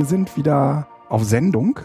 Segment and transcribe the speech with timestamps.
[0.00, 1.78] Wir sind wieder auf Sendung.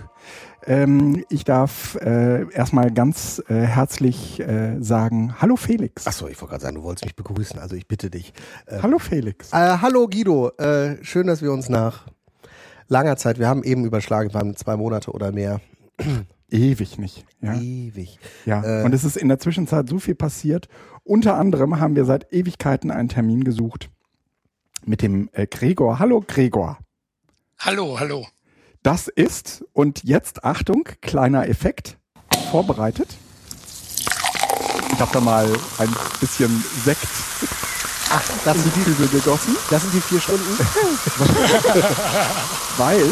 [0.66, 6.08] Ähm, ich darf äh, erstmal ganz äh, herzlich äh, sagen, hallo Felix.
[6.08, 8.32] Achso, ich wollte gerade sagen, du wolltest mich begrüßen, also ich bitte dich.
[8.70, 9.52] Ähm, hallo Felix.
[9.52, 12.06] Äh, hallo Guido, äh, schön, dass wir uns nach
[12.88, 15.60] langer Zeit, wir haben eben überschlagen, waren zwei Monate oder mehr.
[16.50, 17.26] Ewig nicht.
[17.42, 17.56] Ja?
[17.60, 18.18] Ewig.
[18.46, 20.70] Ja, äh, und es ist in der Zwischenzeit so viel passiert.
[21.04, 23.90] Unter anderem haben wir seit Ewigkeiten einen Termin gesucht
[24.86, 26.00] mit dem Gregor.
[26.00, 26.78] Hallo Gregor.
[27.60, 28.28] Hallo, hallo.
[28.84, 31.98] Das ist, und jetzt Achtung, kleiner Effekt,
[32.52, 33.08] vorbereitet.
[34.94, 37.08] Ich habe da mal ein bisschen Sekt
[38.12, 39.58] Ach, das sind die Kübel gegossen.
[39.70, 40.58] Das sind die vier Stunden.
[42.78, 43.10] Weil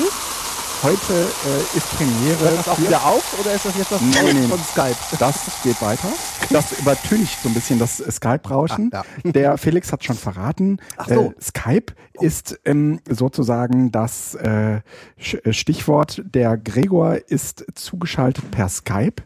[0.84, 2.40] heute äh, ist Premiere.
[2.40, 4.96] Hört das auch wieder auf oder ist das jetzt das nee, nee, von Skype?
[5.18, 6.10] Das geht weiter.
[6.50, 8.92] Das übertönigt so ein bisschen das Skype-Rauschen.
[8.92, 9.04] Ja.
[9.24, 10.80] Der Felix hat schon verraten.
[10.98, 11.34] Ach so.
[11.38, 14.82] Äh, Skype ist ähm, sozusagen das äh,
[15.18, 16.22] Stichwort.
[16.26, 19.24] Der Gregor ist zugeschaltet per Skype.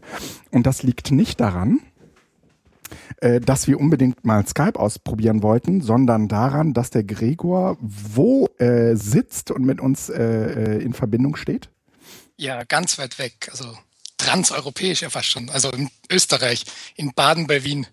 [0.52, 1.80] Und das liegt nicht daran,
[3.17, 8.95] äh, dass wir unbedingt mal Skype ausprobieren wollten, sondern daran, dass der Gregor wo äh,
[8.95, 11.69] sitzt und mit uns äh, äh, in Verbindung steht?
[12.38, 13.65] Ja, ganz weit weg, also
[14.17, 16.65] transeuropäisch ja fast schon, also in Österreich,
[16.95, 17.88] in Baden bei Wien.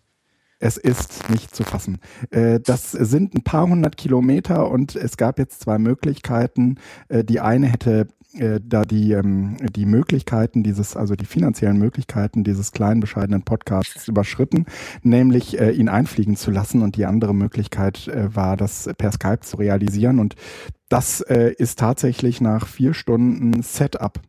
[0.61, 1.99] Es ist nicht zu fassen.
[2.31, 6.79] Äh, das sind ein paar hundert Kilometer und es gab jetzt zwei Möglichkeiten.
[7.11, 12.73] Die eine hätte äh, da die, ähm, die Möglichkeiten dieses, also die finanziellen Möglichkeiten dieses
[12.73, 14.67] kleinen, bescheidenen Podcasts überschritten,
[15.03, 16.83] nämlich äh, ihn einfliegen zu lassen.
[16.83, 20.19] Und die andere Möglichkeit äh, war, das per Skype zu realisieren.
[20.19, 20.37] Und
[20.89, 24.21] das äh, ist tatsächlich nach vier Stunden Setup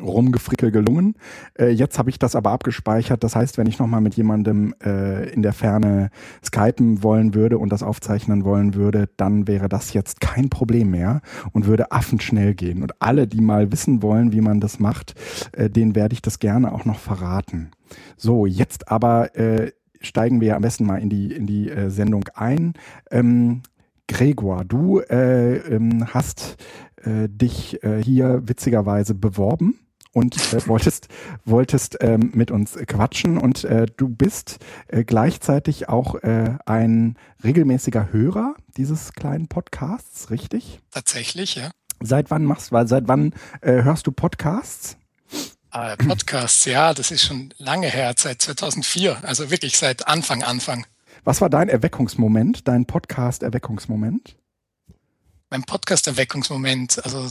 [0.00, 1.14] Rumgefrickel gelungen.
[1.58, 3.22] Äh, jetzt habe ich das aber abgespeichert.
[3.24, 6.10] Das heißt, wenn ich nochmal mit jemandem äh, in der Ferne
[6.44, 11.20] skypen wollen würde und das aufzeichnen wollen würde, dann wäre das jetzt kein Problem mehr
[11.52, 12.82] und würde affenschnell gehen.
[12.82, 15.14] Und alle, die mal wissen wollen, wie man das macht,
[15.52, 17.70] äh, denen werde ich das gerne auch noch verraten.
[18.16, 22.24] So, jetzt aber äh, steigen wir am besten mal in die, in die äh, Sendung
[22.34, 22.74] ein.
[23.10, 23.62] Ähm,
[24.08, 26.56] Gregor, du äh, ähm, hast
[27.02, 29.78] äh, dich äh, hier witzigerweise beworben
[30.16, 31.08] und äh, wolltest,
[31.44, 38.14] wolltest ähm, mit uns quatschen und äh, du bist äh, gleichzeitig auch äh, ein regelmäßiger
[38.14, 40.80] Hörer dieses kleinen Podcasts, richtig?
[40.90, 41.70] Tatsächlich, ja.
[42.02, 44.96] Seit wann machst du, seit wann äh, hörst du Podcasts?
[45.70, 50.86] Äh, Podcasts, ja, das ist schon lange her, seit 2004, also wirklich seit Anfang, Anfang.
[51.24, 54.38] Was war dein Erweckungsmoment, dein Podcast-Erweckungsmoment?
[55.50, 57.28] Mein Podcast-Erweckungsmoment, also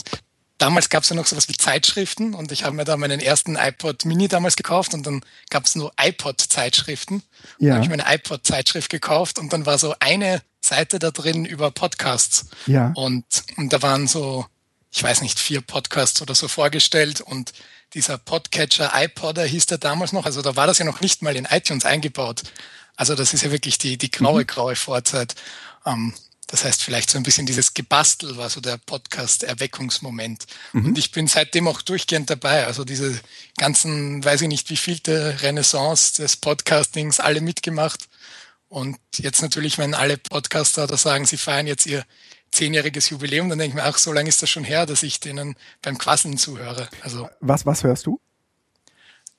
[0.58, 3.56] damals gab es ja noch sowas wie Zeitschriften und ich habe mir da meinen ersten
[3.56, 7.24] iPod Mini damals gekauft und dann gab es nur iPod-Zeitschriften.
[7.60, 7.70] Ja.
[7.70, 11.72] Da habe ich meine iPod-Zeitschrift gekauft und dann war so eine Seite da drin über
[11.72, 12.48] Podcasts.
[12.66, 12.92] Ja.
[12.96, 13.26] Und,
[13.58, 14.46] und da waren so,
[14.92, 17.54] ich weiß nicht, vier Podcasts oder so vorgestellt und
[17.94, 21.36] dieser Podcatcher iPodder hieß der damals noch, also da war das ja noch nicht mal
[21.36, 22.44] in iTunes eingebaut.
[22.96, 24.48] Also das ist ja wirklich die, die graue, mhm.
[24.48, 25.36] graue Vorzeit.
[25.86, 26.14] Ähm,
[26.48, 30.46] das heißt, vielleicht so ein bisschen dieses Gebastel war so der Podcast-Erweckungsmoment.
[30.74, 30.88] Mhm.
[30.88, 32.68] Und ich bin seitdem auch durchgehend dabei.
[32.68, 33.20] Also diese
[33.58, 38.08] ganzen, weiß ich nicht, wie vielte Renaissance des Podcastings alle mitgemacht.
[38.70, 42.06] Und jetzt natürlich, wenn alle Podcaster da sagen, sie feiern jetzt ihr
[42.52, 45.20] zehnjähriges Jubiläum, dann denke ich mir, ach, so lange ist das schon her, dass ich
[45.20, 46.90] denen beim Quasseln zuhöre.
[47.02, 48.20] Also was, was hörst du?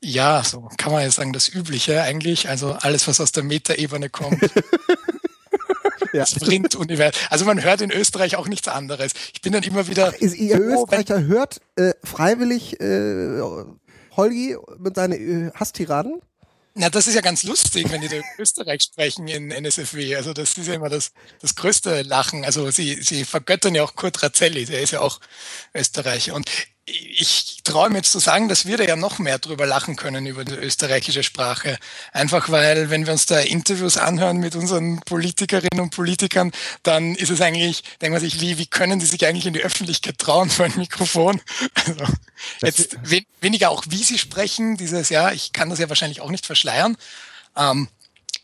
[0.00, 2.48] Ja, so kann man ja sagen, das Übliche eigentlich.
[2.48, 4.40] Also alles, was aus der Metaebene kommt.
[6.12, 6.26] ja.
[6.26, 7.20] Sprint-Universum.
[7.30, 9.12] Also man hört in Österreich auch nichts anderes.
[9.32, 10.12] Ich bin dann immer wieder.
[10.14, 13.40] Ach, ist, ihr oh, Österreicher hört äh, freiwillig äh,
[14.16, 16.20] Holgi mit seinen äh, Hasstiraden?
[16.78, 20.14] Na, das ist ja ganz lustig, wenn die da Österreich sprechen in NSFW.
[20.14, 22.44] Also das ist ja immer das, das größte Lachen.
[22.44, 25.18] Also sie, sie vergöttern ja auch Kurt Razzelli, der ist ja auch
[25.74, 26.34] Österreicher.
[26.34, 26.50] Und
[26.86, 30.24] ich traue mir jetzt zu sagen, dass wir da ja noch mehr drüber lachen können
[30.26, 31.78] über die österreichische Sprache.
[32.12, 36.52] Einfach weil, wenn wir uns da Interviews anhören mit unseren Politikerinnen und Politikern,
[36.84, 39.64] dann ist es eigentlich, denkt man sich, wie, wie können die sich eigentlich in die
[39.64, 41.40] Öffentlichkeit trauen vor ein Mikrofon?
[41.74, 42.04] Also,
[42.62, 46.30] jetzt we weniger auch, wie sie sprechen, dieses, ja, ich kann das ja wahrscheinlich auch
[46.30, 46.96] nicht verschleiern.
[47.56, 47.88] Ähm,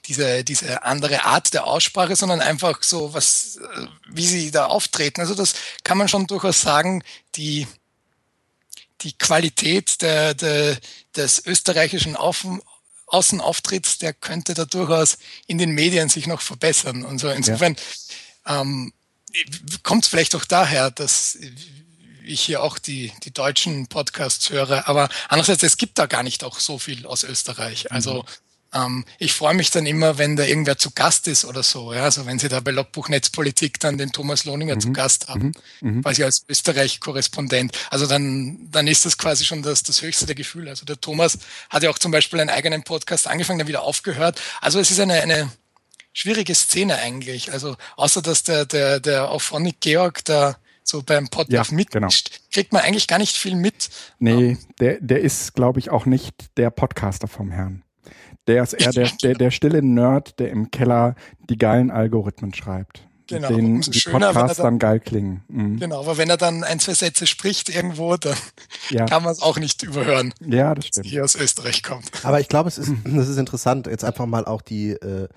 [0.06, 5.20] diese, diese andere Art der Aussprache, sondern einfach so was, äh, wie sie da auftreten.
[5.20, 5.54] Also das
[5.84, 7.04] kann man schon durchaus sagen,
[7.36, 7.68] die,
[9.02, 10.78] die Qualität der, der,
[11.16, 12.60] des österreichischen Außen,
[13.06, 17.04] Außenauftritts, der könnte da durchaus in den Medien sich noch verbessern.
[17.04, 17.76] Und so insofern
[18.46, 18.62] ja.
[18.62, 18.92] ähm,
[19.82, 21.38] kommt es vielleicht auch daher, dass
[22.24, 24.88] ich hier auch die, die deutschen Podcasts höre.
[24.88, 27.92] Aber andererseits, es gibt da gar nicht auch so viel aus Österreich.
[27.92, 28.24] Also
[28.74, 31.92] ähm, ich freue mich dann immer, wenn da irgendwer zu Gast ist oder so.
[31.92, 32.04] Ja?
[32.04, 34.80] Also wenn Sie da bei Logbuch Netzpolitik dann den Thomas Lohninger mhm.
[34.80, 35.96] zu Gast haben, mhm.
[35.96, 36.02] mhm.
[36.02, 37.76] quasi als Österreich-Korrespondent.
[37.90, 40.70] Also dann, dann ist das quasi schon das, das höchste der Gefühle.
[40.70, 41.38] Also der Thomas
[41.70, 44.40] hat ja auch zum Beispiel einen eigenen Podcast angefangen, dann wieder aufgehört.
[44.60, 45.50] Also es ist eine, eine
[46.12, 47.52] schwierige Szene eigentlich.
[47.52, 52.42] Also außer dass der, der, der Auphonic Georg da so beim Podcast ja, mitmischt, genau.
[52.52, 53.88] kriegt man eigentlich gar nicht viel mit.
[54.18, 57.84] Nee, der, der ist, glaube ich, auch nicht der Podcaster vom Herrn.
[58.46, 61.14] Der ist eher der, der, der stille Nerd, der im Keller
[61.48, 63.06] die geilen Algorithmen schreibt.
[63.28, 65.44] Genau, den die schöner, Podcasts dann, dann, geil klingen.
[65.48, 65.78] Mhm.
[65.78, 68.36] Genau, aber wenn er dann ein, zwei Sätze spricht irgendwo, dann
[68.90, 69.06] ja.
[69.06, 70.34] kann man es auch nicht überhören.
[70.40, 71.06] Ja, das stimmt.
[71.06, 72.10] Hier aus Österreich kommt.
[72.24, 75.28] Aber ich glaube, es ist, es ist interessant, jetzt einfach mal auch die äh,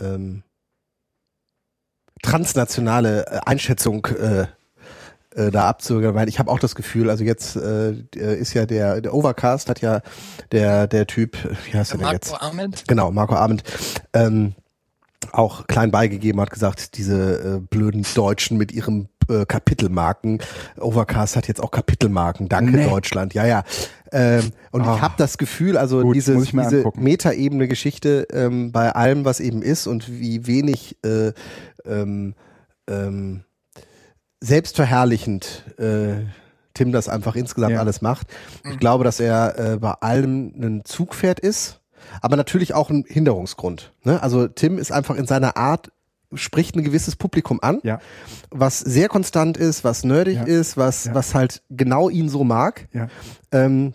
[0.00, 0.42] ähm,
[2.22, 4.46] transnationale äh, Einschätzung äh,
[5.34, 9.00] äh, da abzugehen, weil ich habe auch das Gefühl, also jetzt äh, ist ja der,
[9.00, 10.00] der Overcast hat ja
[10.52, 11.36] der, der Typ,
[11.66, 12.30] wie heißt der, der denn jetzt?
[12.30, 12.84] Marco Arment.
[12.86, 13.62] Genau, Marco Arment,
[14.12, 14.54] ähm,
[15.32, 20.40] auch klein beigegeben, hat gesagt, diese äh, blöden Deutschen mit ihrem äh, Kapitelmarken.
[20.78, 22.48] Overcast hat jetzt auch Kapitelmarken.
[22.48, 22.88] Danke nee.
[22.88, 23.34] Deutschland.
[23.34, 23.64] Ja, ja.
[24.12, 24.84] Ähm, und oh.
[24.84, 25.00] ich ah.
[25.00, 29.86] habe das Gefühl, also Gut, diese, diese Metaebene Geschichte ähm, bei allem, was eben ist
[29.86, 31.32] und wie wenig äh,
[31.86, 32.34] ähm,
[32.88, 33.44] ähm,
[34.44, 36.24] selbstverherrlichend äh,
[36.74, 37.80] Tim das einfach insgesamt ja.
[37.80, 38.26] alles macht.
[38.64, 38.78] Ich mhm.
[38.78, 41.80] glaube, dass er äh, bei allem ein Zugpferd ist,
[42.20, 43.92] aber natürlich auch ein Hinderungsgrund.
[44.02, 44.22] Ne?
[44.22, 45.90] Also Tim ist einfach in seiner Art
[46.32, 48.00] spricht ein gewisses Publikum an, ja.
[48.50, 50.42] was sehr konstant ist, was nerdig ja.
[50.42, 51.14] ist, was, ja.
[51.14, 52.88] was halt genau ihn so mag.
[53.52, 53.94] Ähm,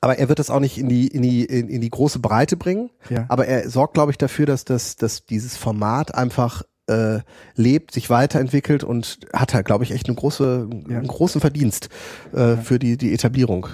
[0.00, 2.56] aber er wird das auch nicht in die, in die, in, in die große Breite
[2.56, 2.90] bringen.
[3.28, 7.20] Aber er sorgt, glaube ich, dafür, dass, das, dass dieses Format einfach äh,
[7.54, 10.98] lebt, sich weiterentwickelt und hat halt, glaube ich, echt eine große, ja.
[10.98, 11.88] einen großen Verdienst
[12.34, 12.56] äh, ja.
[12.56, 13.68] für die, die Etablierung.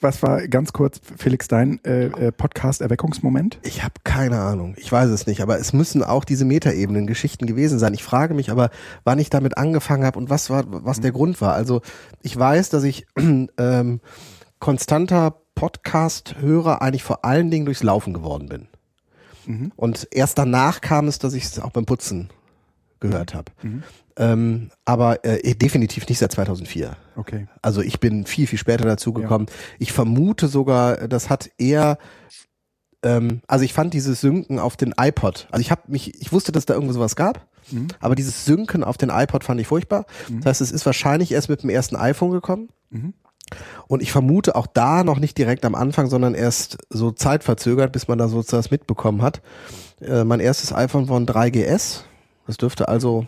[0.00, 3.58] Was war ganz kurz, Felix, dein äh, äh Podcast-Erweckungsmoment?
[3.62, 4.74] Ich habe keine Ahnung.
[4.76, 7.94] Ich weiß es nicht, aber es müssen auch diese Metaebenen, Geschichten gewesen sein.
[7.94, 8.70] Ich frage mich aber,
[9.04, 11.16] wann ich damit angefangen habe und was war, was der mhm.
[11.16, 11.54] Grund war.
[11.54, 11.82] Also
[12.20, 13.06] ich weiß, dass ich
[13.58, 14.00] ähm,
[14.60, 18.68] konstanter Podcast-Hörer eigentlich vor allen Dingen durchs Laufen geworden bin.
[19.46, 19.72] Mhm.
[19.74, 22.30] Und erst danach kam es, dass ich es auch beim Putzen
[23.02, 23.52] gehört habe.
[23.62, 23.82] Mhm.
[24.16, 26.96] Ähm, aber äh, definitiv nicht seit 2004.
[27.16, 27.46] Okay.
[27.60, 29.46] Also ich bin viel, viel später dazu gekommen.
[29.48, 29.54] Ja.
[29.78, 31.98] Ich vermute sogar, das hat eher
[33.02, 36.52] ähm, also ich fand dieses Synken auf den iPod, also ich habe mich, ich wusste,
[36.52, 37.88] dass da irgendwo sowas gab, mhm.
[38.00, 40.06] aber dieses Synken auf den iPod fand ich furchtbar.
[40.28, 40.40] Mhm.
[40.40, 42.68] Das heißt, es ist wahrscheinlich erst mit dem ersten iPhone gekommen.
[42.90, 43.14] Mhm.
[43.86, 48.08] Und ich vermute auch da noch nicht direkt am Anfang, sondern erst so zeitverzögert, bis
[48.08, 49.42] man da so das mitbekommen hat.
[50.00, 52.04] Äh, mein erstes iPhone war ein 3GS,
[52.46, 53.26] das dürfte also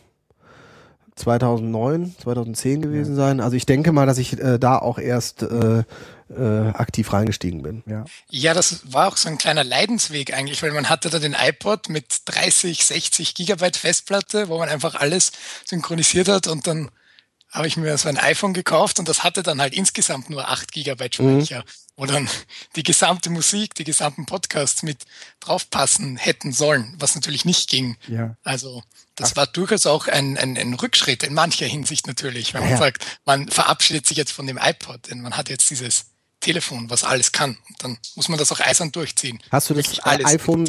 [1.16, 3.16] 2009, 2010 gewesen ja.
[3.16, 3.40] sein.
[3.40, 5.84] Also ich denke mal, dass ich äh, da auch erst äh,
[6.30, 7.82] äh, aktiv reingestiegen bin.
[7.86, 8.04] Ja.
[8.30, 11.88] ja, das war auch so ein kleiner Leidensweg eigentlich, weil man hatte da den iPod
[11.88, 15.32] mit 30, 60 Gigabyte Festplatte, wo man einfach alles
[15.64, 16.90] synchronisiert hat und dann
[17.50, 20.72] habe ich mir so ein iPhone gekauft und das hatte dann halt insgesamt nur 8
[20.72, 21.64] Gigabyte Speicher, mhm.
[21.96, 22.28] Wo dann
[22.76, 25.04] die gesamte Musik, die gesamten Podcasts mit
[25.40, 27.96] draufpassen hätten sollen, was natürlich nicht ging.
[28.08, 28.36] Ja.
[28.42, 28.82] Also
[29.14, 29.36] das Ach.
[29.36, 32.78] war durchaus auch ein, ein, ein Rückschritt in mancher Hinsicht natürlich, wenn man ja.
[32.78, 36.06] sagt, man verabschiedet sich jetzt von dem iPod, denn man hat jetzt dieses
[36.40, 37.58] Telefon, was alles kann.
[37.68, 39.40] Und dann muss man das auch eisern durchziehen.
[39.50, 40.68] Hast du das iPhone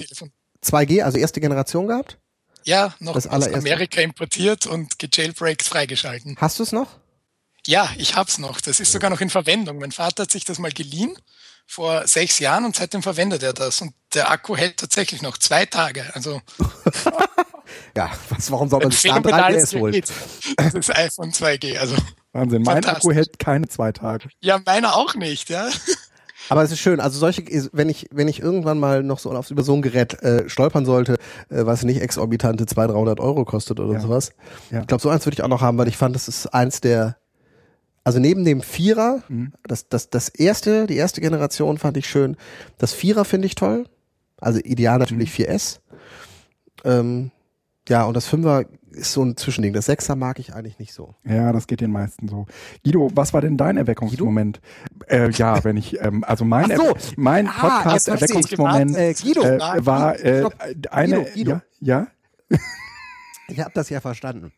[0.63, 2.17] 2G, also erste Generation gehabt?
[2.63, 6.35] Ja, noch das aus Amerika importiert und gejailbreakt freigeschalten.
[6.39, 6.87] Hast du es noch?
[7.65, 8.61] Ja, ich hab's noch.
[8.61, 9.79] Das ist sogar noch in Verwendung.
[9.79, 11.17] Mein Vater hat sich das mal geliehen
[11.65, 13.81] vor sechs Jahren und seitdem verwendet er das.
[13.81, 16.03] Und der Akku hält tatsächlich noch zwei Tage.
[16.13, 16.41] Also
[17.97, 20.03] ja, was, warum soll man sich dann 3GS holen?
[20.57, 21.77] Das iPhone 2G.
[21.77, 21.95] Also
[22.33, 22.63] Wahnsinn.
[22.63, 24.29] Mein Akku hält keine zwei Tage.
[24.41, 25.49] Ja, meiner auch nicht.
[25.49, 25.69] Ja.
[26.49, 29.49] Aber es ist schön, also solche, wenn ich, wenn ich irgendwann mal noch so auf,
[29.49, 31.13] über so ein Gerät äh, stolpern sollte,
[31.49, 33.99] äh, was nicht exorbitante 200, 300 Euro kostet oder ja.
[33.99, 34.31] sowas.
[34.69, 34.81] Ja.
[34.81, 36.81] Ich glaube, so eins würde ich auch noch haben, weil ich fand, das ist eins
[36.81, 37.17] der,
[38.05, 39.51] also neben dem Vierer, mhm.
[39.63, 42.37] das, das, das erste, die erste Generation fand ich schön.
[42.77, 43.89] Das Vierer finde ich toll.
[44.37, 45.45] Also ideal natürlich mhm.
[45.45, 45.79] 4S.
[46.83, 47.31] Ähm,
[47.89, 49.73] ja, und das Fünfer ist so ein Zwischending.
[49.73, 51.15] Das Sechser mag ich eigentlich nicht so.
[51.23, 52.45] Ja, das geht den meisten so.
[52.83, 54.61] Guido, was war denn dein Erweckungsmoment?
[55.07, 56.95] Äh, ja, wenn ich, ähm, also mein, so.
[57.15, 60.45] mein ah, Podcast-Erweckungsmoment äh, äh, war äh,
[60.91, 61.61] eine, Guido, Guido.
[61.79, 62.07] ja,
[62.49, 62.57] ja?
[63.47, 64.51] Ich habe das ja verstanden.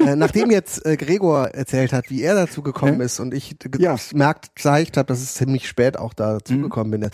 [0.00, 3.96] Äh, nachdem jetzt äh, Gregor erzählt hat, wie er dazu gekommen ist und ich ja.
[4.10, 6.62] gemerkt, gezeigt habe, dass es ziemlich spät auch dazu mhm.
[6.62, 7.10] gekommen bin.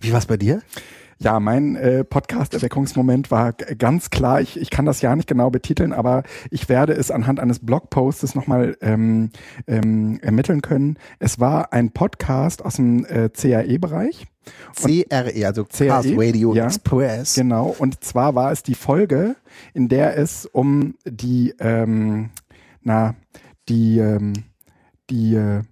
[0.00, 0.62] Wie war es bei dir?
[1.22, 5.92] Ja, mein äh, Podcast-Erweckungsmoment war ganz klar, ich, ich kann das ja nicht genau betiteln,
[5.92, 9.30] aber ich werde es anhand eines Blogposts nochmal ähm,
[9.68, 10.98] ähm, ermitteln können.
[11.20, 14.26] Es war ein Podcast aus dem äh, CAE-Bereich.
[14.74, 17.36] CRE, also CRE, Radio ja, Express.
[17.36, 19.36] Genau, und zwar war es die Folge,
[19.74, 22.30] in der es um die, ähm,
[22.80, 23.14] na,
[23.68, 24.32] die, ähm,
[25.08, 25.62] die, äh,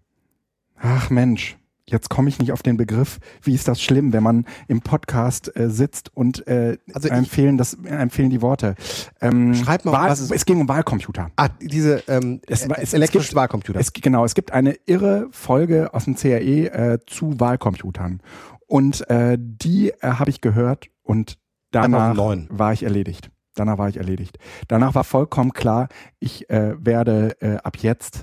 [0.76, 1.56] ach Mensch,
[1.90, 3.18] jetzt komme ich nicht auf den Begriff.
[3.42, 7.74] Wie ist das schlimm, wenn man im Podcast äh, sitzt und äh, Also empfehlen das
[7.84, 8.74] empfehlen die Worte.
[9.20, 11.30] Ähm, Schreib mal, Wahl, was es- es ging um Wahlcomputer.
[11.36, 13.78] Ah, diese ähm, Es es- elektrische gibt- Wahlcomputer.
[13.80, 16.40] Es, genau, es gibt eine irre Folge aus dem CRE
[16.72, 18.20] äh, zu Wahlcomputern.
[18.66, 21.38] Und äh, die äh, habe ich gehört und
[21.72, 22.48] danach 2009.
[22.50, 23.30] war ich erledigt.
[23.56, 24.38] Danach war ich erledigt.
[24.68, 25.88] Danach war vollkommen klar,
[26.20, 28.22] ich äh, werde äh, ab jetzt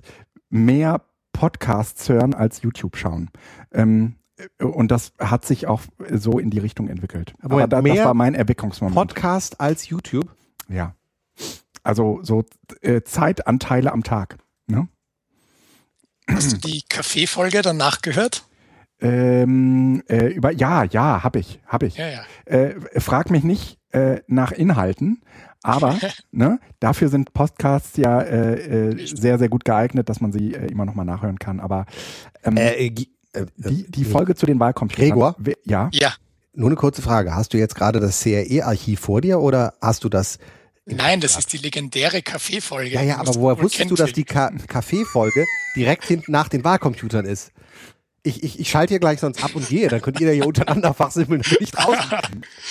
[0.50, 1.02] mehr
[1.38, 3.30] Podcasts hören als YouTube schauen.
[3.72, 7.36] Ähm, äh, und das hat sich auch so in die Richtung entwickelt.
[7.42, 8.96] Aber Moment, da, das war mein Erweckungsmoment.
[8.96, 10.28] Podcast als YouTube.
[10.68, 10.96] ja.
[11.84, 12.44] Also so
[12.82, 14.40] äh, Zeitanteile am Tag.
[14.66, 14.90] Ne?
[16.30, 18.46] Hast du die Kaffeefolge danach gehört?
[19.00, 21.96] Ähm, äh, über ja, ja, habe ich, habe ich.
[21.96, 22.24] Ja, ja.
[22.46, 25.22] Äh, frag mich nicht äh, nach Inhalten,
[25.68, 25.98] aber
[26.32, 30.68] ne, dafür sind Podcasts ja äh, äh, sehr, sehr gut geeignet, dass man sie äh,
[30.72, 31.60] immer noch mal nachhören kann.
[31.60, 31.86] Aber
[32.44, 35.10] ähm, Äh, Gi- äh, die, die Folge zu den Wahlcomputern.
[35.10, 35.36] Gregor?
[35.66, 36.14] Ja, Ja,
[36.54, 37.36] Nur eine kurze Frage.
[37.36, 40.40] Hast du jetzt gerade das CRE-Archiv vor dir oder hast du das?
[40.90, 42.92] nein, das ist die legendäre Kaffeefolge.
[42.96, 45.46] Ja, ja, aber woher wusstest du, dass die Ka Kaffeefolge
[45.76, 47.52] direkt hinten nach den Wahlcomputern ist?
[48.24, 50.94] Ich, ich, ich schalte hier gleich sonst ab und gehe, dann könnt ihr hier untereinander
[50.94, 52.12] fachsimmeln, dann bin ich draußen.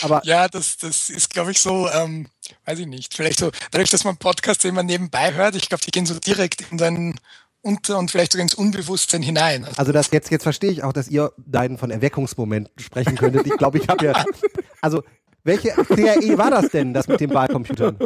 [0.02, 2.28] Aber Ja, das, das ist, glaube ich, so, ähm,
[2.66, 3.14] weiß ich nicht.
[3.14, 6.62] Vielleicht so, dadurch, dass man Podcasts immer nebenbei hört, ich glaube, die gehen so direkt
[6.70, 7.18] in dein
[7.62, 9.64] Unter- und vielleicht sogar ins Unbewusstsein hinein.
[9.64, 13.46] Also, Also das jetzt, jetzt verstehe ich auch, dass ihr beiden von Erweckungsmomenten sprechen könntet.
[13.46, 14.24] Ich glaube, ich habe ja.
[14.82, 15.02] Also,
[15.42, 17.98] welche CRE war das denn, das mit den Wahlcomputern?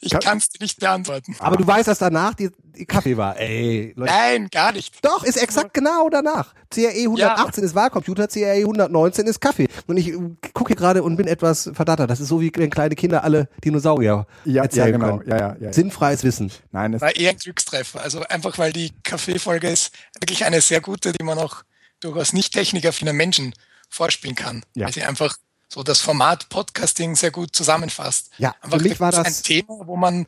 [0.00, 1.36] Ich kann es dir nicht beantworten.
[1.38, 3.38] Aber du weißt, dass danach die, die Kaffee war.
[3.38, 4.12] Ey, Leute.
[4.12, 5.04] Nein, gar nicht.
[5.04, 6.54] Doch, ist exakt genau danach.
[6.70, 9.68] CRE 118 ist Wahlcomputer, CRE 119 ist Kaffee.
[9.86, 10.18] Und ich äh,
[10.52, 12.10] gucke gerade und bin etwas verdattert.
[12.10, 15.18] Das ist so, wie wenn kleine Kinder alle Dinosaurier ja, ja, erzählen genau.
[15.18, 15.30] können.
[15.30, 15.72] Ja, ja, ja.
[15.72, 16.50] Sinnfreies Wissen.
[16.72, 18.00] Nein, es, War eher ein Glückstreffer.
[18.00, 21.62] Also einfach, weil die Kaffeefolge ist wirklich eine sehr gute, die man auch
[22.00, 23.54] durchaus nicht technikaffinen Menschen
[23.88, 24.62] vorspielen kann.
[24.74, 24.86] Ja.
[24.86, 25.36] Weil sie einfach
[25.74, 28.30] so das Format Podcasting sehr gut zusammenfasst.
[28.38, 30.26] Ja, Einfach für mich war das das- ein Thema, wo man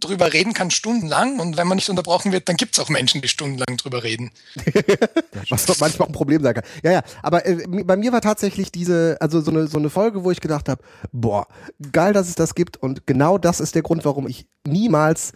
[0.00, 3.22] drüber reden kann stundenlang und wenn man nicht unterbrochen wird, dann gibt es auch Menschen,
[3.22, 4.30] die stundenlang drüber reden.
[5.48, 6.64] Was doch manchmal auch ein Problem sein kann.
[6.82, 10.22] Ja, ja, aber äh, bei mir war tatsächlich diese, also so eine, so eine Folge,
[10.22, 10.82] wo ich gedacht habe,
[11.12, 11.46] boah,
[11.92, 15.32] geil, dass es das gibt und genau das ist der Grund, warum ich niemals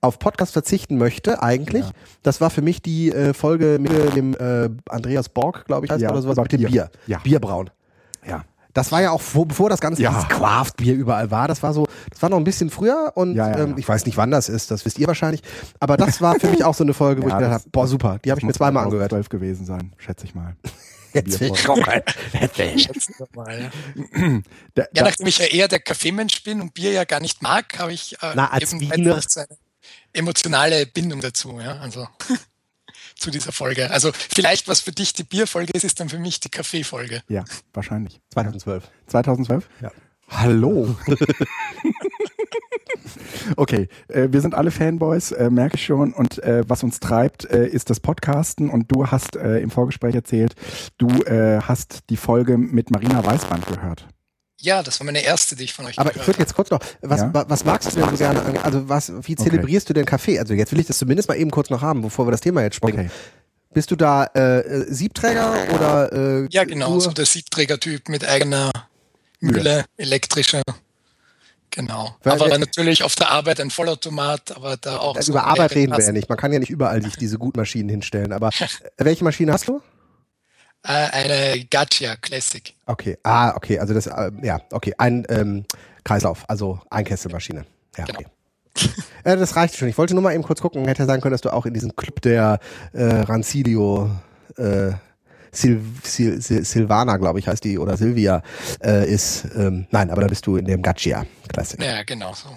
[0.00, 1.84] auf Podcast verzichten möchte, eigentlich.
[2.22, 6.00] Das war für mich die äh, Folge mit dem äh, Andreas Borg, glaube ich, heißt
[6.02, 6.68] Ja, er oder sowas, mit dem Bier.
[6.70, 6.90] Bier.
[7.06, 7.18] Ja.
[7.18, 7.70] Bierbrauen.
[8.26, 8.44] ja.
[8.78, 10.22] Das war ja auch vor, bevor das ganze Ja.
[10.28, 11.48] Craft-Bier überall war.
[11.48, 13.76] Das war so, das war noch ein bisschen früher und Ja, ja, ähm, ja.
[13.78, 15.42] ich weiß nicht, wann das ist, das wisst ihr wahrscheinlich.
[15.80, 17.88] Aber das war für mich auch so eine Folge, wo Ja, ich gedacht habe, boah,
[17.88, 19.30] super, die habe ich mir zweimal 2012 angehört.
[19.30, 20.54] gewesen sein, schätze ich mal.
[21.12, 22.78] Jetzt Bier fällt mir auch ein.
[22.78, 24.40] Schätzen wir mal, ja.
[24.74, 27.78] Da, Ja, nachdem ich ja eher der Kaffeemensch bin und Bier ja gar nicht mag,
[27.78, 29.46] habe ich äh, Na, als eben Wiener- eine
[30.12, 32.06] emotionale Bindung dazu, ja, also
[33.18, 33.90] zu dieser Folge.
[33.90, 37.22] Also vielleicht, was für dich die Bierfolge ist, ist dann für mich die Kaffeefolge.
[37.28, 38.20] ja, wahrscheinlich.
[38.32, 38.84] 2012.
[39.06, 39.68] 2012?
[39.80, 39.92] Ja.
[40.28, 40.96] Hallo.
[43.56, 46.12] okay, äh, wir sind alle Fanboys, äh, merke ich schon.
[46.12, 48.70] Und äh, was uns treibt, äh, ist das Podcasten.
[48.70, 50.54] Und du hast äh, im Vorgespräch erzählt,
[50.98, 54.08] du äh, hast die Folge mit Marina Weißband gehört.
[54.60, 56.80] Ja, das war meine erste, die ich von euch Aber ich würde jetzt kurz noch,
[57.02, 57.32] was, Ja?
[57.32, 60.38] wa- was magst du denn so gerne, also was, wie zelebrierst du denn Kaffee?
[60.38, 62.62] Also jetzt will ich das zumindest mal eben kurz noch haben, bevor wir das Thema
[62.62, 63.06] jetzt springen.
[63.06, 63.10] Okay.
[63.72, 67.00] Bist du da äh, äh, Siebträger oder äh, Ja, genau, Uhr?
[67.00, 68.70] so der Siebträgertyp mit eigener
[69.40, 70.62] Mühle, elektrischer.
[71.70, 72.16] Genau.
[72.24, 75.14] Weil aber wir- natürlich auf der Arbeit ein Vollautomat, aber da auch.
[75.16, 76.28] Also so über Arbeit reden wir ja nicht.
[76.28, 78.32] Man kann ja nicht überall sich diese Gutmaschinen hinstellen.
[78.32, 78.66] Aber äh,
[78.98, 79.80] welche Maschine hast du?
[80.88, 82.74] Äh, eine Gaccia Classic.
[82.86, 83.18] Okay.
[83.22, 83.78] Ah, okay.
[83.78, 84.94] Also das, äh, ja, okay.
[84.96, 85.64] Ein ähm,
[86.02, 87.66] Kreislauf, also Einkesselmaschine.
[87.98, 88.20] Ja, Genau.
[88.20, 88.88] okay.
[89.24, 89.88] äh, das reicht schon.
[89.88, 90.86] Ich wollte nur mal eben kurz gucken.
[90.86, 92.58] Hätte sagen können, dass du auch in diesem Club der
[92.94, 94.10] äh, Rancilio
[94.56, 94.92] äh,
[95.52, 98.42] Sil Sil Sil Silvana, glaube ich, heißt die, oder Silvia
[98.82, 99.44] äh, ist.
[99.56, 101.82] Ähm, nein, aber da bist du in dem Gaccia Classic.
[101.82, 102.48] Ja, genau so.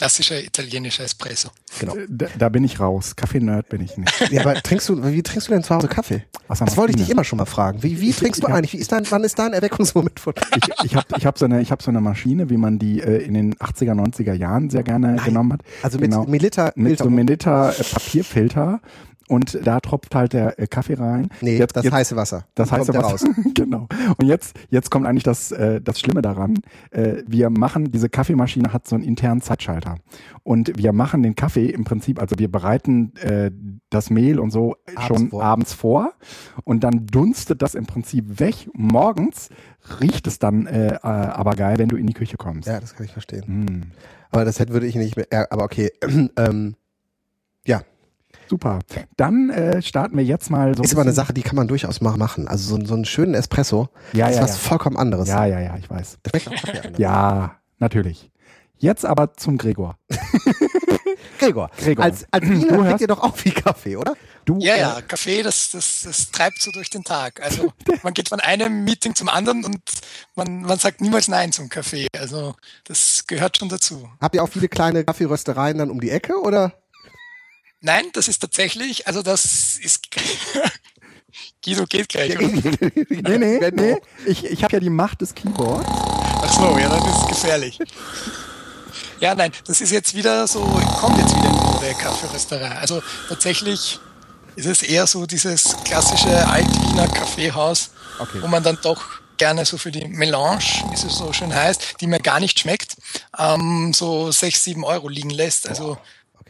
[0.00, 1.50] Klassischer italienischer Espresso.
[1.78, 1.94] Genau.
[1.94, 3.16] Äh, Da, da bin ich raus.
[3.16, 4.30] Kaffee-Nerd bin ich nicht.
[4.30, 6.24] Ja, aber trinkst du, wie trinkst du denn zu Hause Kaffee?
[6.48, 6.96] Der Das wollte ich Maschine.
[6.96, 7.82] dich immer schon mal fragen.
[7.82, 8.54] Wie, wie trinkst du ja.
[8.54, 8.72] eigentlich?
[8.72, 10.32] Wie ist dein, wann ist dein Erweckungsmoment von?
[10.56, 13.00] Ich, ich habe ich hab so, eine, ich hab so eine Maschine, wie man die
[13.02, 15.60] äh, in den 80er, 90er Jahren sehr gerne genommen hat.
[15.82, 16.24] Also mit Genau.
[16.24, 18.80] Milita, mit so einem Milita äh, Papierfilter
[19.30, 21.28] und da tropft halt der äh, Kaffee rein.
[21.40, 22.46] Nee, jetzt, das jetzt, heiße Wasser.
[22.56, 23.00] Das heiße Wasser.
[23.00, 23.24] Raus.
[23.54, 23.86] genau.
[24.16, 26.58] Und jetzt, jetzt kommt eigentlich das, äh, das Schlimme daran.
[26.90, 29.98] Äh, wir machen, diese Kaffeemaschine hat so einen internen Zeitschalter.
[30.42, 33.52] Und wir machen den Kaffee im Prinzip, also wir bereiten äh,
[33.88, 35.44] das Mehl und so abends schon vor.
[35.44, 36.12] abends vor.
[36.64, 38.68] Und dann dunstet das im Prinzip weg.
[38.72, 39.50] Morgens
[40.00, 42.66] riecht es dann äh, äh, aber geil, wenn du in die Küche kommst.
[42.66, 43.44] Ja, das kann ich verstehen.
[43.46, 43.92] Mm.
[44.32, 45.26] Aber das hätte würde ich nicht mehr.
[45.32, 45.92] Ja, aber okay.
[46.36, 46.74] ähm,
[48.50, 48.80] Super.
[49.16, 50.82] Dann äh, starten wir jetzt mal so.
[50.82, 52.48] Ist aber eine Sache, die kann man durchaus mal machen.
[52.48, 54.56] Also so, so einen schönen Espresso ja, ist ja, was ja.
[54.56, 55.28] vollkommen anderes.
[55.28, 56.18] Ja, ja, ja, ich weiß.
[56.98, 58.28] ja, natürlich.
[58.78, 59.98] Jetzt aber zum Gregor.
[61.38, 62.04] Gregor, Gregor.
[62.04, 64.16] als, als Wiener trinkt ihr doch auch viel Kaffee, oder?
[64.44, 67.40] Du, ja, ja, äh, Kaffee, das, das, das treibt so durch den Tag.
[67.40, 69.80] Also man geht von einem Meeting zum anderen und
[70.34, 72.08] man, man sagt niemals Nein zum Kaffee.
[72.18, 74.10] Also das gehört schon dazu.
[74.20, 76.79] Habt ihr auch viele kleine Kaffeeröstereien dann um die Ecke, oder?
[77.80, 80.08] Nein, das ist tatsächlich, also das ist.
[81.64, 82.36] Guido geht gleich.
[83.08, 83.96] nee, nee, nee.
[84.26, 85.86] Ich, ich habe ja die Macht des Keyboards.
[85.88, 87.78] Ach so, ja, dann ist es gefährlich.
[89.20, 90.60] Ja, nein, das ist jetzt wieder so,
[90.98, 92.70] kommt jetzt wieder in der Kaffeerösterei.
[92.78, 94.00] Also tatsächlich
[94.56, 98.40] ist es eher so dieses klassische Alt-Wiener Kaffeehaus, okay.
[98.40, 99.02] wo man dann doch
[99.36, 102.96] gerne so für die Melange, wie es so schön heißt, die mir gar nicht schmeckt,
[103.38, 105.68] ähm, so sechs, sieben Euro liegen lässt.
[105.68, 105.98] Also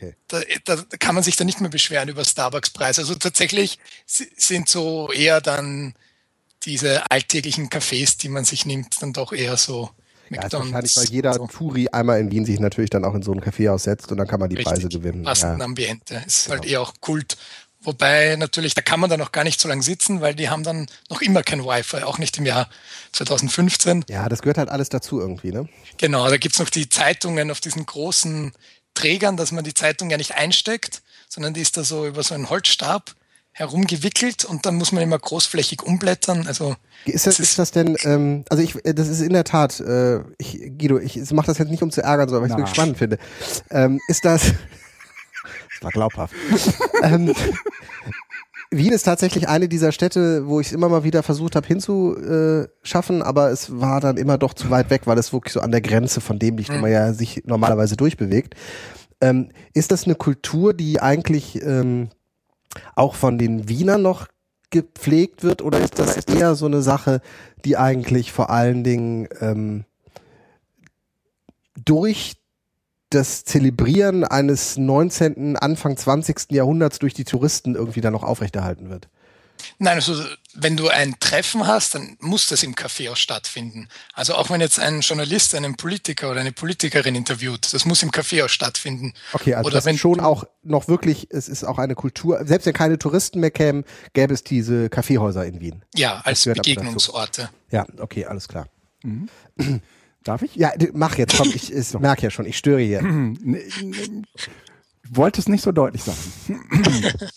[0.01, 0.15] okay.
[0.29, 2.99] Da, da kann man sich dann nicht mehr beschweren über Starbucks-Preis.
[2.99, 5.95] Also tatsächlich sind so eher dann
[6.65, 9.91] diese alltäglichen Cafés, die man sich nimmt, dann doch eher so
[10.31, 11.47] ja, ist wahrscheinlich, weil jeder so.
[11.47, 14.29] Touri einmal in Wien sich natürlich dann auch in so ein Café aussetzt und dann
[14.29, 14.75] kann man die Richtig.
[14.75, 15.25] Preise gewinnen.
[15.25, 15.65] Passenden ja.
[15.65, 16.23] Ambiente.
[16.25, 16.61] Ist genau.
[16.61, 17.37] halt eher auch Kult.
[17.83, 20.63] Wobei natürlich, da kann man dann noch gar nicht so lange sitzen, weil die haben
[20.63, 22.69] dann noch immer kein Wi-Fi, auch nicht im Jahr
[23.13, 24.05] 2015.
[24.09, 25.67] Ja, das gehört halt alles dazu irgendwie, ne?
[25.97, 28.53] Genau, da gibt's noch die Zeitungen auf diesen großen
[29.01, 32.35] Trägern, dass man die Zeitung ja nicht einsteckt, sondern die ist da so über so
[32.35, 33.15] einen Holzstab
[33.53, 36.47] herumgewickelt und dann muss man immer großflächig umblättern.
[36.47, 36.77] Also
[37.07, 37.97] ist das, ist, ist das denn?
[38.05, 41.71] Ähm, also ich, das ist in der Tat, äh, ich, Guido, ich mache das jetzt
[41.71, 43.19] nicht um zu ärgern, sondern weil ich es wirklich spannend finde.
[43.71, 44.43] Ähm, ist das?
[45.71, 46.35] das war glaubhaft.
[47.03, 47.35] ähm,
[48.73, 53.21] Wien ist tatsächlich eine dieser Städte, wo ich es immer mal wieder versucht habe hinzuschaffen,
[53.23, 55.81] aber es war dann immer doch zu weit weg, weil es wirklich so an der
[55.81, 58.55] Grenze von dem liegt, wo man ja sich normalerweise durchbewegt.
[59.21, 62.11] Ähm, ist das eine Kultur, die eigentlich ähm,
[62.95, 64.29] auch von den Wienern noch
[64.71, 67.21] gepflegt wird oder ist das eher so eine Sache,
[67.65, 69.85] die eigentlich vor allen Dingen ähm,
[71.85, 72.40] durch
[73.11, 76.53] das Zelebrieren eines 19., Anfang 20.
[76.53, 79.09] Jahrhunderts durch die Touristen irgendwie dann noch aufrechterhalten wird?
[79.79, 83.89] Nein, also wenn du ein Treffen hast, dann muss das im Café auch stattfinden.
[84.15, 88.11] Also auch wenn jetzt ein Journalist einen Politiker oder eine Politikerin interviewt, das muss im
[88.11, 89.13] Café auch stattfinden.
[89.33, 92.67] Okay, also oder das wenn schon auch noch wirklich, es ist auch eine Kultur, selbst
[92.67, 95.85] wenn keine Touristen mehr kämen, gäbe es diese Kaffeehäuser in Wien.
[95.95, 97.51] Ja, als Begegnungsorte.
[97.71, 98.67] Ja, okay, alles klar.
[99.03, 99.29] Mhm.
[100.25, 100.55] Darf ich?
[100.55, 103.01] Ja, mach jetzt, komm, ich, ich merke ja schon, ich störe hier.
[105.09, 106.19] Wollte es nicht so deutlich sagen.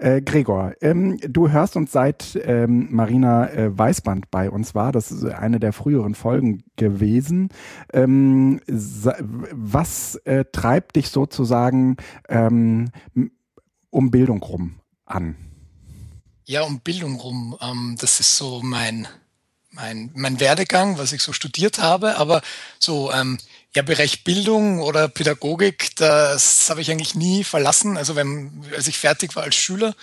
[0.00, 4.92] Äh, Gregor, ähm, du hörst uns seit ähm, Marina äh, Weißband bei uns war.
[4.92, 7.48] Das ist eine der früheren Folgen gewesen.
[7.92, 11.96] Ähm, was äh, treibt dich sozusagen
[12.28, 12.92] ähm,
[13.90, 15.34] um Bildung rum an?
[16.44, 17.56] Ja, um Bildung rum.
[17.60, 19.08] Ähm, das ist so mein
[19.70, 22.42] mein, mein Werdegang, was ich so studiert habe, aber
[22.78, 23.38] so ähm,
[23.74, 27.96] ja Bereich Bildung oder Pädagogik, das habe ich eigentlich nie verlassen.
[27.96, 29.94] Also wenn als ich fertig war als Schüler,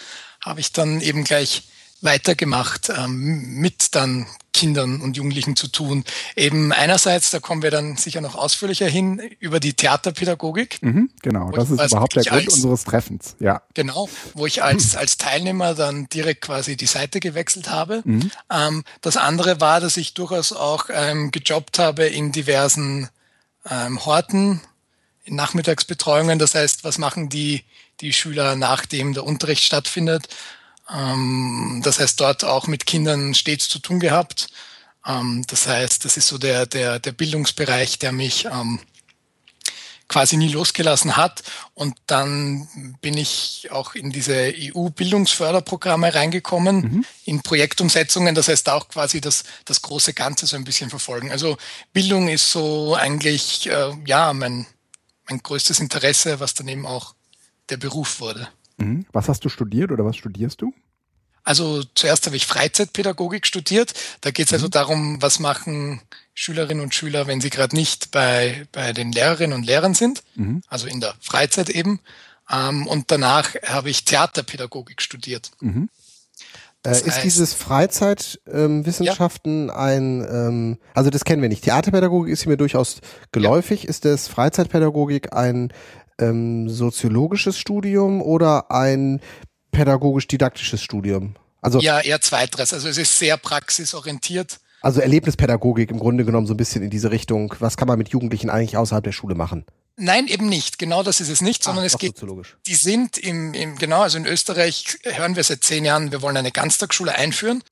[0.42, 1.64] habe ich dann eben gleich
[2.02, 6.06] weitergemacht, ähm, mit dann Kindern und Jugendlichen zu tun.
[6.38, 10.82] Eben einerseits, da kommen wir dann sicher noch ausführlicher hin, über die Theaterpädagogik.
[10.82, 13.62] Mhm, genau, das ist überhaupt der Grund als, unseres Treffens, ja.
[13.74, 18.02] Genau, wo ich als, als Teilnehmer dann direkt quasi die Seite gewechselt habe.
[18.06, 18.32] Mhm.
[18.50, 23.10] Ähm, das andere war, dass ich durchaus auch ähm, gejobbt habe in diversen
[23.70, 24.62] ähm, Horten,
[25.26, 26.40] in Nachmittagsbetreuungen.
[26.40, 27.64] Das heißt, was machen die,
[28.00, 30.30] die Schüler, nachdem der Unterricht stattfindet?
[30.94, 34.48] Ähm, das heißt, dort auch mit Kindern stets zu tun gehabt.
[35.06, 38.80] Ähm, das heißt, das ist so der, der, der Bildungsbereich, der mich ähm,
[40.08, 41.44] quasi nie losgelassen hat.
[41.74, 42.68] Und dann
[43.02, 47.06] bin ich auch in diese EU-Bildungsförderprogramme reingekommen, mhm.
[47.26, 48.36] in Projektumsetzungen.
[48.36, 51.32] Das heißt auch quasi das, das große Ganze so ein bisschen verfolgen.
[51.32, 51.58] Also
[51.94, 54.68] Bildung ist so eigentlich, äh, ja, mein,
[55.28, 57.16] mein größtes Interesse, was dann eben auch
[57.70, 58.48] der Beruf wurde.
[58.78, 59.06] Mhm.
[59.12, 60.74] Was hast du studiert oder was studierst du?
[61.44, 63.94] Also zuerst habe ich Freizeitpädagogik studiert.
[64.22, 64.72] Da geht es also mhm.
[64.72, 66.02] darum, was machen
[66.34, 70.64] Schülerinnen und Schüler, wenn sie gerade nicht bei, bei den Lehrerinnen und Lehrern sind, mhm.
[70.68, 72.00] also in der Freizeit eben.
[72.52, 75.52] Ähm, und danach habe ich Theaterpädagogik studiert.
[75.62, 75.90] Mhm.
[76.86, 79.76] Äh, ist heißt, dieses Freizeitwissenschaften ähm, ja.
[79.76, 81.64] ein, ähm, also das kennen wir nicht.
[81.64, 82.98] Theaterpädagogik ist mir durchaus
[83.32, 83.82] geläufig.
[83.84, 83.90] Ja.
[83.90, 85.74] Ist das Freizeitpädagogik ein
[86.20, 89.22] ähm, soziologisches Studium oder ein
[89.72, 91.36] pädagogisch-didaktisches Studium?
[91.62, 92.74] Also ja, eher zweiteres.
[92.74, 94.60] Also es ist sehr praxisorientiert.
[94.82, 97.56] Also Erlebnispädagogik im Grunde genommen so ein bisschen in diese Richtung.
[97.60, 99.66] Was kann man mit Jugendlichen eigentlich außerhalb der Schule machen?
[99.98, 100.78] Nein, eben nicht.
[100.78, 102.22] Genau das ist es nicht, sondern Ach, es geht.
[102.68, 106.38] Die sind im, im, genau, also in Österreich hören wir seit zehn Jahren, wir wollen
[106.38, 107.64] eine Ganztagsschule einführen.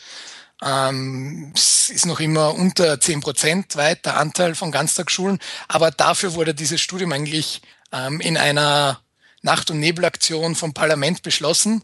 [0.64, 6.34] Ähm, es ist noch immer unter zehn Prozent weit der Anteil von Ganztagsschulen, aber dafür
[6.36, 7.62] wurde dieses Studium eigentlich
[7.94, 9.00] ähm, in einer
[9.42, 11.84] Nacht- und Nebelaktion vom Parlament beschlossen.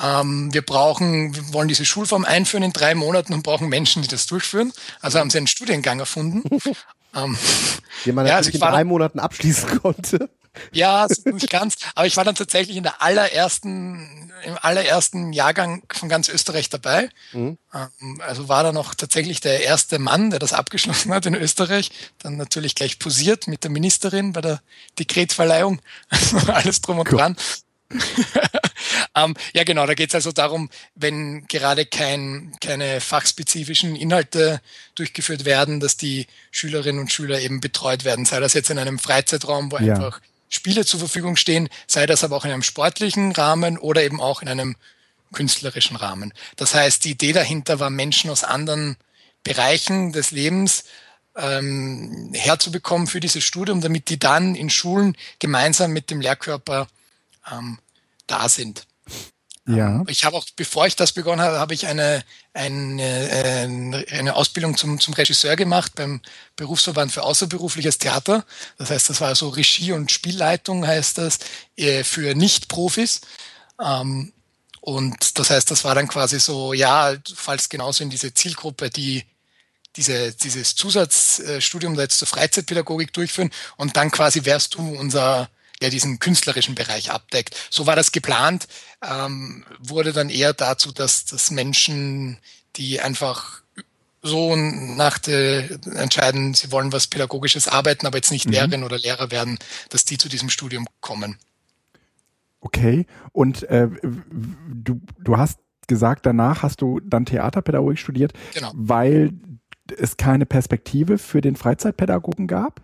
[0.00, 4.08] Ähm, wir brauchen, wir wollen diese Schulform einführen in drei Monaten und brauchen Menschen, die
[4.08, 4.72] das durchführen.
[5.00, 6.42] Also haben sie einen Studiengang erfunden.
[7.12, 7.36] Ähm,
[8.06, 10.30] Den man ja, also in drei Monaten abschließen konnte.
[10.72, 11.76] Ja, nicht ganz.
[11.94, 17.08] Aber ich war dann tatsächlich in der allerersten, im allerersten Jahrgang von ganz Österreich dabei.
[17.32, 17.58] Mhm.
[17.72, 21.90] Ähm, also war da noch tatsächlich der erste Mann, der das abgeschlossen hat in Österreich.
[22.18, 24.60] Dann natürlich gleich posiert mit der Ministerin bei der
[24.98, 25.80] Dekretverleihung.
[26.48, 27.18] Alles drum und cool.
[27.18, 27.36] dran.
[29.16, 34.60] ähm, ja, genau, da geht es also darum, wenn gerade kein, keine fachspezifischen Inhalte
[34.94, 38.98] durchgeführt werden, dass die Schülerinnen und Schüler eben betreut werden, sei das jetzt in einem
[38.98, 39.94] Freizeitraum, wo ja.
[39.94, 44.20] einfach Spiele zur Verfügung stehen, sei das aber auch in einem sportlichen Rahmen oder eben
[44.20, 44.76] auch in einem
[45.32, 46.34] künstlerischen Rahmen.
[46.56, 48.96] Das heißt, die Idee dahinter war, Menschen aus anderen
[49.44, 50.84] Bereichen des Lebens
[51.36, 56.88] ähm, herzubekommen für dieses Studium, damit die dann in Schulen gemeinsam mit dem Lehrkörper
[57.50, 57.78] ähm,
[58.26, 58.86] da sind.
[59.76, 60.04] Ja.
[60.08, 65.00] Ich habe auch, bevor ich das begonnen habe, habe ich eine, eine, eine Ausbildung zum,
[65.00, 66.20] zum Regisseur gemacht beim
[66.56, 68.44] Berufsverband für außerberufliches Theater.
[68.78, 71.38] Das heißt, das war so Regie- und Spielleitung heißt das
[71.76, 73.20] äh, für Nicht-Profis.
[73.82, 74.32] Ähm,
[74.80, 79.24] und das heißt, das war dann quasi so, ja, falls genauso in diese Zielgruppe, die
[79.96, 85.50] diese, dieses Zusatzstudium da jetzt zur Freizeitpädagogik durchführen und dann quasi wärst du unser
[85.80, 87.56] der diesen künstlerischen Bereich abdeckt.
[87.70, 88.68] So war das geplant,
[89.08, 92.38] ähm, wurde dann eher dazu, dass, dass Menschen,
[92.76, 93.62] die einfach
[94.22, 98.52] so nach der entscheiden, sie wollen was Pädagogisches arbeiten, aber jetzt nicht mhm.
[98.52, 101.38] Lehrerin oder Lehrer werden, dass die zu diesem Studium kommen.
[102.60, 108.70] Okay, und äh, du, du hast gesagt, danach hast du dann Theaterpädagogik studiert, genau.
[108.74, 109.32] weil
[109.96, 112.80] es keine Perspektive für den Freizeitpädagogen gab?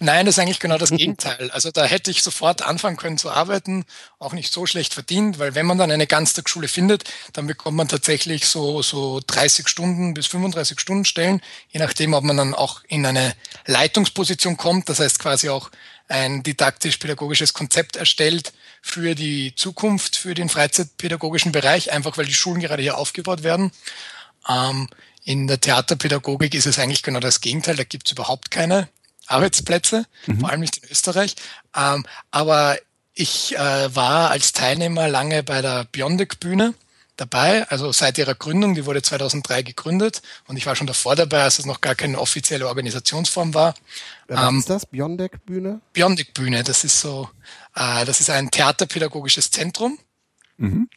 [0.00, 1.50] Nein, das ist eigentlich genau das Gegenteil.
[1.50, 3.84] Also da hätte ich sofort anfangen können zu arbeiten,
[4.18, 7.88] auch nicht so schlecht verdient, weil wenn man dann eine Ganztagsschule findet, dann bekommt man
[7.88, 12.82] tatsächlich so, so 30 Stunden bis 35 Stunden Stellen, je nachdem, ob man dann auch
[12.88, 13.34] in eine
[13.66, 15.70] Leitungsposition kommt, das heißt quasi auch
[16.08, 22.60] ein didaktisch-pädagogisches Konzept erstellt für die Zukunft, für den Freizeitpädagogischen Bereich, einfach weil die Schulen
[22.60, 23.72] gerade hier aufgebaut werden.
[24.48, 24.88] Ähm,
[25.24, 28.88] in der Theaterpädagogik ist es eigentlich genau das Gegenteil, da gibt es überhaupt keine
[29.28, 30.40] Arbeitsplätze, mhm.
[30.40, 31.36] vor allem nicht in Österreich.
[31.76, 32.76] Ähm, aber
[33.14, 36.74] ich äh, war als Teilnehmer lange bei der Biondec-Bühne
[37.18, 41.42] dabei, also seit ihrer Gründung, die wurde 2003 gegründet und ich war schon davor dabei,
[41.42, 43.74] als es noch gar keine offizielle Organisationsform war.
[44.28, 45.80] Was ähm, ist das, Biondec-Bühne?
[45.92, 47.28] Biondec-Bühne, das ist so,
[47.74, 49.98] äh, das ist ein theaterpädagogisches Zentrum.
[50.56, 50.88] Mhm.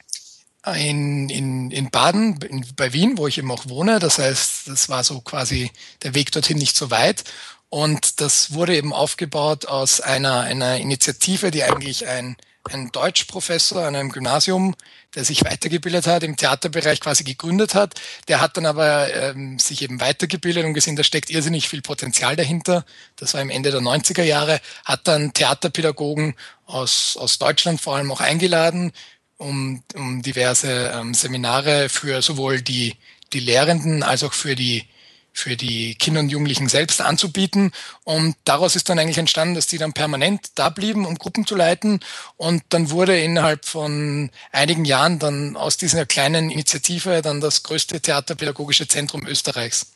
[0.76, 3.98] In, in, in Baden, in, bei Wien, wo ich eben auch wohne.
[3.98, 5.72] Das heißt, das war so quasi
[6.04, 7.24] der Weg dorthin nicht so weit.
[7.72, 12.36] Und das wurde eben aufgebaut aus einer, einer Initiative, die eigentlich ein,
[12.70, 14.76] ein Deutschprofessor an einem Gymnasium,
[15.16, 17.94] der sich weitergebildet hat, im Theaterbereich quasi gegründet hat.
[18.28, 22.36] Der hat dann aber ähm, sich eben weitergebildet und gesehen, da steckt irrsinnig viel Potenzial
[22.36, 22.86] dahinter.
[23.16, 28.12] Das war im Ende der 90er Jahre, hat dann Theaterpädagogen aus, aus Deutschland vor allem
[28.12, 28.92] auch eingeladen,
[29.38, 32.98] um, um diverse ähm, Seminare für sowohl die,
[33.32, 34.90] die Lehrenden als auch für die
[35.34, 37.72] für die Kinder und Jugendlichen selbst anzubieten.
[38.04, 41.56] Und daraus ist dann eigentlich entstanden, dass die dann permanent da blieben, um Gruppen zu
[41.56, 42.00] leiten.
[42.38, 48.02] Und dann wurde innerhalb von einigen Jahren dann aus dieser kleinen Initiative dann das größte
[48.02, 49.94] Theaterpädagogische Zentrum Österreichs.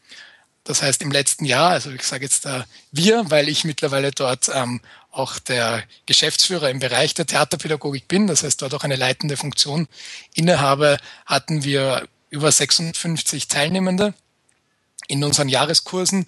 [0.64, 4.50] Das heißt, im letzten Jahr, also ich sage jetzt da wir, weil ich mittlerweile dort
[4.52, 9.38] ähm, auch der Geschäftsführer im Bereich der Theaterpädagogik bin, das heißt dort auch eine leitende
[9.38, 9.88] Funktion
[10.34, 14.16] innehabe, hatten wir über 56 Teilnehmende
[15.08, 16.26] in unseren Jahreskursen.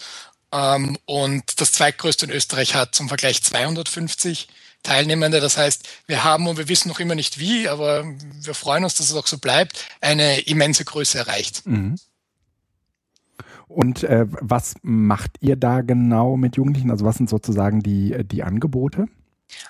[0.52, 4.48] Ähm, und das zweitgrößte in Österreich hat zum Vergleich 250
[4.84, 5.40] Teilnehmende.
[5.40, 8.06] Das heißt, wir haben, und wir wissen noch immer nicht wie, aber
[8.42, 11.66] wir freuen uns, dass es auch so bleibt, eine immense Größe erreicht.
[11.66, 11.96] Mhm.
[13.68, 16.90] Und äh, was macht ihr da genau mit Jugendlichen?
[16.90, 19.08] Also was sind sozusagen die, die Angebote?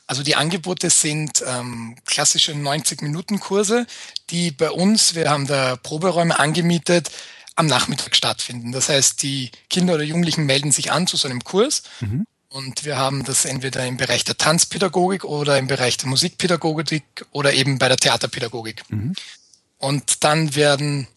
[0.05, 3.85] Also die Angebote sind ähm, klassische 90-Minuten-Kurse,
[4.29, 7.11] die bei uns, wir haben da Proberäume angemietet,
[7.57, 8.71] am Nachmittag stattfinden.
[8.71, 12.25] Das heißt, die Kinder oder Jugendlichen melden sich an zu so einem Kurs mhm.
[12.49, 17.53] und wir haben das entweder im Bereich der Tanzpädagogik oder im Bereich der Musikpädagogik oder
[17.53, 18.83] eben bei der Theaterpädagogik.
[18.89, 19.13] Mhm.
[19.79, 21.07] Und dann werden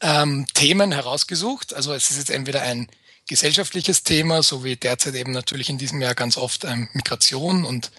[0.00, 1.74] ähm, Themen herausgesucht.
[1.74, 2.88] Also es ist jetzt entweder ein
[3.26, 7.90] gesellschaftliches Thema, so wie derzeit eben natürlich in diesem Jahr ganz oft ähm, Migration und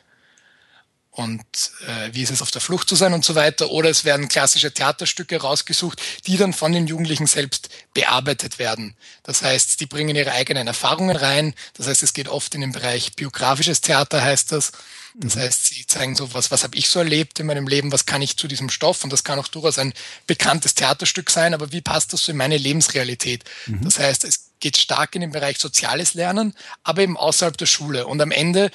[1.11, 1.41] und
[1.87, 3.69] äh, wie ist es auf der Flucht zu sein und so weiter.
[3.69, 8.95] Oder es werden klassische Theaterstücke rausgesucht, die dann von den Jugendlichen selbst bearbeitet werden.
[9.23, 11.53] Das heißt, die bringen ihre eigenen Erfahrungen rein.
[11.73, 14.71] Das heißt, es geht oft in den Bereich biografisches Theater, heißt das.
[15.15, 15.41] Das mhm.
[15.41, 18.21] heißt, sie zeigen so, was, was habe ich so erlebt in meinem Leben, was kann
[18.21, 19.93] ich zu diesem Stoff und das kann auch durchaus ein
[20.25, 23.43] bekanntes Theaterstück sein, aber wie passt das so in meine Lebensrealität?
[23.65, 23.83] Mhm.
[23.83, 28.07] Das heißt, es geht stark in den Bereich soziales Lernen, aber eben außerhalb der Schule.
[28.07, 28.71] Und am Ende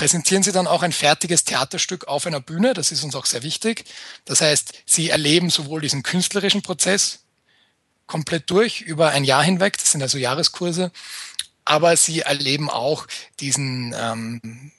[0.00, 2.72] präsentieren Sie dann auch ein fertiges Theaterstück auf einer Bühne.
[2.72, 3.84] Das ist uns auch sehr wichtig.
[4.24, 7.18] Das heißt, Sie erleben sowohl diesen künstlerischen Prozess
[8.06, 9.76] komplett durch über ein Jahr hinweg.
[9.76, 10.90] Das sind also Jahreskurse.
[11.66, 13.06] Aber Sie erleben auch
[13.40, 14.72] diesen ähm,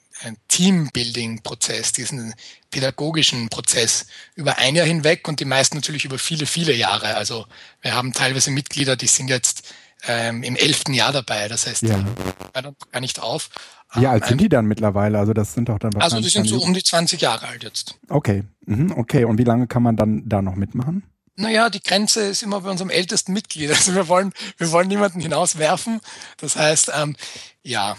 [0.48, 2.34] Teambuilding-Prozess, diesen
[2.72, 7.14] pädagogischen Prozess über ein Jahr hinweg und die meisten natürlich über viele, viele Jahre.
[7.14, 7.46] Also
[7.80, 9.72] wir haben teilweise Mitglieder, die sind jetzt
[10.04, 11.46] ähm, im elften Jahr dabei.
[11.46, 11.98] Das heißt, ja.
[11.98, 13.50] die hören gar nicht auf.
[13.94, 15.18] Wie alt sind die dann mittlerweile?
[15.18, 16.14] Also das sind doch dann wahrscheinlich.
[16.14, 17.98] Also die sind so um die 20 Jahre alt jetzt.
[18.08, 19.24] Okay, mhm, okay.
[19.24, 21.02] Und wie lange kann man dann da noch mitmachen?
[21.36, 23.70] Naja, die Grenze ist immer bei unserem ältesten Mitglied.
[23.70, 26.00] Also wir wollen, wir wollen niemanden hinauswerfen.
[26.36, 27.16] Das heißt, ähm,
[27.62, 27.96] ja,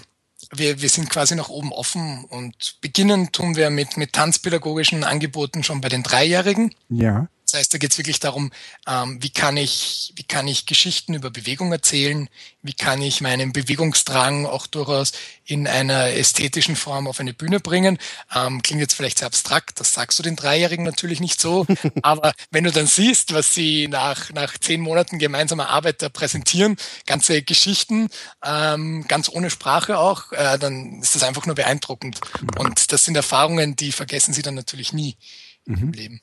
[0.51, 5.63] wir, wir sind quasi nach oben offen und beginnen tun wir mit, mit tanzpädagogischen Angeboten
[5.63, 6.73] schon bei den Dreijährigen.
[6.89, 7.27] Ja.
[7.53, 8.51] Das heißt, da geht es wirklich darum,
[8.87, 12.27] ähm, wie kann ich, wie kann ich Geschichten über Bewegung erzählen,
[12.63, 15.11] wie kann ich meinen Bewegungsdrang auch durchaus
[15.45, 17.99] in einer ästhetischen Form auf eine Bühne bringen.
[18.35, 21.67] Ähm, klingt jetzt vielleicht sehr abstrakt, das sagst du den Dreijährigen natürlich nicht so,
[22.01, 26.75] aber wenn du dann siehst, was sie nach, nach zehn Monaten gemeinsamer Arbeit da präsentieren,
[27.05, 28.09] ganze Geschichten,
[28.43, 32.19] ähm, ganz ohne Sprache auch, äh, dann ist das einfach nur beeindruckend.
[32.57, 35.17] Und das sind Erfahrungen, die vergessen sie dann natürlich nie
[35.65, 35.77] mhm.
[35.77, 36.21] im Leben.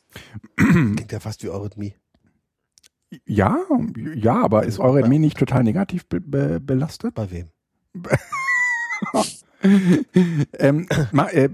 [0.57, 1.95] Klingt ja fast wie Eurythmie.
[3.27, 3.59] Ja,
[4.15, 7.15] ja, aber ist Eurythmie nicht total negativ be be belastet?
[7.15, 7.49] Bei wem?
[10.59, 11.49] ähm, ma, äh,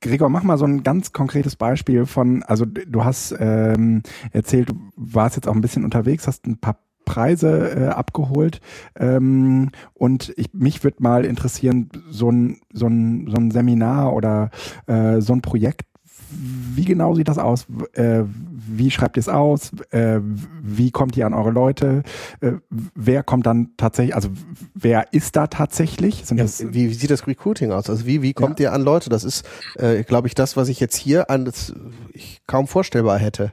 [0.00, 4.02] Gregor, mach mal so ein ganz konkretes Beispiel von, also du hast ähm,
[4.32, 8.60] erzählt, du warst jetzt auch ein bisschen unterwegs, hast ein paar Preise äh, abgeholt
[8.96, 14.50] ähm, und ich, mich würde mal interessieren, so ein, so, ein, so ein Seminar oder
[14.86, 15.86] äh, so ein Projekt,
[16.30, 17.66] wie genau sieht das aus?
[17.92, 19.72] Äh, wie schreibt ihr es aus?
[19.90, 22.02] Äh, wie kommt ihr an eure Leute?
[22.40, 24.30] Äh, wer kommt dann tatsächlich, also
[24.74, 26.24] wer ist da tatsächlich?
[26.30, 27.90] Ja, wie, wie, sieht das Recruiting aus?
[27.90, 28.70] Also wie, wie kommt ja.
[28.70, 29.10] ihr an Leute?
[29.10, 29.44] Das ist,
[29.76, 31.74] äh, glaube ich, das, was ich jetzt hier an das
[32.12, 33.52] ich kaum vorstellbar hätte.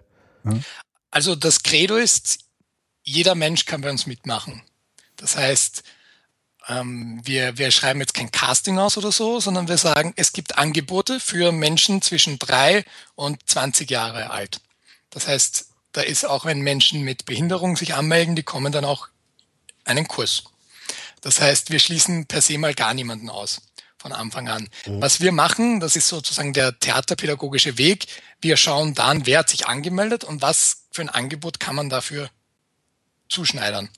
[1.11, 2.39] Also das Credo ist,
[3.03, 4.61] jeder Mensch kann bei uns mitmachen.
[5.15, 5.83] Das heißt,
[6.67, 10.57] ähm, wir, wir schreiben jetzt kein Casting aus oder so, sondern wir sagen, es gibt
[10.57, 12.83] Angebote für Menschen zwischen drei
[13.15, 14.59] und 20 Jahre alt.
[15.09, 19.07] Das heißt, da ist auch, wenn Menschen mit Behinderung sich anmelden, die kommen dann auch
[19.85, 20.43] einen Kurs.
[21.21, 23.61] Das heißt, wir schließen per se mal gar niemanden aus
[23.97, 24.69] von Anfang an.
[24.85, 25.01] Mhm.
[25.01, 28.07] Was wir machen, das ist sozusagen der theaterpädagogische Weg.
[28.41, 32.29] Wir schauen dann, wer hat sich angemeldet und was für ein Angebot kann man dafür
[33.29, 33.89] zuschneidern.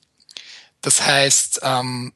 [0.82, 2.14] Das heißt, ähm,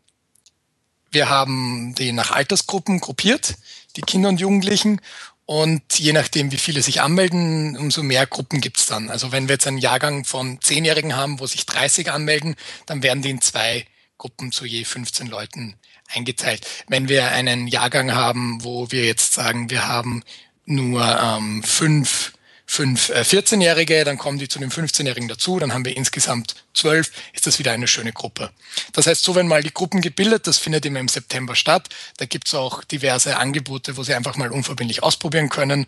[1.14, 3.56] wir haben die nach Altersgruppen gruppiert,
[3.96, 5.00] die Kinder und Jugendlichen.
[5.46, 9.10] Und je nachdem, wie viele sich anmelden, umso mehr Gruppen gibt's dann.
[9.10, 13.22] Also wenn wir jetzt einen Jahrgang von Zehnjährigen haben, wo sich 30 anmelden, dann werden
[13.22, 13.86] die in zwei
[14.18, 15.76] Gruppen zu je 15 Leuten
[16.08, 16.66] eingeteilt.
[16.88, 20.24] Wenn wir einen Jahrgang haben, wo wir jetzt sagen, wir haben
[20.66, 22.34] nur ähm, fünf
[22.66, 27.12] fünf äh, 14-Jährige, dann kommen die zu den 15-Jährigen dazu, dann haben wir insgesamt zwölf,
[27.34, 28.52] ist das wieder eine schöne Gruppe.
[28.94, 31.90] Das heißt, so werden mal die Gruppen gebildet, das findet immer im September statt.
[32.18, 35.86] Da gibt's auch diverse Angebote, wo sie einfach mal unverbindlich ausprobieren können.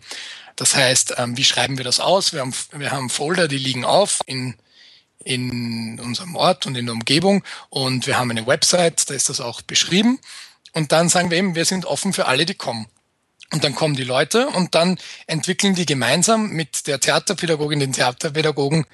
[0.56, 2.32] Das heißt, ähm, wie schreiben wir das aus?
[2.32, 4.54] Wir haben, wir haben Folder, die liegen auf in
[5.24, 9.40] in unserem Ort und in der Umgebung und wir haben eine Website, da ist das
[9.40, 10.20] auch beschrieben.
[10.72, 12.86] Und dann sagen wir eben, wir sind offen für alle, die kommen.
[13.52, 18.86] Und dann kommen die Leute und dann entwickeln die gemeinsam mit der Theaterpädagogin, den Theaterpädagogen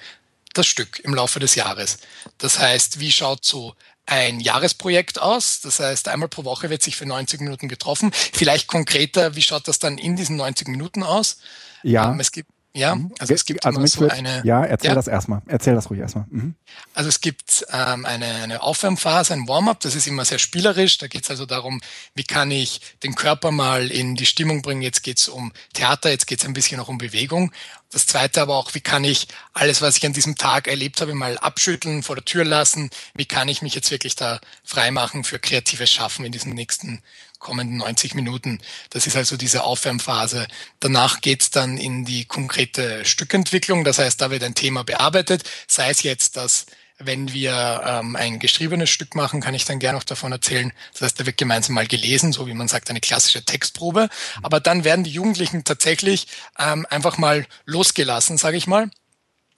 [0.53, 1.97] das Stück im Laufe des Jahres.
[2.37, 3.73] Das heißt, wie schaut so
[4.05, 5.61] ein Jahresprojekt aus?
[5.61, 8.11] Das heißt, einmal pro Woche wird sich für 90 Minuten getroffen.
[8.13, 11.37] Vielleicht konkreter, wie schaut das dann in diesen 90 Minuten aus?
[11.81, 12.11] Ja.
[12.11, 13.13] Ähm, es gibt Ja, mhm.
[13.19, 14.41] also es gibt also immer so eine.
[14.43, 14.95] Ja, erzähl ja.
[14.95, 15.43] das erstmal.
[15.45, 16.25] Erzähl das ruhig erstmal.
[16.29, 16.55] Mhm.
[16.95, 20.97] Also es gibt ähm, eine, eine Aufwärmphase, ein Warm-up, das ist immer sehr spielerisch.
[20.97, 21.81] Da geht es also darum,
[22.15, 24.81] wie kann ich den Körper mal in die Stimmung bringen.
[24.81, 27.51] Jetzt geht es um Theater, jetzt geht es ein bisschen auch um Bewegung.
[27.91, 31.13] Das zweite aber auch, wie kann ich alles, was ich an diesem Tag erlebt habe,
[31.13, 32.89] mal abschütteln, vor der Tür lassen?
[33.13, 37.03] Wie kann ich mich jetzt wirklich da freimachen für kreatives Schaffen in diesen nächsten
[37.43, 38.59] kommenden 90 Minuten.
[38.89, 40.47] Das ist also diese Aufwärmphase.
[40.79, 43.83] Danach geht's dann in die konkrete Stückentwicklung.
[43.83, 46.65] Das heißt, da wird ein Thema bearbeitet, sei es jetzt, dass
[46.99, 50.71] wenn wir ähm, ein geschriebenes Stück machen, kann ich dann gerne noch davon erzählen.
[50.93, 54.09] Das heißt, da wird gemeinsam mal gelesen, so wie man sagt, eine klassische Textprobe.
[54.41, 56.27] Aber dann werden die Jugendlichen tatsächlich
[56.57, 58.89] ähm, einfach mal losgelassen, sage ich mal.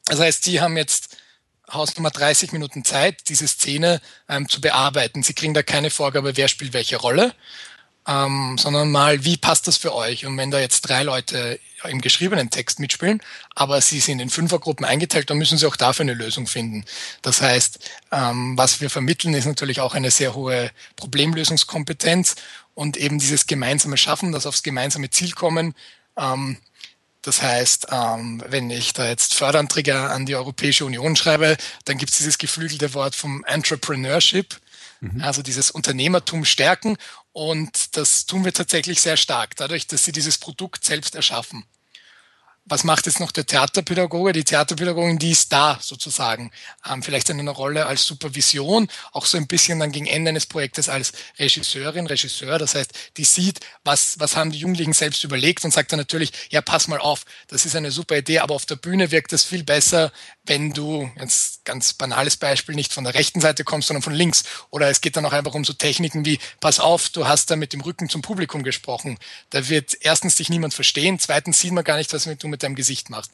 [0.05, 1.17] Das heißt, die haben jetzt
[1.71, 5.23] Hausnummer 30 Minuten Zeit, diese Szene ähm, zu bearbeiten.
[5.23, 7.33] Sie kriegen da keine Vorgabe, wer spielt welche Rolle,
[8.07, 10.25] ähm, sondern mal, wie passt das für euch?
[10.25, 13.21] Und wenn da jetzt drei Leute im geschriebenen Text mitspielen,
[13.53, 16.85] aber sie sind in Fünfergruppen eingeteilt, dann müssen sie auch dafür eine Lösung finden.
[17.21, 17.79] Das heißt,
[18.11, 22.35] ähm, was wir vermitteln, ist natürlich auch eine sehr hohe Problemlösungskompetenz
[22.73, 25.75] und eben dieses gemeinsame Schaffen, das aufs gemeinsame Ziel kommen.
[26.17, 26.57] Ähm,
[27.21, 32.11] das heißt, ähm, wenn ich da jetzt Förderanträge an die Europäische Union schreibe, dann gibt
[32.11, 34.57] es dieses geflügelte Wort vom Entrepreneurship,
[35.01, 35.21] mhm.
[35.21, 36.97] also dieses Unternehmertum stärken
[37.35, 41.65] und das tun wir tatsächlich sehr stark, dadurch, dass sie dieses Produkt selbst erschaffen
[42.67, 44.33] was macht jetzt noch der Theaterpädagoge?
[44.33, 46.51] Die Theaterpädagogin, die ist da sozusagen,
[46.89, 50.47] ähm, vielleicht in einer Rolle als Supervision, auch so ein bisschen dann gegen Ende eines
[50.47, 52.57] Projektes als Regisseurin, Regisseur.
[52.57, 56.31] Das heißt, die sieht, was, was haben die Jugendlichen selbst überlegt und sagt dann natürlich,
[56.49, 59.43] ja, pass mal auf, das ist eine super Idee, aber auf der Bühne wirkt das
[59.43, 60.11] viel besser,
[60.47, 64.43] wenn du, jetzt ganz banales Beispiel, nicht von der rechten Seite kommst, sondern von links.
[64.69, 67.55] Oder es geht dann auch einfach um so Techniken wie, pass auf, du hast da
[67.55, 69.17] mit dem Rücken zum Publikum gesprochen.
[69.49, 72.75] Da wird erstens dich niemand verstehen, zweitens sieht man gar nicht, was du mit deinem
[72.75, 73.31] Gesicht machst.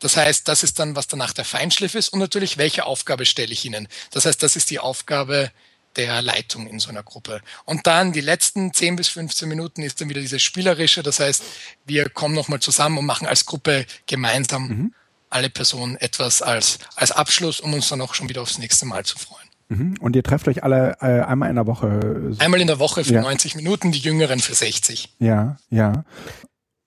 [0.00, 3.52] Das heißt, das ist dann, was danach der Feinschliff ist und natürlich, welche Aufgabe stelle
[3.52, 3.88] ich Ihnen.
[4.12, 5.50] Das heißt, das ist die Aufgabe
[5.96, 7.42] der Leitung in so einer Gruppe.
[7.64, 11.02] Und dann die letzten 10 bis 15 Minuten ist dann wieder dieses Spielerische.
[11.02, 11.42] Das heißt,
[11.86, 14.94] wir kommen nochmal zusammen und machen als Gruppe gemeinsam mhm
[15.30, 19.04] alle Personen etwas als, als Abschluss, um uns dann auch schon wieder aufs nächste Mal
[19.04, 19.48] zu freuen.
[19.68, 19.96] Mhm.
[20.00, 22.34] Und ihr trefft euch alle äh, einmal in der Woche?
[22.38, 23.22] Einmal in der Woche für ja.
[23.22, 25.14] 90 Minuten, die Jüngeren für 60.
[25.18, 26.04] Ja, ja.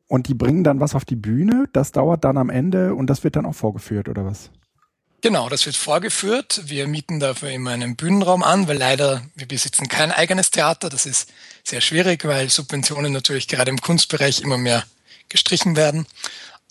[0.08, 3.24] Und die bringen dann was auf die Bühne, das dauert dann am Ende und das
[3.24, 4.50] wird dann auch vorgeführt, oder was?
[5.22, 6.64] Genau, das wird vorgeführt.
[6.66, 10.90] Wir mieten dafür immer einen Bühnenraum an, weil leider wir besitzen kein eigenes Theater.
[10.90, 11.32] Das ist
[11.64, 14.84] sehr schwierig, weil Subventionen natürlich gerade im Kunstbereich immer mehr
[15.30, 16.08] gestrichen werden.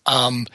[0.06, 0.48] Ähm,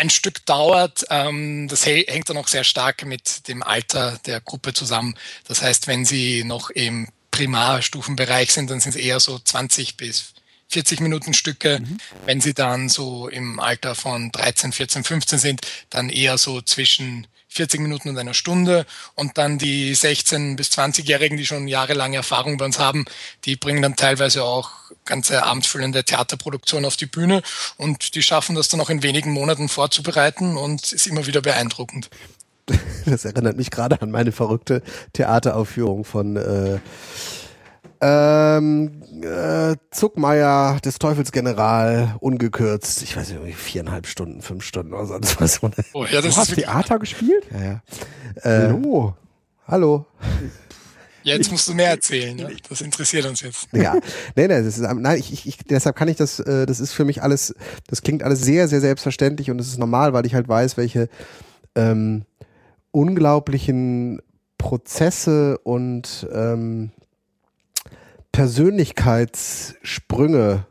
[0.00, 1.04] ein Stück dauert.
[1.10, 5.14] Ähm, das hängt dann auch sehr stark mit dem Alter der Gruppe zusammen.
[5.46, 10.32] Das heißt, wenn Sie noch im Primarstufenbereich sind, dann sind es eher so 20 bis
[10.68, 11.80] 40 Minuten Stücke.
[11.80, 11.98] Mhm.
[12.24, 15.60] Wenn Sie dann so im Alter von 13, 14, 15 sind,
[15.90, 18.86] dann eher so zwischen 40 Minuten und einer Stunde.
[19.14, 23.04] Und dann die 16- bis 20-Jährigen, die schon jahrelange Erfahrung bei uns haben,
[23.44, 24.70] die bringen dann teilweise auch
[25.04, 27.42] ganze abendfüllende Theaterproduktion auf die Bühne
[27.76, 32.08] und die schaffen das dann auch in wenigen Monaten vorzubereiten und ist immer wieder beeindruckend.
[33.06, 34.82] Das erinnert mich gerade an meine verrückte
[35.14, 36.78] Theateraufführung von äh,
[38.00, 43.02] ähm, äh, Zuckmeier des Teufelsgeneral, ungekürzt.
[43.02, 45.70] Ich weiß nicht, viereinhalb Stunden, fünf Stunden oder so.
[45.92, 47.46] Oh, ja, das du hast Theater gespielt?
[47.50, 47.82] Ja, ja.
[48.42, 49.14] Äh, hallo.
[49.66, 50.06] Hallo.
[51.22, 52.56] Jetzt musst du mehr erzählen, ne?
[52.68, 53.68] Das interessiert uns jetzt.
[53.72, 53.94] Ja,
[54.34, 57.04] nee, nee, das ist, nein, ich, ich, deshalb kann ich das, äh, das ist für
[57.04, 57.54] mich alles,
[57.88, 61.08] das klingt alles sehr, sehr selbstverständlich und es ist normal, weil ich halt weiß, welche
[61.74, 62.24] ähm,
[62.90, 64.22] unglaublichen
[64.56, 66.90] Prozesse und ähm,
[68.40, 70.64] Persönlichkeitssprünge,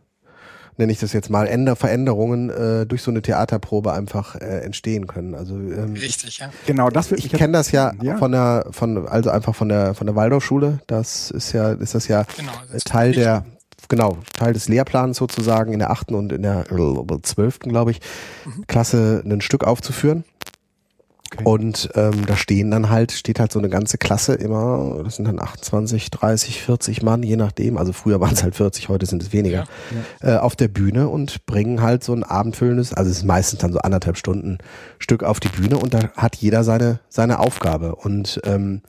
[0.77, 5.05] nenne ich das jetzt mal, Änder Veränderungen äh, durch so eine Theaterprobe einfach äh, entstehen
[5.05, 5.35] können.
[5.35, 6.49] Also ähm, richtig, ja.
[6.65, 10.07] Genau, das ich kenne das ja, ja, von der von also einfach von der von
[10.07, 10.79] der Waldorfschule.
[10.87, 13.45] Das ist ja ist das ja genau, das Teil der
[13.87, 16.65] genau Teil des Lehrplans sozusagen in der achten und in der
[17.21, 17.99] zwölften glaube ich
[18.45, 18.65] mhm.
[18.65, 20.23] Klasse ein Stück aufzuführen.
[21.31, 21.43] Okay.
[21.43, 25.25] Und ähm, da stehen dann halt, steht halt so eine ganze Klasse immer, das sind
[25.25, 27.77] dann 28, 30, 40 Mann, je nachdem.
[27.77, 29.65] Also früher waren es halt 40, heute sind es weniger,
[30.21, 30.35] ja, ja.
[30.35, 33.73] Äh, auf der Bühne und bringen halt so ein abendfüllendes, also es ist meistens dann
[33.73, 34.57] so anderthalb Stunden
[34.97, 37.95] Stück auf die Bühne und da hat jeder seine, seine Aufgabe.
[37.95, 38.81] Und ähm,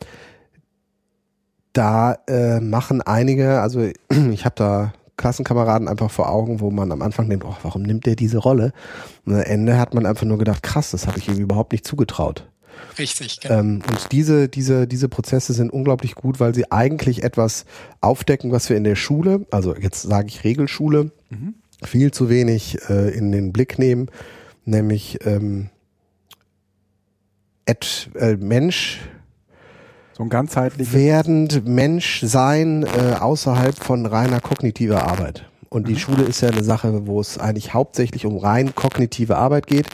[1.75, 3.81] da äh, machen einige, also
[4.31, 8.07] ich habe da Klassenkameraden einfach vor Augen, wo man am Anfang denkt, oh, warum nimmt
[8.07, 8.73] der diese Rolle?
[9.27, 11.87] Und am Ende hat man einfach nur gedacht, krass, das habe ich ihm überhaupt nicht
[11.87, 12.49] zugetraut.
[12.99, 13.41] Richtig.
[13.41, 13.61] Genau.
[13.61, 17.67] Ähm, und diese, diese, diese Prozesse sind unglaublich gut, weil sie eigentlich etwas
[18.01, 21.55] aufdecken, was wir in der Schule, also jetzt sage ich Regelschule, mhm.
[21.85, 24.09] viel zu wenig äh, in den Blick nehmen.
[24.65, 25.69] nämlich ähm,
[27.67, 29.01] et, äh, Mensch
[30.21, 35.47] so ein ganzheitlich werdend Mensch sein äh, außerhalb von reiner kognitiver Arbeit.
[35.71, 35.99] Und die mhm.
[35.99, 39.87] Schule ist ja eine Sache, wo es eigentlich hauptsächlich um rein kognitive Arbeit geht.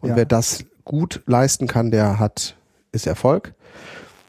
[0.00, 0.16] Und ja.
[0.16, 2.56] wer das gut leisten kann, der hat,
[2.92, 3.52] ist Erfolg.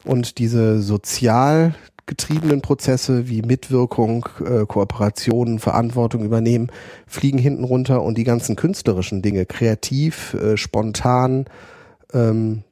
[0.04, 1.74] Und diese sozial
[2.06, 6.70] getriebenen Prozesse wie Mitwirkung, äh, Kooperationen, Verantwortung übernehmen,
[7.08, 11.46] fliegen hinten runter und die ganzen künstlerischen Dinge, kreativ, äh, spontan,
[12.14, 12.65] ähm,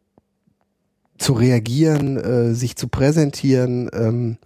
[1.24, 4.38] zu reagieren, äh, sich zu präsentieren, ähm,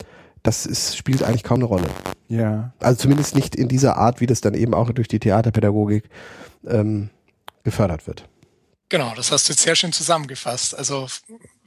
[0.44, 1.90] das ist, spielt eigentlich kaum eine Rolle.
[2.30, 2.72] Ja.
[2.80, 6.06] Also zumindest nicht in dieser Art, wie das dann eben auch durch die Theaterpädagogik
[6.68, 7.10] ähm,
[7.64, 8.26] gefördert wird.
[8.90, 10.78] Genau, das hast du jetzt sehr schön zusammengefasst.
[10.78, 11.08] Also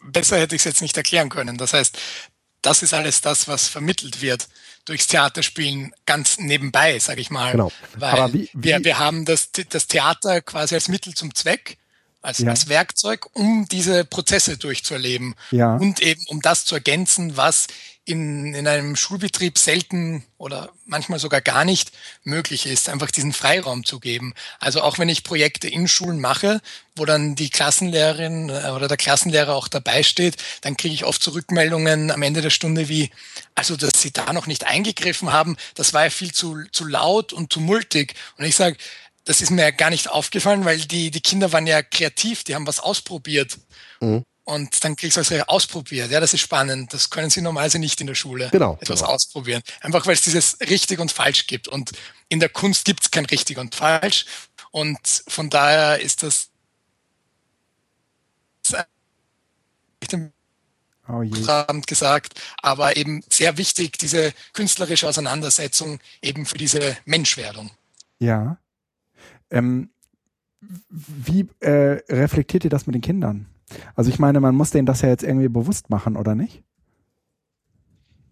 [0.04, 1.58] besser hätte ich es jetzt nicht erklären können.
[1.58, 1.98] Das heißt,
[2.62, 4.48] das ist alles das, was vermittelt wird
[4.84, 7.52] durchs Theaterspielen ganz nebenbei, sage ich mal.
[7.52, 7.72] Genau.
[7.96, 11.78] Weil wie, wie wir, wir haben das, das Theater quasi als Mittel zum Zweck
[12.22, 12.50] als, ja.
[12.50, 15.76] als Werkzeug, um diese Prozesse durchzuerleben ja.
[15.76, 17.66] und eben um das zu ergänzen, was
[18.04, 21.92] in, in einem Schulbetrieb selten oder manchmal sogar gar nicht
[22.24, 24.34] möglich ist, einfach diesen Freiraum zu geben.
[24.58, 26.60] Also auch wenn ich Projekte in Schulen mache,
[26.96, 31.22] wo dann die Klassenlehrerin äh, oder der Klassenlehrer auch dabei steht, dann kriege ich oft
[31.22, 33.10] Zurückmeldungen am Ende der Stunde wie,
[33.54, 37.32] also dass sie da noch nicht eingegriffen haben, das war ja viel zu, zu laut
[37.32, 38.14] und tumultig.
[38.38, 38.76] Und ich sage,
[39.24, 42.54] das ist mir ja gar nicht aufgefallen, weil die, die Kinder waren ja kreativ, die
[42.54, 43.58] haben was ausprobiert.
[44.00, 44.24] Mhm.
[44.44, 46.10] Und dann kriegst du also ausprobiert.
[46.10, 46.92] Ja, das ist spannend.
[46.92, 48.48] Das können sie normalerweise nicht in der Schule.
[48.50, 48.78] Genau.
[48.80, 49.12] Etwas genau.
[49.12, 49.62] ausprobieren.
[49.80, 51.68] Einfach weil es dieses richtig und falsch gibt.
[51.68, 51.92] Und
[52.28, 54.24] in der Kunst gibt es kein richtig und falsch.
[54.72, 54.98] Und
[55.28, 56.48] von daher ist das
[61.08, 61.22] oh
[61.86, 67.70] gesagt, aber eben sehr wichtig, diese künstlerische Auseinandersetzung eben für diese Menschwerdung.
[68.18, 68.58] Ja.
[69.50, 69.90] Ähm,
[70.88, 73.46] wie äh, reflektiert ihr das mit den Kindern?
[73.94, 76.62] Also ich meine, man muss denen das ja jetzt irgendwie bewusst machen, oder nicht?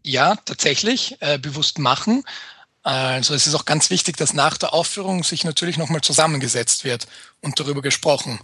[0.04, 2.24] Ja, tatsächlich, äh, bewusst machen.
[2.82, 7.06] Also es ist auch ganz wichtig, dass nach der Aufführung sich natürlich nochmal zusammengesetzt wird
[7.42, 8.38] und darüber gesprochen.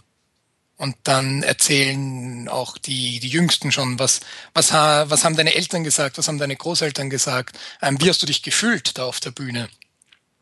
[0.76, 4.20] Und dann erzählen auch die, die Jüngsten schon, was,
[4.52, 8.26] was, was haben deine Eltern gesagt, was haben deine Großeltern gesagt, ähm, wie hast du
[8.26, 9.68] dich gefühlt da auf der Bühne?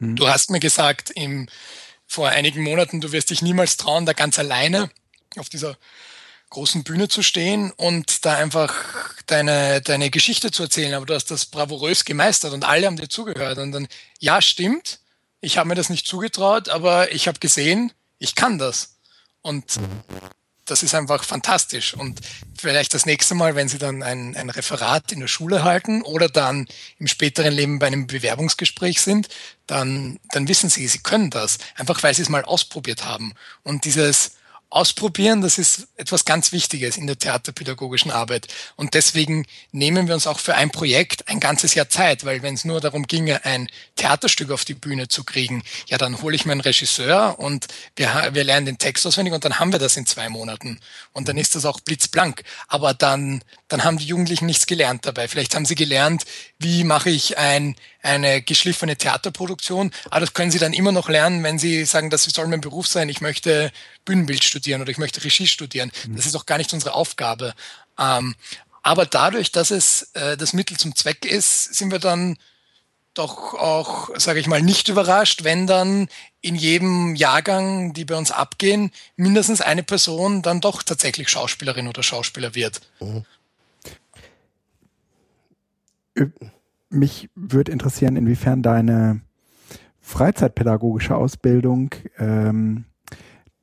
[0.00, 0.16] Hm.
[0.16, 1.48] Du hast mir gesagt im,
[2.12, 4.90] vor einigen Monaten, du wirst dich niemals trauen, da ganz alleine
[5.38, 5.78] auf dieser
[6.50, 8.74] großen Bühne zu stehen und da einfach
[9.26, 13.08] deine, deine Geschichte zu erzählen, aber du hast das bravourös gemeistert und alle haben dir
[13.08, 13.56] zugehört.
[13.56, 13.88] Und dann,
[14.20, 15.00] ja, stimmt,
[15.40, 18.96] ich habe mir das nicht zugetraut, aber ich habe gesehen, ich kann das.
[19.40, 19.80] Und
[20.64, 21.94] das ist einfach fantastisch.
[21.94, 22.20] Und
[22.56, 26.28] vielleicht das nächste Mal, wenn Sie dann ein, ein Referat in der Schule halten oder
[26.28, 26.66] dann
[26.98, 29.28] im späteren Leben bei einem Bewerbungsgespräch sind,
[29.66, 31.58] dann, dann wissen Sie, Sie können das.
[31.76, 33.34] Einfach weil Sie es mal ausprobiert haben.
[33.62, 34.32] Und dieses,
[34.72, 38.48] Ausprobieren, das ist etwas ganz Wichtiges in der theaterpädagogischen Arbeit.
[38.74, 42.54] Und deswegen nehmen wir uns auch für ein Projekt ein ganzes Jahr Zeit, weil wenn
[42.54, 46.46] es nur darum ginge, ein Theaterstück auf die Bühne zu kriegen, ja, dann hole ich
[46.46, 47.66] mir einen Regisseur und
[47.96, 50.80] wir, wir lernen den Text auswendig und dann haben wir das in zwei Monaten.
[51.12, 52.42] Und dann ist das auch blitzblank.
[52.66, 55.28] Aber dann, dann haben die Jugendlichen nichts gelernt dabei.
[55.28, 56.24] Vielleicht haben sie gelernt,
[56.58, 59.92] wie mache ich ein, eine geschliffene Theaterproduktion.
[60.10, 62.86] Aber das können sie dann immer noch lernen, wenn sie sagen, das soll mein Beruf
[62.86, 63.08] sein.
[63.08, 63.72] Ich möchte
[64.04, 65.92] Bühnenbild studieren oder ich möchte Regie studieren.
[66.06, 66.16] Mhm.
[66.16, 67.54] Das ist auch gar nicht unsere Aufgabe.
[67.98, 68.34] Ähm,
[68.82, 72.36] aber dadurch, dass es äh, das Mittel zum Zweck ist, sind wir dann
[73.14, 76.08] doch auch, sage ich mal, nicht überrascht, wenn dann
[76.40, 82.02] in jedem Jahrgang, die bei uns abgehen, mindestens eine Person dann doch tatsächlich Schauspielerin oder
[82.02, 82.80] Schauspieler wird.
[83.00, 83.24] Mhm.
[86.92, 89.22] Mich würde interessieren, inwiefern deine
[90.00, 92.84] freizeitpädagogische Ausbildung ähm,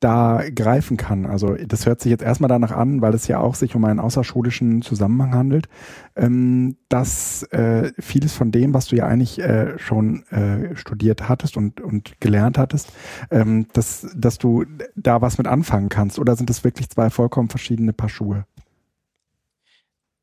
[0.00, 1.26] da greifen kann.
[1.26, 4.00] Also das hört sich jetzt erstmal danach an, weil es ja auch sich um einen
[4.00, 5.68] außerschulischen Zusammenhang handelt,
[6.16, 11.58] ähm, dass äh, vieles von dem, was du ja eigentlich äh, schon äh, studiert hattest
[11.58, 12.92] und, und gelernt hattest,
[13.30, 14.64] ähm, dass, dass du
[14.96, 16.18] da was mit anfangen kannst.
[16.18, 18.46] Oder sind das wirklich zwei vollkommen verschiedene Paar Schuhe?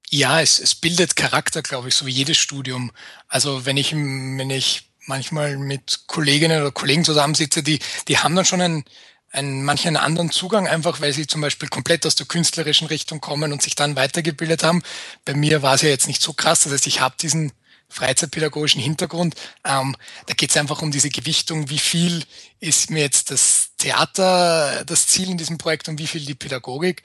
[0.09, 2.91] Ja, es, es bildet Charakter, glaube ich, so wie jedes Studium.
[3.27, 8.45] Also wenn ich, wenn ich manchmal mit Kolleginnen oder Kollegen zusammensitze, die, die haben dann
[8.45, 8.85] schon ein,
[9.31, 13.51] einen manchen anderen Zugang, einfach weil sie zum Beispiel komplett aus der künstlerischen Richtung kommen
[13.51, 14.81] und sich dann weitergebildet haben.
[15.25, 16.63] Bei mir war es ja jetzt nicht so krass.
[16.63, 17.51] Das heißt, ich habe diesen
[17.89, 19.35] freizeitpädagogischen Hintergrund.
[19.65, 19.95] Ähm,
[20.25, 22.23] da geht es einfach um diese Gewichtung, wie viel
[22.59, 27.03] ist mir jetzt das Theater das Ziel in diesem Projekt und wie viel die Pädagogik.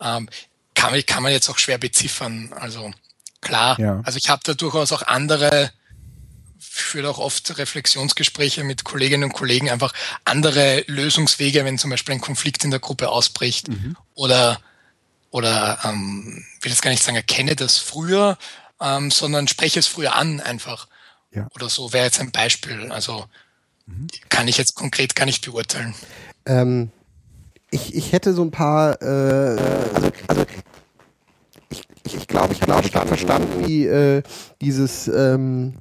[0.00, 0.28] Ähm,
[0.82, 2.52] kann, kann man jetzt auch schwer beziffern.
[2.54, 2.90] Also
[3.40, 4.00] klar, ja.
[4.04, 5.70] also ich habe da durchaus auch andere
[6.58, 9.92] führt auch oft Reflexionsgespräche mit Kolleginnen und Kollegen, einfach
[10.24, 13.96] andere Lösungswege, wenn zum Beispiel ein Konflikt in der Gruppe ausbricht mhm.
[14.14, 14.58] oder
[15.30, 18.38] oder ähm, will jetzt gar nicht sagen, erkenne das früher,
[18.80, 20.88] ähm, sondern spreche es früher an einfach.
[21.30, 21.48] Ja.
[21.54, 22.92] Oder so wäre jetzt ein Beispiel.
[22.92, 23.26] Also
[23.86, 24.08] mhm.
[24.28, 25.94] kann ich jetzt konkret gar nicht beurteilen.
[26.44, 26.90] Ähm,
[27.70, 29.58] ich, ich hätte so ein paar, äh,
[29.94, 30.46] also, also
[32.04, 34.22] ich, ich, glaube, ich glaube, ich habe verstanden, wie äh,
[34.60, 35.74] dieses ähm,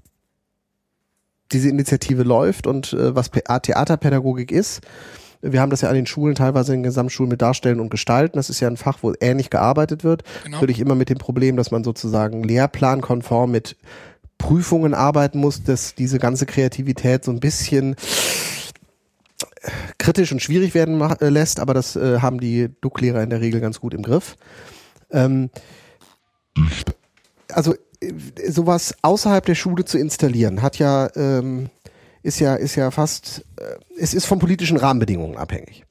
[1.51, 4.81] diese Initiative läuft und äh, was Theaterpädagogik ist.
[5.41, 8.37] Wir haben das ja an den Schulen, teilweise in den Gesamtschulen mit Darstellen und Gestalten.
[8.37, 10.23] Das ist ja ein Fach, wo ähnlich gearbeitet wird.
[10.43, 10.57] Genau.
[10.57, 13.75] Natürlich immer mit dem Problem, dass man sozusagen lehrplankonform mit
[14.37, 17.95] Prüfungen arbeiten muss, dass diese ganze Kreativität so ein bisschen
[19.97, 23.61] kritisch und schwierig werden äh, lässt, aber das äh, haben die Duck-Lehrer in der Regel
[23.61, 24.35] ganz gut im Griff.
[25.11, 25.49] Ähm,
[27.49, 28.13] also äh,
[28.49, 31.69] sowas außerhalb der Schule zu installieren, hat ja ähm,
[32.23, 33.63] ist ja, ist ja fast, äh,
[33.97, 35.85] es ist von politischen Rahmenbedingungen abhängig.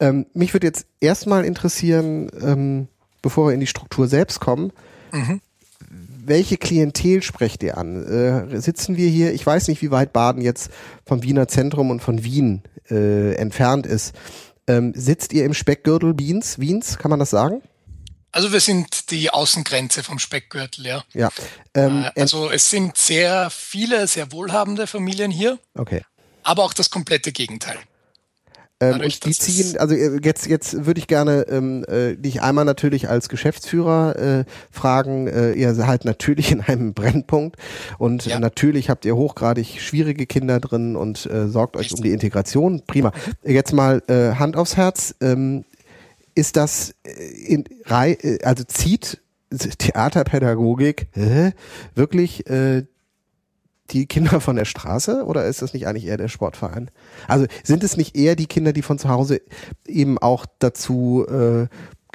[0.00, 2.88] Ähm, mich würde jetzt erstmal interessieren, ähm,
[3.20, 4.72] bevor wir in die Struktur selbst kommen,
[5.12, 5.40] mhm.
[6.24, 8.04] welche Klientel sprecht ihr an?
[8.06, 10.70] Äh, sitzen wir hier, ich weiß nicht, wie weit Baden jetzt
[11.04, 14.14] vom Wiener Zentrum und von Wien äh, entfernt ist.
[14.68, 17.62] Ähm, sitzt ihr im Speckgürtel Wiens, Wiens, kann man das sagen?
[18.32, 21.04] Also wir sind die Außengrenze vom Speckgürtel, ja.
[21.12, 21.28] Ja.
[21.74, 25.58] Ähm, äh, also es sind sehr viele, sehr wohlhabende Familien hier.
[25.74, 26.02] Okay.
[26.42, 27.78] Aber auch das komplette Gegenteil.
[28.82, 32.42] Ähm, Dadurch, und die ziehen, also äh, jetzt, jetzt würde ich gerne ähm, äh, dich
[32.42, 35.28] einmal natürlich als Geschäftsführer äh, fragen.
[35.28, 37.56] Äh, ihr seid natürlich in einem Brennpunkt
[37.98, 38.40] und ja.
[38.40, 41.98] natürlich habt ihr hochgradig schwierige Kinder drin und äh, sorgt euch Richtig.
[41.98, 42.82] um die Integration.
[42.86, 43.12] Prima.
[43.44, 45.14] Jetzt mal äh, Hand aufs Herz.
[45.20, 45.64] Ähm,
[46.34, 47.12] ist das äh,
[47.46, 49.20] in äh, also zieht
[49.50, 51.52] Theaterpädagogik äh,
[51.94, 52.84] wirklich äh,
[53.90, 56.90] die Kinder von der Straße oder ist das nicht eigentlich eher der Sportverein?
[57.28, 59.42] Also sind es nicht eher die Kinder, die von zu Hause
[59.86, 61.68] eben auch dazu äh,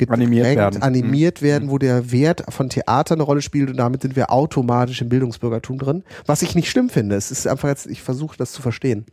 [0.08, 1.46] animiert werden, animiert mhm.
[1.46, 5.10] werden, wo der Wert von Theater eine Rolle spielt und damit sind wir automatisch im
[5.10, 7.16] Bildungsbürgertum drin, was ich nicht schlimm finde.
[7.16, 9.06] Es ist einfach jetzt, ich versuche das zu verstehen.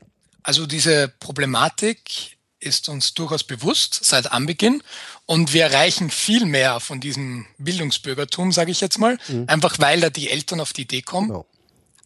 [0.43, 2.34] Also diese Problematik
[2.65, 4.83] ist uns durchaus bewusst seit Anbeginn
[5.27, 9.45] und wir erreichen viel mehr von diesem Bildungsbürgertum, sage ich jetzt mal, mhm.
[9.49, 11.29] einfach weil da die Eltern auf die Idee kommen.
[11.29, 11.47] Genau.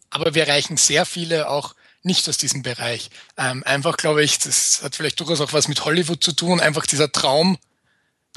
[0.09, 3.09] Aber wir erreichen sehr viele auch nicht aus diesem Bereich.
[3.37, 6.85] Ähm, einfach glaube ich, das hat vielleicht durchaus auch was mit Hollywood zu tun, einfach
[6.85, 7.57] dieser Traum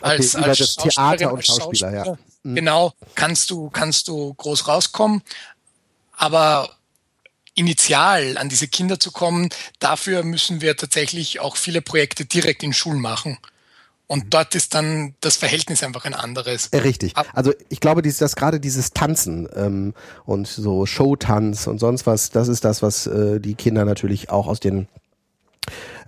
[0.01, 2.19] als, okay, als das Theater und Schauspieler, Schauspieler ja.
[2.43, 2.55] Mhm.
[2.57, 5.23] Genau, kannst du, kannst du groß rauskommen.
[6.13, 6.77] Aber
[7.55, 12.73] initial an diese Kinder zu kommen, dafür müssen wir tatsächlich auch viele Projekte direkt in
[12.73, 13.39] Schulen machen.
[14.07, 14.31] Und mhm.
[14.31, 16.71] dort ist dann das Verhältnis einfach ein anderes.
[16.73, 17.15] Richtig.
[17.33, 19.95] Also ich glaube, dass das gerade dieses Tanzen ähm,
[20.25, 24.49] und so Showtanz und sonst was, das ist das, was äh, die Kinder natürlich auch
[24.49, 24.89] aus den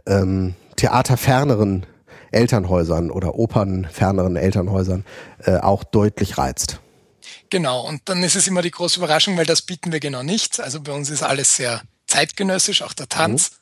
[0.07, 1.87] ähm, theaterferneren
[2.31, 5.05] Elternhäusern oder opernferneren Elternhäusern
[5.45, 6.81] äh, auch deutlich reizt.
[7.51, 10.61] Genau, und dann ist es immer die große Überraschung, weil das bieten wir genau nicht.
[10.61, 13.51] Also bei uns ist alles sehr zeitgenössisch, auch der Tanz.
[13.51, 13.57] Mhm.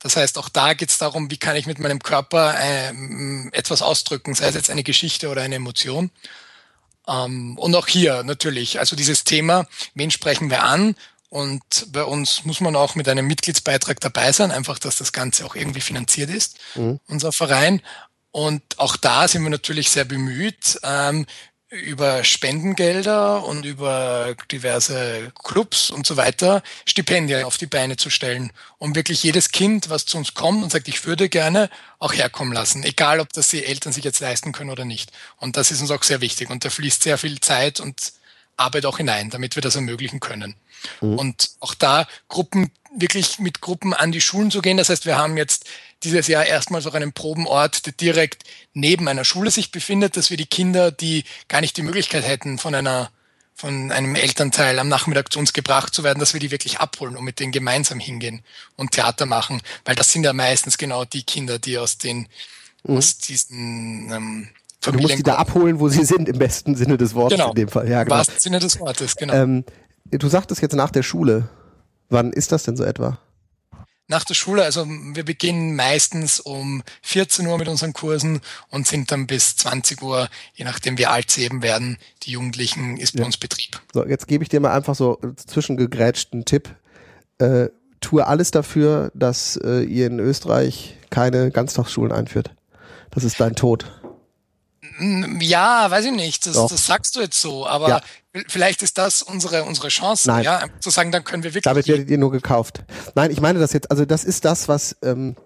[0.00, 3.82] Das heißt, auch da geht es darum, wie kann ich mit meinem Körper ähm, etwas
[3.82, 6.10] ausdrücken, sei es jetzt eine Geschichte oder eine Emotion.
[7.06, 10.94] Ähm, und auch hier natürlich, also dieses Thema, wen sprechen wir an?
[11.28, 15.44] Und bei uns muss man auch mit einem Mitgliedsbeitrag dabei sein, einfach, dass das Ganze
[15.44, 16.98] auch irgendwie finanziert ist, mhm.
[17.06, 17.82] unser Verein.
[18.32, 21.26] Und auch da sind wir natürlich sehr bemüht, ähm,
[21.70, 28.52] über Spendengelder und über diverse Clubs und so weiter Stipendien auf die Beine zu stellen,
[28.78, 32.52] um wirklich jedes Kind, was zu uns kommt und sagt, ich würde gerne, auch herkommen
[32.52, 35.12] lassen, egal ob das die Eltern sich jetzt leisten können oder nicht.
[35.36, 38.14] Und das ist uns auch sehr wichtig und da fließt sehr viel Zeit und
[38.56, 40.56] Arbeit auch hinein, damit wir das ermöglichen können.
[41.00, 41.18] Mhm.
[41.18, 44.76] Und auch da Gruppen, wirklich mit Gruppen an die Schulen zu gehen.
[44.76, 45.66] Das heißt, wir haben jetzt
[46.02, 50.36] dieses Jahr erstmals auch einen Probenort, der direkt neben einer Schule sich befindet, dass wir
[50.36, 53.10] die Kinder, die gar nicht die Möglichkeit hätten, von einer
[53.54, 57.14] von einem Elternteil am Nachmittag zu uns gebracht zu werden, dass wir die wirklich abholen
[57.14, 58.40] und mit denen gemeinsam hingehen
[58.76, 62.26] und Theater machen, weil das sind ja meistens genau die Kinder, die aus den
[62.84, 62.96] mhm.
[62.96, 64.48] aus diesen ähm,
[64.82, 67.50] Du musst die da abholen, wo sie sind, im besten Sinne des Wortes genau.
[67.50, 67.86] in dem Fall.
[67.86, 68.14] Ja, genau.
[68.14, 69.34] Im wahrsten Sinne des Wortes, genau.
[69.34, 69.64] Ähm,
[70.10, 71.50] du sagtest jetzt nach der Schule.
[72.08, 73.18] Wann ist das denn so etwa?
[74.10, 79.12] Nach der Schule, also wir beginnen meistens um 14 Uhr mit unseren Kursen und sind
[79.12, 83.20] dann bis 20 Uhr, je nachdem wie alt sie eben werden, die Jugendlichen, ist bei
[83.20, 83.26] ja.
[83.26, 83.80] uns Betrieb.
[83.94, 86.74] So, jetzt gebe ich dir mal einfach so zwischengegrätschten Tipp.
[87.38, 87.68] Äh,
[88.00, 92.50] tue alles dafür, dass äh, ihr in Österreich keine Ganztagsschulen einführt.
[93.12, 93.99] Das ist dein Tod.
[95.40, 96.46] Ja, weiß ich nicht.
[96.46, 98.00] Das, das sagst du jetzt so, aber ja.
[98.48, 100.44] vielleicht ist das unsere unsere Chance, Nein.
[100.44, 101.64] ja, zu sagen, dann können wir wirklich.
[101.64, 102.84] Damit werdet ihr nur gekauft.
[103.14, 103.90] Nein, ich meine das jetzt.
[103.90, 105.36] Also das ist das, was ähm,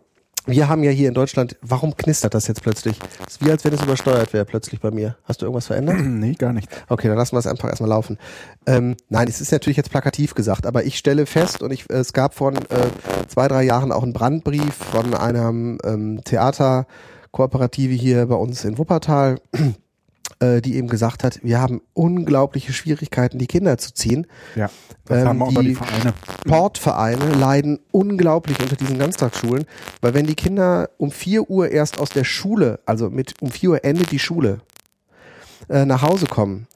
[0.47, 1.57] wir haben ja hier in Deutschland.
[1.63, 2.99] Warum knistert das jetzt plötzlich?
[2.99, 5.17] Das ist wie als wenn es übersteuert wäre plötzlich bei mir.
[5.25, 5.97] Hast du irgendwas verändert?
[6.01, 6.69] nee, gar nicht.
[6.89, 8.19] Okay, dann lassen wir es einfach erstmal laufen.
[8.67, 12.13] Ähm, nein, es ist natürlich jetzt plakativ gesagt, aber ich stelle fest und ich, es
[12.13, 12.57] gab vor äh,
[13.29, 16.87] zwei drei Jahren auch einen Brandbrief von einem ähm, Theater
[17.35, 19.41] Kooperative hier bei uns in Wuppertal,
[20.39, 24.29] äh, die eben gesagt hat, wir haben unglaubliche Schwierigkeiten, die Kinder zu ziehen.
[24.55, 24.71] Ja,
[25.07, 26.15] das ähm, haben auch die, die Vereine.
[26.47, 29.65] Sportvereine leiden unglaublich unter diesen Ganztagsschulen,
[30.01, 33.71] weil wenn die Kinder um vier Uhr erst aus der Schule, also mit um vier
[33.71, 34.61] Uhr endet die Schule,
[35.69, 36.69] äh, nach Hause kommen,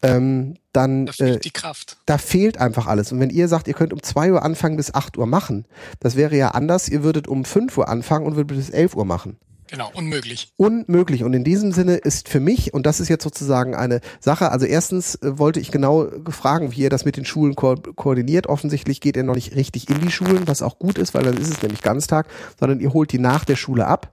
[0.00, 1.98] ähm, dann da fehlt äh, die Kraft.
[2.06, 3.12] Da fehlt einfach alles.
[3.12, 5.66] Und wenn ihr sagt, ihr könnt um zwei Uhr anfangen bis acht Uhr machen,
[6.00, 6.88] das wäre ja anders.
[6.88, 9.36] Ihr würdet um fünf Uhr anfangen und würdet bis elf Uhr machen.
[9.68, 10.52] Genau, unmöglich.
[10.56, 11.24] Unmöglich.
[11.24, 14.64] Und in diesem Sinne ist für mich, und das ist jetzt sozusagen eine Sache, also
[14.64, 18.46] erstens äh, wollte ich genau fragen, wie ihr das mit den Schulen ko koordiniert.
[18.46, 21.36] Offensichtlich geht ihr noch nicht richtig in die Schulen, was auch gut ist, weil dann
[21.36, 24.12] ist es nämlich Ganztag, sondern ihr holt die nach der Schule ab.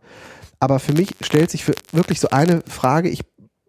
[0.60, 3.22] Aber für mich stellt sich für wirklich so eine Frage, ich,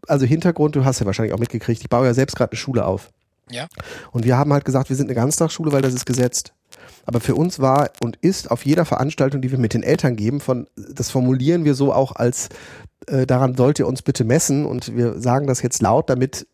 [0.07, 2.87] also Hintergrund, du hast ja wahrscheinlich auch mitgekriegt, ich baue ja selbst gerade eine Schule
[2.87, 3.11] auf.
[3.51, 3.67] Ja.
[4.13, 6.55] Und wir haben halt gesagt, wir sind eine Ganztagsschule, weil das ist gesetzt.
[7.07, 10.41] Aber für uns war und ist auf jeder Veranstaltung, die wir mit den Eltern geben,
[10.41, 12.49] von das formulieren wir so auch als
[13.07, 16.47] äh, daran sollt ihr uns bitte messen und wir sagen das jetzt laut, damit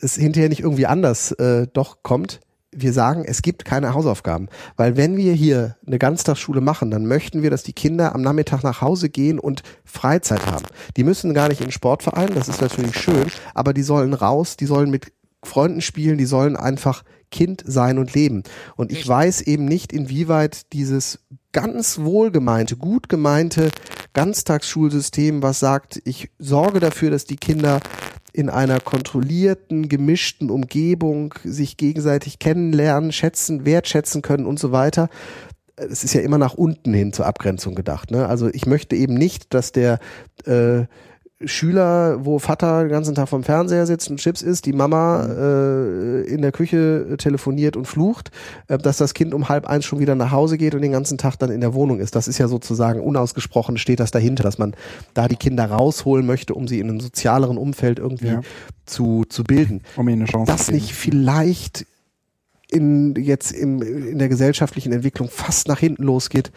[0.00, 2.40] es hinterher nicht irgendwie anders äh, doch kommt.
[2.78, 7.42] Wir sagen, es gibt keine Hausaufgaben, weil wenn wir hier eine Ganztagsschule machen, dann möchten
[7.42, 10.66] wir, dass die Kinder am Nachmittag nach Hause gehen und Freizeit haben.
[10.96, 14.58] Die müssen gar nicht in den Sportverein, das ist natürlich schön, aber die sollen raus,
[14.58, 18.42] die sollen mit Freunden spielen, die sollen einfach Kind sein und leben.
[18.76, 21.20] Und ich weiß eben nicht, inwieweit dieses
[21.52, 23.70] ganz wohlgemeinte, gut gemeinte
[24.12, 27.80] Ganztagsschulsystem, was sagt, ich sorge dafür, dass die Kinder
[28.32, 35.08] in einer kontrollierten, gemischten Umgebung sich gegenseitig kennenlernen, schätzen, wertschätzen können und so weiter.
[35.76, 38.10] Es ist ja immer nach unten hin zur Abgrenzung gedacht.
[38.10, 38.26] Ne?
[38.26, 39.98] Also ich möchte eben nicht, dass der
[40.44, 40.84] äh,
[41.44, 46.22] Schüler, wo Vater den ganzen Tag vom Fernseher sitzt und Chips isst, die Mama äh,
[46.22, 48.30] in der Küche telefoniert und flucht,
[48.68, 51.18] äh, dass das Kind um halb eins schon wieder nach Hause geht und den ganzen
[51.18, 52.16] Tag dann in der Wohnung ist.
[52.16, 54.74] Das ist ja sozusagen unausgesprochen, steht das dahinter, dass man
[55.12, 58.40] da die Kinder rausholen möchte, um sie in einem sozialeren Umfeld irgendwie ja.
[58.86, 59.82] zu, zu bilden.
[59.96, 61.84] Um ihnen eine Chance das nicht vielleicht
[62.68, 66.50] in jetzt im, in der gesellschaftlichen Entwicklung fast nach hinten losgeht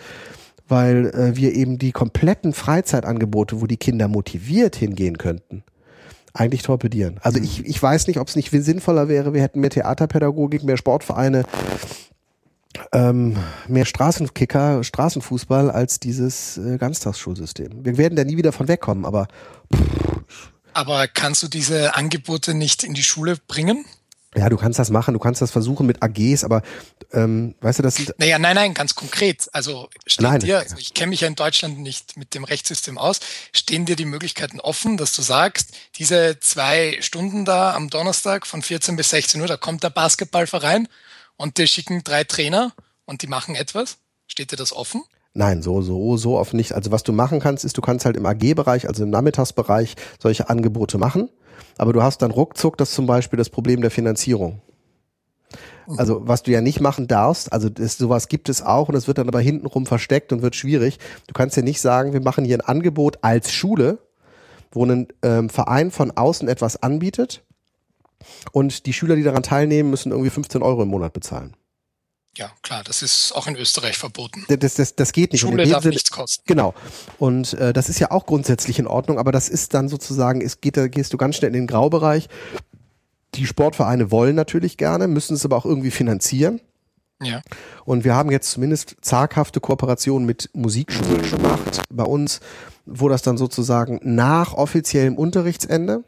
[0.70, 5.64] weil äh, wir eben die kompletten Freizeitangebote, wo die Kinder motiviert hingehen könnten,
[6.34, 7.20] eigentlich torpedieren.
[7.22, 7.46] Also mhm.
[7.46, 11.44] ich, ich weiß nicht, ob es nicht sinnvoller wäre, wir hätten mehr Theaterpädagogik, mehr Sportvereine,
[12.94, 13.36] ähm,
[13.68, 17.84] mehr Straßenkicker, Straßenfußball als dieses äh, Ganztagsschulsystem.
[17.84, 19.28] Wir werden da nie wieder von wegkommen, aber
[19.74, 20.52] pff.
[20.74, 23.86] aber kannst du diese Angebote nicht in die Schule bringen?
[24.36, 26.62] Ja, du kannst das machen, du kannst das versuchen mit AGs, aber
[27.12, 28.14] ähm, weißt du, das sind.
[28.20, 29.50] Naja, nein, nein, ganz konkret.
[29.54, 33.00] Also steht nein, dir, also ich kenne mich ja in Deutschland nicht mit dem Rechtssystem
[33.00, 33.22] aus,
[33.54, 38.62] stehen dir die Möglichkeiten offen, dass du sagst, diese zwei Stunden da am Donnerstag von
[38.62, 40.88] 14 bis 16 Uhr, da kommt der Basketballverein
[41.36, 42.72] und die schicken drei Trainer
[43.06, 43.98] und die machen etwas?
[44.28, 45.02] Steht dir das offen?
[45.34, 46.74] Nein, so, so, so oft nicht.
[46.74, 50.50] Also was du machen kannst, ist, du kannst halt im AG-Bereich, also im Nachmittagsbereich, solche
[50.50, 51.30] Angebote machen
[51.78, 54.62] aber du hast dann ruckzuck das zum Beispiel das Problem der Finanzierung.
[55.98, 59.08] Also was du ja nicht machen darfst, also das, sowas gibt es auch und es
[59.08, 61.00] wird dann aber hintenrum versteckt und wird schwierig.
[61.26, 63.98] Du kannst ja nicht sagen, wir machen hier ein Angebot als Schule,
[64.72, 67.44] wo ein ähm, Verein von außen etwas anbietet
[68.52, 71.56] und die Schüler, die daran teilnehmen, müssen irgendwie 15 Euro im Monat bezahlen.
[72.38, 74.46] Ja, klar, das ist auch in Österreich verboten.
[74.48, 75.42] Das, das, das geht nicht.
[75.42, 76.44] Schule darf Sinne, nichts kosten.
[76.46, 76.74] Genau.
[77.18, 80.62] Und äh, das ist ja auch grundsätzlich in Ordnung, aber das ist dann sozusagen, es
[80.62, 82.30] geht, da gehst du ganz schnell in den Graubereich.
[83.36, 86.62] Die Sportvereine wollen natürlich gerne, müssen es aber auch irgendwie finanzieren.
[87.22, 87.42] Ja.
[87.84, 92.40] Und wir haben jetzt zumindest zaghafte Kooperationen mit Musikschulen gemacht bei uns,
[92.86, 96.04] wo das dann sozusagen nach offiziellem Unterrichtsende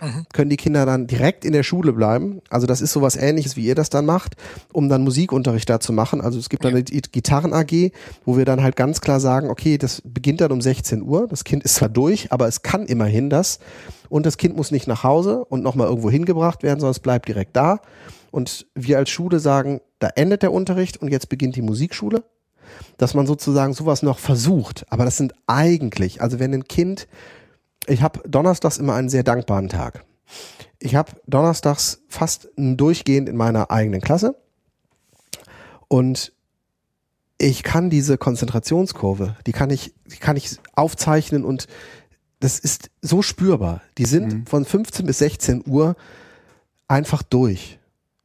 [0.00, 0.26] mhm.
[0.32, 2.40] können die Kinder dann direkt in der Schule bleiben.
[2.50, 4.36] Also das ist sowas ähnliches, wie ihr das dann macht,
[4.72, 6.20] um dann Musikunterricht da zu machen.
[6.20, 6.78] Also es gibt dann ja.
[6.78, 7.92] eine Gitarren AG,
[8.24, 11.26] wo wir dann halt ganz klar sagen, okay, das beginnt dann um 16 Uhr.
[11.28, 13.58] Das Kind ist zwar durch, aber es kann immerhin das.
[14.08, 17.28] Und das Kind muss nicht nach Hause und nochmal irgendwo hingebracht werden, sondern es bleibt
[17.28, 17.80] direkt da.
[18.30, 22.22] Und wir als Schule sagen, da endet der Unterricht und jetzt beginnt die Musikschule
[22.96, 24.86] dass man sozusagen sowas noch versucht.
[24.90, 27.08] Aber das sind eigentlich, also wenn ein Kind
[27.86, 30.04] ich habe donnerstags immer einen sehr dankbaren Tag.
[30.78, 34.36] Ich habe donnerstags fast durchgehend in meiner eigenen Klasse
[35.88, 36.32] und
[37.38, 41.66] ich kann diese Konzentrationskurve, die kann ich, die kann ich aufzeichnen und
[42.40, 43.82] das ist so spürbar.
[43.98, 44.46] Die sind mhm.
[44.46, 45.96] von 15 bis 16 Uhr
[46.88, 47.78] einfach durch.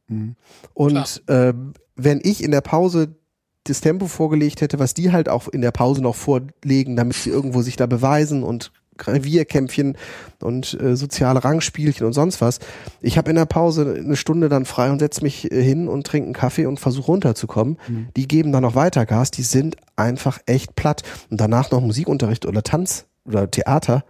[0.08, 0.36] Mhm.
[0.74, 1.54] Und äh,
[1.96, 3.16] wenn ich in der Pause
[3.64, 7.30] das Tempo vorgelegt hätte, was die halt auch in der Pause noch vorlegen, damit sie
[7.30, 8.72] irgendwo sich da beweisen und
[9.06, 9.96] Revierkämpfchen
[10.40, 12.58] und äh, soziale Rangspielchen und sonst was.
[13.00, 16.06] Ich habe in der Pause eine Stunde dann frei und setze mich äh, hin und
[16.06, 17.78] trinke einen Kaffee und versuche runterzukommen.
[17.88, 18.08] Mhm.
[18.16, 21.02] Die geben dann noch weiter Gas, die sind einfach echt platt.
[21.30, 24.04] Und danach noch Musikunterricht oder Tanz oder Theater.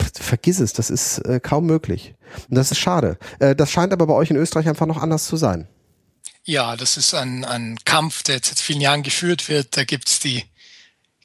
[0.00, 2.14] Pff, vergiss es, das ist äh, kaum möglich.
[2.48, 3.18] Und das ist schade.
[3.38, 5.68] Äh, das scheint aber bei euch in Österreich einfach noch anders zu sein.
[6.44, 9.76] Ja, das ist ein, ein Kampf, der jetzt seit vielen Jahren geführt wird.
[9.76, 10.44] Da gibt's die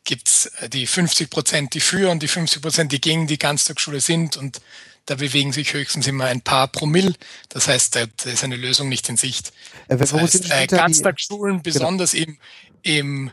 [0.03, 4.01] gibt's äh, die 50 Prozent, die für und die 50 Prozent, die gegen die Ganztagsschule
[4.01, 4.37] sind.
[4.37, 4.61] Und
[5.05, 7.13] da bewegen sich höchstens immer ein paar Promille.
[7.49, 9.51] Das heißt, da, ist eine Lösung nicht in Sicht.
[9.87, 11.63] Äh, das heißt, äh, Ganztagsschulen, genau.
[11.63, 12.33] besonders genau.
[12.83, 13.31] im, im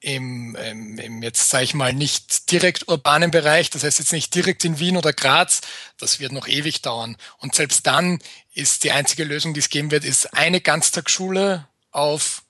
[0.00, 4.32] im, im, im jetzt sage ich mal nicht direkt urbanen Bereich, das heißt jetzt nicht
[4.32, 5.60] direkt in Wien oder Graz,
[5.98, 7.16] das wird noch ewig dauern.
[7.38, 8.20] Und selbst dann
[8.54, 12.42] ist die einzige Lösung, die es geben wird, ist eine Ganztagsschule auf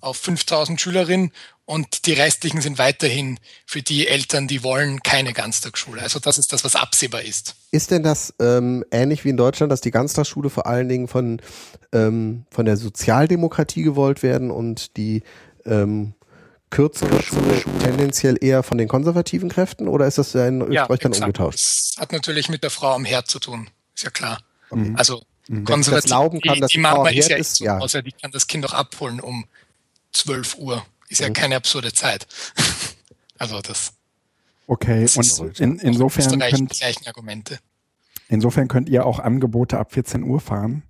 [0.00, 1.32] auf 5000 Schülerinnen
[1.70, 6.02] und die restlichen sind weiterhin für die Eltern, die wollen, keine Ganztagsschule.
[6.02, 7.54] Also das ist das, was absehbar ist.
[7.70, 11.40] Ist denn das ähm, ähnlich wie in Deutschland, dass die Ganztagsschule vor allen Dingen von,
[11.92, 15.22] ähm, von der Sozialdemokratie gewollt werden und die
[15.64, 16.14] ähm,
[16.70, 21.14] kürzere Schule tendenziell eher von den konservativen Kräften oder ist das in Österreich ja, dann
[21.14, 21.60] umgetauscht?
[21.60, 24.40] Das hat natürlich mit der Frau am Herd zu tun, ist ja klar.
[24.72, 24.96] Mhm.
[24.96, 25.64] Also mhm.
[25.64, 27.78] konservativ, glauben kann, dass die, die Mama ist ja, ist, ja.
[27.78, 29.44] außer die kann das Kind auch abholen um
[30.12, 30.84] 12 Uhr.
[31.10, 31.34] Ist ja mhm.
[31.34, 32.26] keine absurde Zeit.
[33.38, 33.92] also das.
[34.66, 37.58] Okay, das und in, insofern könnt, gleichen Argumente.
[38.28, 40.84] insofern könnt ihr auch Angebote ab 14 Uhr fahren.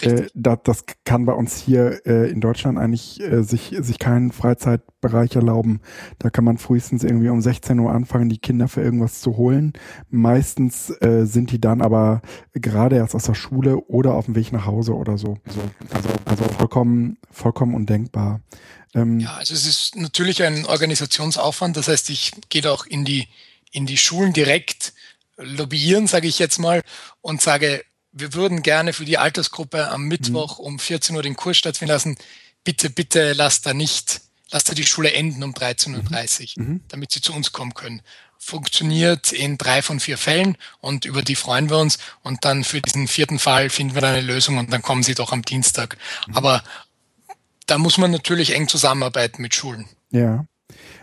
[0.00, 4.32] Äh, das, das kann bei uns hier äh, in Deutschland eigentlich äh, sich, sich keinen
[4.32, 5.80] Freizeitbereich erlauben.
[6.18, 9.74] Da kann man frühestens irgendwie um 16 Uhr anfangen, die Kinder für irgendwas zu holen.
[10.10, 12.22] Meistens äh, sind die dann aber
[12.54, 15.38] gerade erst aus der Schule oder auf dem Weg nach Hause oder so.
[15.46, 18.40] Also, also, also vollkommen, vollkommen undenkbar.
[18.94, 21.76] Ähm, ja, also es ist natürlich ein Organisationsaufwand.
[21.76, 23.28] Das heißt, ich gehe auch in die,
[23.70, 24.94] in die Schulen direkt
[25.36, 26.82] lobbyieren, sage ich jetzt mal,
[27.20, 27.82] und sage,
[28.12, 30.64] wir würden gerne für die Altersgruppe am Mittwoch mhm.
[30.64, 32.16] um 14 Uhr den Kurs stattfinden lassen.
[32.64, 36.80] Bitte, bitte lasst da nicht, lasst da die Schule enden um 13.30 Uhr, mhm.
[36.88, 38.02] damit sie zu uns kommen können.
[38.38, 41.98] Funktioniert in drei von vier Fällen und über die freuen wir uns.
[42.22, 45.14] Und dann für diesen vierten Fall finden wir dann eine Lösung und dann kommen sie
[45.14, 45.96] doch am Dienstag.
[46.26, 46.36] Mhm.
[46.36, 46.62] Aber
[47.66, 49.88] da muss man natürlich eng zusammenarbeiten mit Schulen.
[50.10, 50.44] Ja.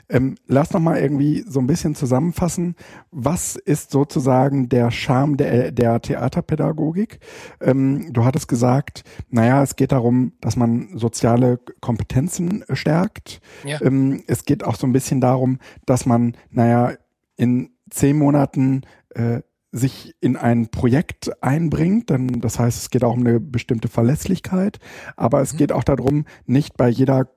[0.09, 2.75] Ähm, lass noch mal irgendwie so ein bisschen zusammenfassen.
[3.11, 7.19] Was ist sozusagen der Charme der, der Theaterpädagogik?
[7.61, 13.39] Ähm, du hattest gesagt, naja, es geht darum, dass man soziale Kompetenzen stärkt.
[13.63, 13.81] Ja.
[13.81, 16.93] Ähm, es geht auch so ein bisschen darum, dass man, naja,
[17.37, 18.81] in zehn Monaten
[19.11, 19.41] äh,
[19.71, 24.79] sich in ein Projekt einbringt, dann das heißt, es geht auch um eine bestimmte Verlässlichkeit,
[25.15, 25.57] aber es mhm.
[25.57, 27.29] geht auch darum, nicht bei jeder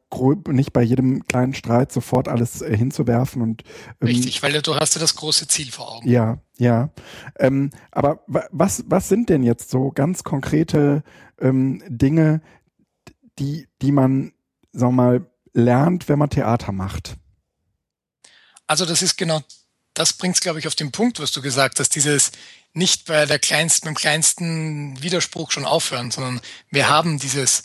[0.48, 3.62] nicht bei jedem kleinen Streit sofort alles äh, hinzuwerfen und
[4.02, 6.08] ähm, richtig, weil du hast ja das große Ziel vor Augen.
[6.08, 6.90] Ja, ja.
[7.38, 11.02] Ähm, aber was was sind denn jetzt so ganz konkrete
[11.40, 12.42] ähm, Dinge,
[13.38, 14.32] die die man,
[14.72, 17.16] sag mal, lernt, wenn man Theater macht?
[18.66, 19.40] Also das ist genau
[19.94, 22.32] das bringt es, glaube ich, auf den Punkt, was du gesagt hast, dieses
[22.74, 26.40] nicht bei der kleinsten, beim kleinsten Widerspruch schon aufhören, sondern
[26.70, 27.64] wir haben dieses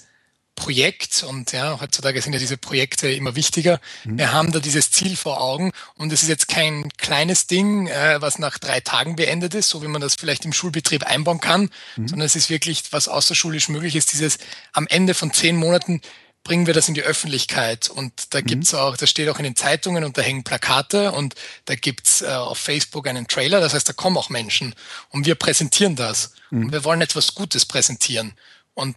[0.57, 3.80] Projekt und ja, heutzutage sind ja diese Projekte immer wichtiger.
[4.03, 4.17] Mhm.
[4.17, 8.19] Wir haben da dieses Ziel vor Augen und es ist jetzt kein kleines Ding, äh,
[8.19, 11.69] was nach drei Tagen beendet ist, so wie man das vielleicht im Schulbetrieb einbauen kann,
[11.95, 12.07] mhm.
[12.07, 14.39] sondern es ist wirklich, was außerschulisch möglich ist, dieses
[14.73, 16.01] am Ende von zehn Monaten
[16.48, 17.89] bringen wir das in die Öffentlichkeit.
[17.89, 18.45] Und da mhm.
[18.45, 21.36] gibt's auch, das steht auch in den Zeitungen und da hängen Plakate und
[21.66, 23.60] da gibt's äh, auf Facebook einen Trailer.
[23.60, 24.74] Das heißt, da kommen auch Menschen
[25.10, 26.32] und wir präsentieren das.
[26.50, 26.66] Mhm.
[26.66, 28.32] Und wir wollen etwas Gutes präsentieren.
[28.74, 28.95] Und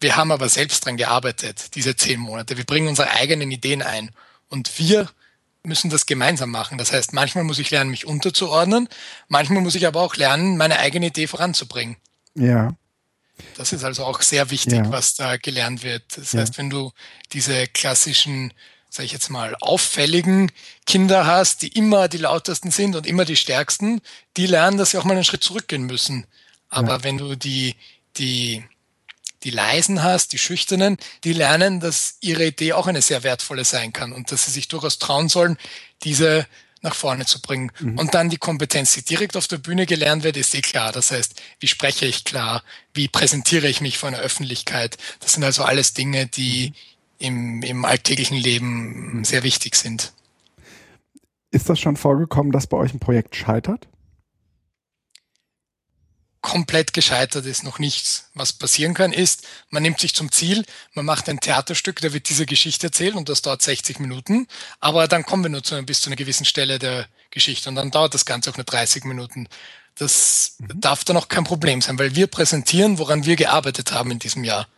[0.00, 2.56] wir haben aber selbst dran gearbeitet, diese zehn Monate.
[2.56, 4.10] Wir bringen unsere eigenen Ideen ein.
[4.48, 5.08] Und wir
[5.64, 6.78] müssen das gemeinsam machen.
[6.78, 8.88] Das heißt, manchmal muss ich lernen, mich unterzuordnen.
[9.26, 11.96] Manchmal muss ich aber auch lernen, meine eigene Idee voranzubringen.
[12.34, 12.74] Ja.
[13.56, 14.90] Das ist also auch sehr wichtig, ja.
[14.90, 16.04] was da gelernt wird.
[16.16, 16.40] Das ja.
[16.40, 16.92] heißt, wenn du
[17.32, 18.52] diese klassischen,
[18.88, 20.50] sage ich jetzt mal, auffälligen
[20.86, 24.00] Kinder hast, die immer die lautesten sind und immer die stärksten,
[24.36, 26.26] die lernen, dass sie auch mal einen Schritt zurückgehen müssen.
[26.68, 27.04] Aber ja.
[27.04, 27.76] wenn du die,
[28.16, 28.64] die,
[29.44, 33.92] die leisen hast, die schüchternen, die lernen, dass ihre Idee auch eine sehr wertvolle sein
[33.92, 35.58] kann und dass sie sich durchaus trauen sollen,
[36.04, 36.46] diese
[36.82, 37.70] nach vorne zu bringen.
[37.80, 37.98] Mhm.
[37.98, 40.92] Und dann die Kompetenz, die direkt auf der Bühne gelernt wird, ist eh klar.
[40.92, 42.62] Das heißt, wie spreche ich klar?
[42.92, 44.98] Wie präsentiere ich mich vor einer Öffentlichkeit?
[45.20, 46.74] Das sind also alles Dinge, die
[47.18, 49.24] im, im alltäglichen Leben mhm.
[49.24, 50.12] sehr wichtig sind.
[51.52, 53.86] Ist das schon vorgekommen, dass bei euch ein Projekt scheitert?
[56.42, 58.28] Komplett gescheitert ist, noch nichts.
[58.34, 62.28] Was passieren kann, ist, man nimmt sich zum Ziel, man macht ein Theaterstück, da wird
[62.28, 64.48] diese Geschichte erzählt und das dauert 60 Minuten,
[64.80, 67.90] aber dann kommen wir nur zu, bis zu einer gewissen Stelle der Geschichte und dann
[67.90, 69.48] dauert das Ganze auch nur 30 Minuten.
[69.94, 70.80] Das mhm.
[70.80, 74.44] darf dann auch kein Problem sein, weil wir präsentieren, woran wir gearbeitet haben in diesem
[74.44, 74.68] Jahr.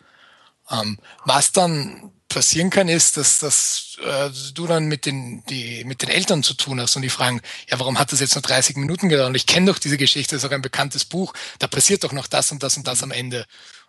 [0.70, 6.02] Ähm, was dann passieren kann, ist, dass, dass äh, du dann mit den, die, mit
[6.02, 8.76] den Eltern zu tun hast und die fragen, ja, warum hat das jetzt nur 30
[8.76, 9.28] Minuten gedauert?
[9.28, 12.12] Und ich kenne doch diese Geschichte, das ist auch ein bekanntes Buch, da passiert doch
[12.12, 13.46] noch das und das und das am Ende.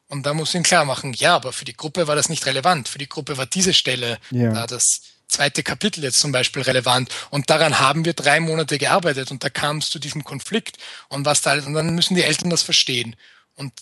[0.08, 2.46] Und da muss ich ihm klar machen, ja, aber für die Gruppe war das nicht
[2.46, 2.88] relevant.
[2.88, 4.54] Für die Gruppe war diese Stelle, ja.
[4.54, 7.10] da das zweite Kapitel jetzt zum Beispiel relevant.
[7.32, 10.78] Und daran haben wir drei Monate gearbeitet und da kam es zu diesem Konflikt
[11.10, 13.16] und was da, und dann müssen die Eltern das verstehen.
[13.56, 13.74] Und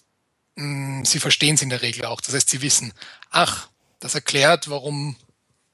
[0.56, 2.22] mh, mm, sie verstehen es in der Regel auch.
[2.22, 2.94] Das heißt, sie wissen,
[3.30, 3.68] ach,
[4.04, 5.16] das erklärt, warum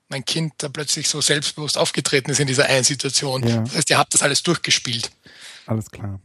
[0.07, 3.47] mein Kind da plötzlich so selbstbewusst aufgetreten ist in dieser einen Situation.
[3.47, 3.61] Ja.
[3.61, 5.11] Das heißt, ihr habt das alles durchgespielt.
[5.65, 6.19] Alles klar.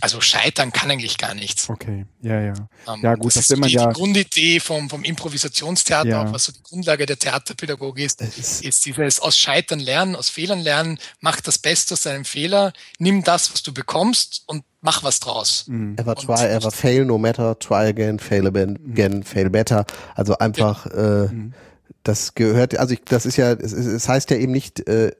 [0.00, 1.68] Also scheitern kann eigentlich gar nichts.
[1.68, 2.54] Okay, ja, ja.
[2.86, 3.86] Ähm, ja, gut, das, das ist man die, ja.
[3.86, 6.24] Die Grundidee vom, vom Improvisationstheater, ja.
[6.24, 10.28] auch was so die Grundlage der Theaterpädagogik ist, ist, ist dieses aus Scheitern lernen, aus
[10.28, 15.02] Fehlern lernen, mach das Beste aus deinem Fehler, nimm das, was du bekommst und mach
[15.02, 15.64] was draus.
[15.66, 15.96] Mhm.
[15.98, 19.22] Ever try, ever fail, no matter, try again, fail again, mhm.
[19.22, 19.84] fail better.
[20.14, 21.24] Also einfach, ja.
[21.24, 21.54] äh, mhm.
[22.02, 25.12] das gehört, also ich, das ist ja, es, es heißt ja eben nicht, äh,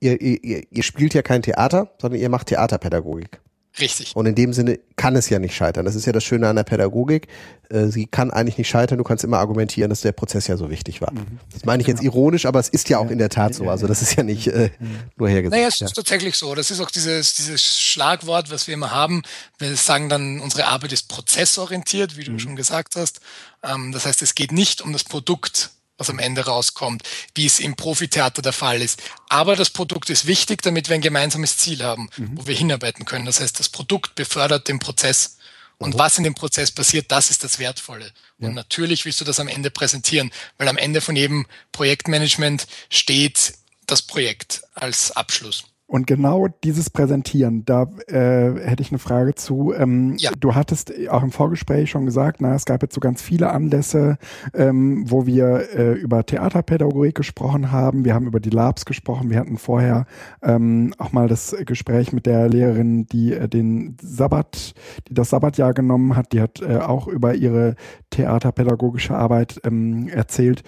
[0.00, 3.40] ihr, ihr, ihr spielt ja kein Theater, sondern ihr macht Theaterpädagogik.
[3.78, 4.16] Richtig.
[4.16, 5.84] Und in dem Sinne kann es ja nicht scheitern.
[5.84, 7.28] Das ist ja das Schöne an der Pädagogik.
[7.68, 8.98] Äh, sie kann eigentlich nicht scheitern.
[8.98, 11.12] Du kannst immer argumentieren, dass der Prozess ja so wichtig war.
[11.12, 11.38] Mhm.
[11.52, 12.12] Das meine ich jetzt genau.
[12.12, 13.68] ironisch, aber es ist ja auch in der Tat so.
[13.68, 15.00] Also das ist ja nicht äh, mhm.
[15.16, 15.56] nur hergesagt.
[15.56, 16.54] Naja, es ist tatsächlich so.
[16.54, 19.22] Das ist auch dieses, dieses Schlagwort, was wir immer haben.
[19.58, 22.38] Wir sagen dann, unsere Arbeit ist prozessorientiert, wie du mhm.
[22.38, 23.20] schon gesagt hast.
[23.62, 27.02] Ähm, das heißt, es geht nicht um das Produkt was am Ende rauskommt,
[27.34, 29.02] wie es im Profitheater der Fall ist.
[29.28, 32.32] Aber das Produkt ist wichtig, damit wir ein gemeinsames Ziel haben, mhm.
[32.34, 33.24] wo wir hinarbeiten können.
[33.24, 35.38] Das heißt, das Produkt befördert den Prozess.
[35.78, 35.98] Und mhm.
[35.98, 38.12] was in dem Prozess passiert, das ist das Wertvolle.
[38.38, 38.48] Ja.
[38.48, 43.54] Und natürlich willst du das am Ende präsentieren, weil am Ende von jedem Projektmanagement steht
[43.86, 45.64] das Projekt als Abschluss.
[45.88, 49.72] Und genau dieses Präsentieren, da äh, hätte ich eine Frage zu.
[49.72, 50.32] Ähm, ja.
[50.38, 54.18] Du hattest auch im Vorgespräch schon gesagt, na, es gab jetzt so ganz viele Anlässe,
[54.52, 58.04] ähm, wo wir äh, über Theaterpädagogik gesprochen haben.
[58.04, 59.30] Wir haben über die Labs gesprochen.
[59.30, 60.06] Wir hatten vorher
[60.42, 64.74] ähm, auch mal das Gespräch mit der Lehrerin, die äh, den Sabbat,
[65.08, 66.32] die das Sabbatjahr genommen hat.
[66.32, 67.76] Die hat äh, auch über ihre
[68.10, 70.64] theaterpädagogische Arbeit ähm, erzählt.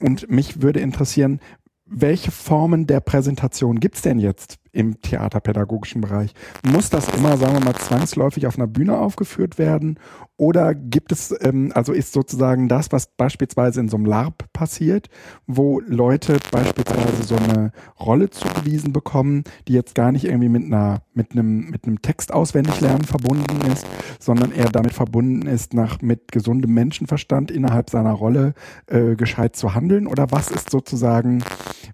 [0.00, 1.40] Und mich würde interessieren,
[1.86, 6.32] welche Formen der Präsentation gibt's denn jetzt im theaterpädagogischen Bereich?
[6.66, 9.98] Muss das immer, sagen wir mal, zwangsläufig auf einer Bühne aufgeführt werden?
[10.36, 15.08] Oder gibt es, ähm, also ist sozusagen das, was beispielsweise in so einem LARP passiert,
[15.46, 21.02] wo Leute beispielsweise so eine Rolle zugewiesen bekommen, die jetzt gar nicht irgendwie mit einer,
[21.16, 23.86] mit einem, mit einem Text auswendig lernen verbunden ist,
[24.20, 28.54] sondern eher damit verbunden ist, nach, mit gesundem Menschenverstand innerhalb seiner Rolle
[28.86, 30.06] äh, gescheit zu handeln?
[30.06, 31.42] Oder was ist sozusagen,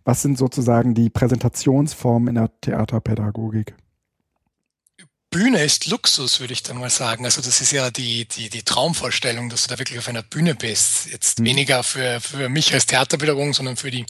[0.04, 3.74] was sind sozusagen die Präsentationsformen in der Theaterpädagogik?
[5.30, 7.24] Bühne ist Luxus, würde ich dann mal sagen.
[7.24, 10.54] Also das ist ja die, die, die Traumvorstellung, dass du da wirklich auf einer Bühne
[10.54, 11.06] bist.
[11.10, 11.44] Jetzt mhm.
[11.46, 14.04] weniger für, für mich als Theaterpädagogen, sondern für die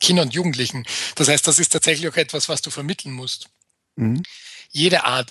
[0.00, 0.84] Kinder und Jugendlichen.
[1.16, 3.50] Das heißt, das ist tatsächlich auch etwas, was du vermitteln musst.
[3.98, 4.22] Mhm.
[4.70, 5.30] Jede Art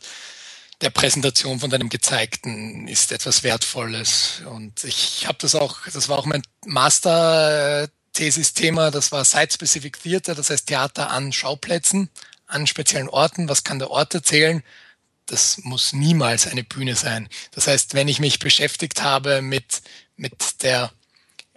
[0.81, 4.41] der Präsentation von deinem Gezeigten ist etwas Wertvolles.
[4.45, 10.51] Und ich habe das auch, das war auch mein Master-Thesis-Thema, das war Site-Specific Theater, das
[10.51, 12.09] heißt Theater an Schauplätzen,
[12.45, 13.49] an speziellen Orten.
[13.49, 14.61] Was kann der Ort erzählen?
[15.27, 17.29] das muss niemals eine Bühne sein.
[17.51, 19.81] Das heißt, wenn ich mich beschäftigt habe mit,
[20.15, 20.91] mit der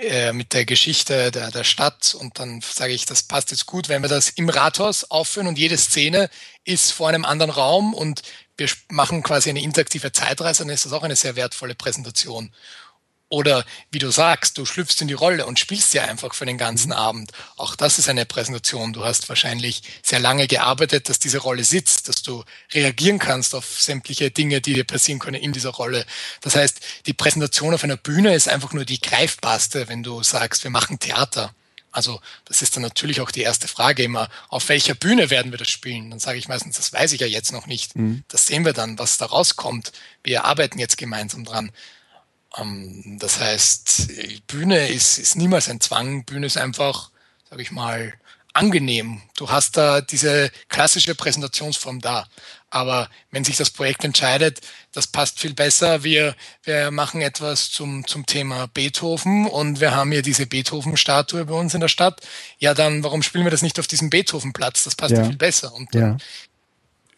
[0.00, 3.90] äh, mit der Geschichte der, der Stadt und dann sage ich, das passt jetzt gut,
[3.90, 6.30] wenn wir das im Rathaus aufführen und jede Szene
[6.64, 8.22] ist vor einem anderen Raum und
[8.56, 12.50] wir machen quasi eine interaktive Zeitreise, dann ist das auch eine sehr wertvolle Präsentation.
[13.30, 16.58] Oder wie du sagst, du schlüpfst in die Rolle und spielst ja einfach für den
[16.58, 16.90] ganzen.
[16.92, 17.32] Abend.
[17.56, 18.92] Auch das ist eine Präsentation.
[18.92, 23.80] Du hast wahrscheinlich sehr lange gearbeitet, dass diese Rolle sitzt, dass du reagieren kannst auf
[23.80, 26.04] sämtliche Dinge, die dir passieren können in dieser Rolle.
[26.40, 30.64] Das heißt, die Präsentation auf einer Bühne ist einfach nur die greifbarste, wenn du sagst,
[30.64, 31.54] wir machen Theater.
[31.92, 35.58] Also das ist dann natürlich auch die erste Frage immer, auf welcher Bühne werden wir
[35.58, 36.10] das spielen?
[36.10, 37.96] Dann sage ich meistens, das weiß ich ja jetzt noch nicht.
[37.96, 38.24] Mhm.
[38.28, 39.92] Das sehen wir dann, was da rauskommt.
[40.22, 41.72] Wir arbeiten jetzt gemeinsam dran.
[42.56, 44.08] Ähm, das heißt,
[44.46, 46.24] Bühne ist, ist niemals ein Zwang.
[46.24, 47.10] Bühne ist einfach,
[47.48, 48.12] sage ich mal,
[48.52, 49.22] angenehm.
[49.36, 52.26] Du hast da diese klassische Präsentationsform da.
[52.72, 54.60] Aber wenn sich das Projekt entscheidet,
[54.92, 60.12] das passt viel besser, wir, wir machen etwas zum, zum Thema Beethoven und wir haben
[60.12, 62.20] hier diese Beethoven-Statue bei uns in der Stadt,
[62.58, 64.84] ja dann, warum spielen wir das nicht auf diesem Beethoven-Platz?
[64.84, 65.74] Das passt ja, ja viel besser.
[65.74, 66.16] Und dann ja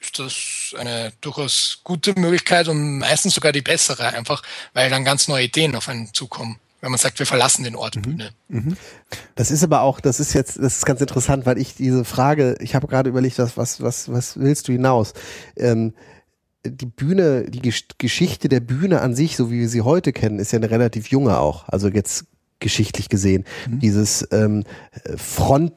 [0.02, 4.42] ist das eine durchaus gute Möglichkeit und meistens sogar die bessere, einfach
[4.74, 7.94] weil dann ganz neue Ideen auf einen zukommen wenn man sagt, wir verlassen den Ort
[7.94, 8.02] mhm.
[8.02, 8.30] Bühne.
[8.48, 8.76] Mhm.
[9.36, 12.56] Das ist aber auch, das ist jetzt, das ist ganz interessant, weil ich diese Frage,
[12.60, 15.14] ich habe gerade überlegt, was, was, was, was willst du hinaus?
[15.56, 15.94] Ähm,
[16.64, 20.52] die Bühne, die Geschichte der Bühne an sich, so wie wir sie heute kennen, ist
[20.52, 21.68] ja eine relativ junge auch.
[21.68, 22.24] Also jetzt
[22.58, 23.44] geschichtlich gesehen.
[23.68, 23.78] Mhm.
[23.78, 24.64] Dieses ähm,
[25.16, 25.72] Front,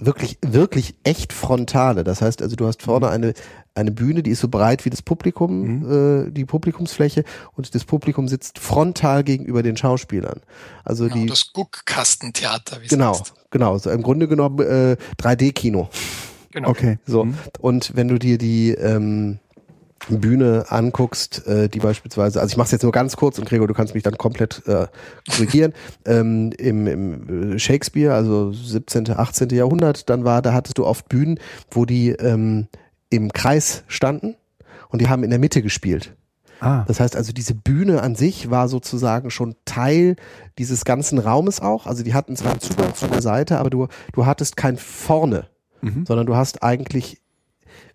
[0.00, 2.04] wirklich, wirklich echt frontale.
[2.04, 3.12] Das heißt also, du hast vorne mhm.
[3.12, 3.34] eine,
[3.74, 6.26] eine Bühne, die ist so breit wie das Publikum, mhm.
[6.28, 7.24] äh, die Publikumsfläche
[7.56, 10.40] und das Publikum sitzt frontal gegenüber den Schauspielern.
[10.84, 12.82] Also genau, die das Guckkastentheater.
[12.82, 13.34] Wie genau, heißt.
[13.50, 13.78] genau.
[13.78, 15.88] So im Grunde genommen äh, 3D-Kino.
[16.52, 16.70] Genau.
[16.70, 16.98] Okay.
[17.06, 17.34] So mhm.
[17.60, 19.38] und wenn du dir die ähm,
[20.08, 23.68] Bühne anguckst, äh, die beispielsweise, also ich mache es jetzt nur ganz kurz und Gregor,
[23.68, 24.86] du kannst mich dann komplett äh,
[25.30, 25.72] korrigieren,
[26.06, 29.50] ähm, im, im Shakespeare, also 17., 18.
[29.50, 31.38] Jahrhundert, dann war, da hattest du oft Bühnen,
[31.70, 32.68] wo die ähm,
[33.10, 34.36] im Kreis standen
[34.88, 36.14] und die haben in der Mitte gespielt.
[36.60, 36.84] Ah.
[36.86, 40.16] Das heißt also, diese Bühne an sich war sozusagen schon Teil
[40.58, 41.86] dieses ganzen Raumes auch.
[41.86, 45.46] Also die hatten zwar einen Zugang zu der Seite, aber du, du hattest kein Vorne,
[45.80, 46.04] mhm.
[46.06, 47.20] sondern du hast eigentlich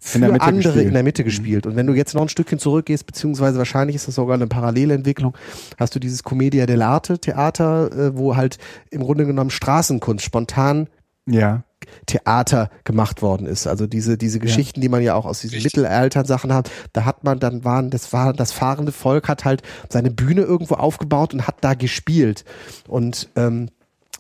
[0.06, 0.88] für andere gespielt.
[0.88, 1.26] in der Mitte mhm.
[1.26, 1.66] gespielt.
[1.66, 5.36] Und wenn du jetzt noch ein Stückchen zurückgehst, beziehungsweise wahrscheinlich ist das sogar eine Parallelentwicklung,
[5.78, 8.60] hast du dieses Commedia dell'arte Theater, äh, wo halt
[8.92, 10.88] im Grunde genommen Straßenkunst spontan
[11.28, 11.64] ja.
[12.06, 13.66] Theater gemacht worden ist.
[13.66, 14.82] Also diese, diese Geschichten, ja.
[14.84, 18.34] die man ja auch aus diesen Mittelalter-Sachen hat, da hat man dann waren, das war,
[18.34, 22.46] das fahrende Volk hat halt seine Bühne irgendwo aufgebaut und hat da gespielt.
[22.88, 23.70] Und ähm,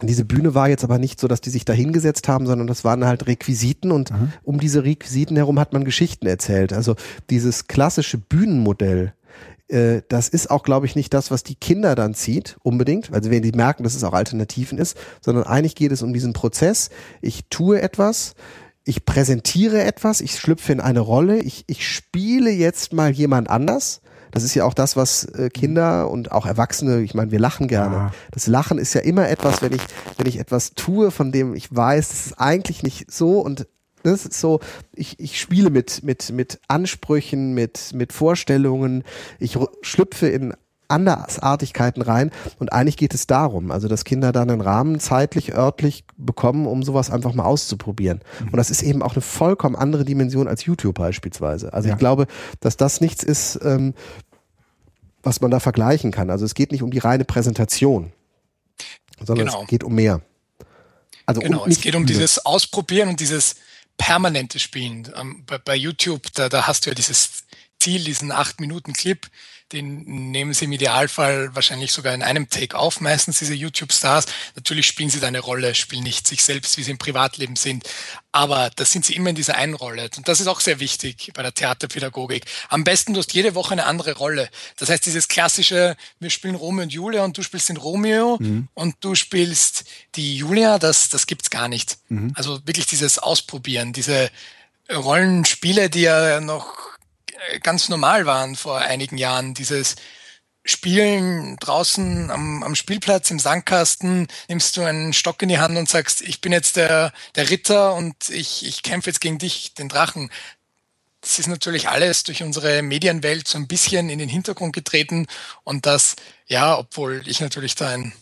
[0.02, 2.84] diese Bühne war jetzt aber nicht so, dass die sich da hingesetzt haben, sondern das
[2.84, 4.34] waren halt Requisiten und mhm.
[4.43, 6.74] um diese Requisiten herum hat man Geschichten erzählt.
[6.74, 6.96] Also
[7.30, 9.14] dieses klassische Bühnenmodell,
[9.68, 13.32] äh, das ist auch, glaube ich, nicht das, was die Kinder dann zieht, unbedingt, also
[13.32, 16.89] wenn die merken, dass es auch Alternativen ist, sondern eigentlich geht es um diesen Prozess.
[17.22, 18.36] Ich tue etwas,
[18.84, 24.02] ich präsentiere etwas, ich schlüpfe in eine Rolle, ich, ich spiele jetzt mal jemand anders
[24.36, 27.70] das ist ja auch das, was äh, Kinder und auch Erwachsene, ich meine, wir lachen
[27.70, 27.96] gerne.
[27.96, 28.12] Ja.
[28.32, 29.82] Das Lachen ist ja immer etwas, wenn ich,
[30.18, 33.66] wenn ich etwas tue, von dem ich weiß, das ist eigentlich nicht so und
[34.04, 34.60] das ist so,
[34.94, 39.06] ich, ich spiele mit, mit, mit Ansprüchen, mit, mit Vorstellungen,
[39.40, 40.54] ich schlüpfe in
[40.88, 42.32] Andersartigkeiten rein.
[42.60, 46.84] Und eigentlich geht es darum, also dass Kinder dann einen Rahmen zeitlich, örtlich bekommen, um
[46.84, 48.22] sowas einfach mal auszuprobieren.
[48.40, 48.48] Mhm.
[48.48, 51.74] Und das ist eben auch eine vollkommen andere Dimension als YouTube beispielsweise.
[51.74, 51.94] Also ja.
[51.94, 52.28] ich glaube,
[52.60, 53.94] dass das nichts ist, ähm,
[55.24, 56.30] was man da vergleichen kann.
[56.30, 58.12] Also es geht nicht um die reine Präsentation,
[59.20, 59.62] sondern genau.
[59.64, 60.22] es geht um mehr.
[61.26, 62.20] Also genau, um es geht um viele.
[62.20, 63.56] dieses Ausprobieren und dieses
[63.98, 65.12] permanente Spielen.
[65.16, 67.46] Ähm, bei, bei, YouTube, da, da hast du ja dieses
[67.80, 69.28] Ziel, diesen 8-Minuten-Clip
[69.76, 74.26] die nehmen sie im Idealfall wahrscheinlich sogar in einem Take auf, meistens diese YouTube-Stars.
[74.55, 77.84] Natürlich spielen sie da eine Rolle, spielen nicht sich selbst, wie sie im Privatleben sind.
[78.32, 80.09] Aber das sind sie immer in dieser einen Rolle.
[80.15, 82.45] Und das ist auch sehr wichtig bei der Theaterpädagogik.
[82.69, 84.49] Am besten, du hast jede Woche eine andere Rolle.
[84.78, 88.69] Das heißt, dieses klassische, wir spielen Romeo und Julia und du spielst den Romeo mhm.
[88.73, 89.84] und du spielst
[90.15, 91.97] die Julia, das, das gibt's gar nicht.
[92.07, 92.32] Mhm.
[92.36, 94.32] Also wirklich dieses Ausprobieren, diese
[94.91, 96.95] Rollenspiele, die ja noch
[97.62, 99.54] ganz normal waren vor einigen Jahren.
[99.54, 99.96] Dieses
[100.68, 105.88] Spielen draußen am, am Spielplatz im Sandkasten, nimmst du einen Stock in die Hand und
[105.88, 109.90] sagst, ich bin jetzt der, der Ritter und ich, ich kämpfe jetzt gegen dich, den
[109.90, 110.32] Drachen.
[111.22, 115.28] Das ist natürlich alles durch unsere Medienwelt so ein bisschen in den Hintergrund getreten
[115.64, 116.16] und das,
[116.48, 118.14] ja, obwohl ich natürlich da ein,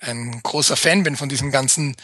[0.00, 1.96] ein großer Fan bin von diesem ganzen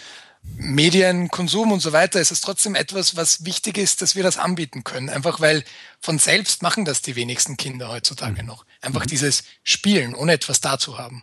[0.56, 4.84] Medienkonsum und so weiter, ist es trotzdem etwas, was wichtig ist, dass wir das anbieten
[4.84, 5.08] können.
[5.08, 5.64] Einfach weil
[6.00, 8.48] von selbst machen das die wenigsten Kinder heutzutage mhm.
[8.48, 8.64] noch.
[8.80, 9.08] Einfach mhm.
[9.08, 11.22] dieses Spielen, ohne etwas da zu haben.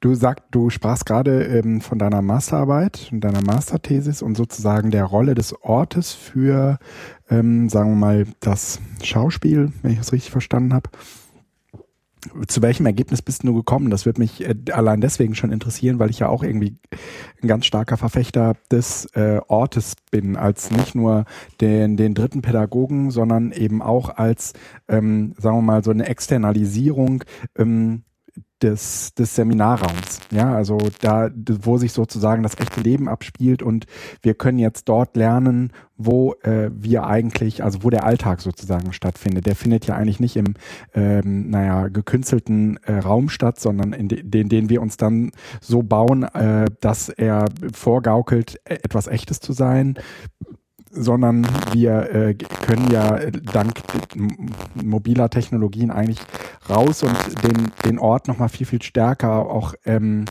[0.00, 5.04] Du sagst, du sprachst gerade ähm, von deiner Masterarbeit und deiner Masterthesis und sozusagen der
[5.04, 6.78] Rolle des Ortes für,
[7.30, 10.90] ähm, sagen wir mal, das Schauspiel, wenn ich das richtig verstanden habe
[12.46, 13.90] zu welchem Ergebnis bist du gekommen?
[13.90, 16.76] Das wird mich äh, allein deswegen schon interessieren, weil ich ja auch irgendwie
[17.42, 21.24] ein ganz starker Verfechter des äh, Ortes bin, als nicht nur
[21.60, 24.52] den, den dritten Pädagogen, sondern eben auch als,
[24.88, 27.24] ähm, sagen wir mal, so eine Externalisierung
[27.56, 28.04] ähm,
[28.64, 30.20] des, des Seminarraums.
[30.30, 31.30] Ja, also da,
[31.62, 33.86] wo sich sozusagen das echte Leben abspielt und
[34.22, 39.46] wir können jetzt dort lernen, wo äh, wir eigentlich, also wo der Alltag sozusagen stattfindet.
[39.46, 40.54] Der findet ja eigentlich nicht im,
[40.94, 45.82] ähm, naja, gekünstelten äh, Raum statt, sondern in de, den, den wir uns dann so
[45.82, 49.98] bauen, äh, dass er vorgaukelt, e-, etwas Echtes zu sein
[50.94, 53.80] sondern wir äh, können ja dank
[54.74, 56.20] mobiler Technologien eigentlich
[56.68, 60.24] raus und den, den Ort nochmal viel, viel stärker auch ähm,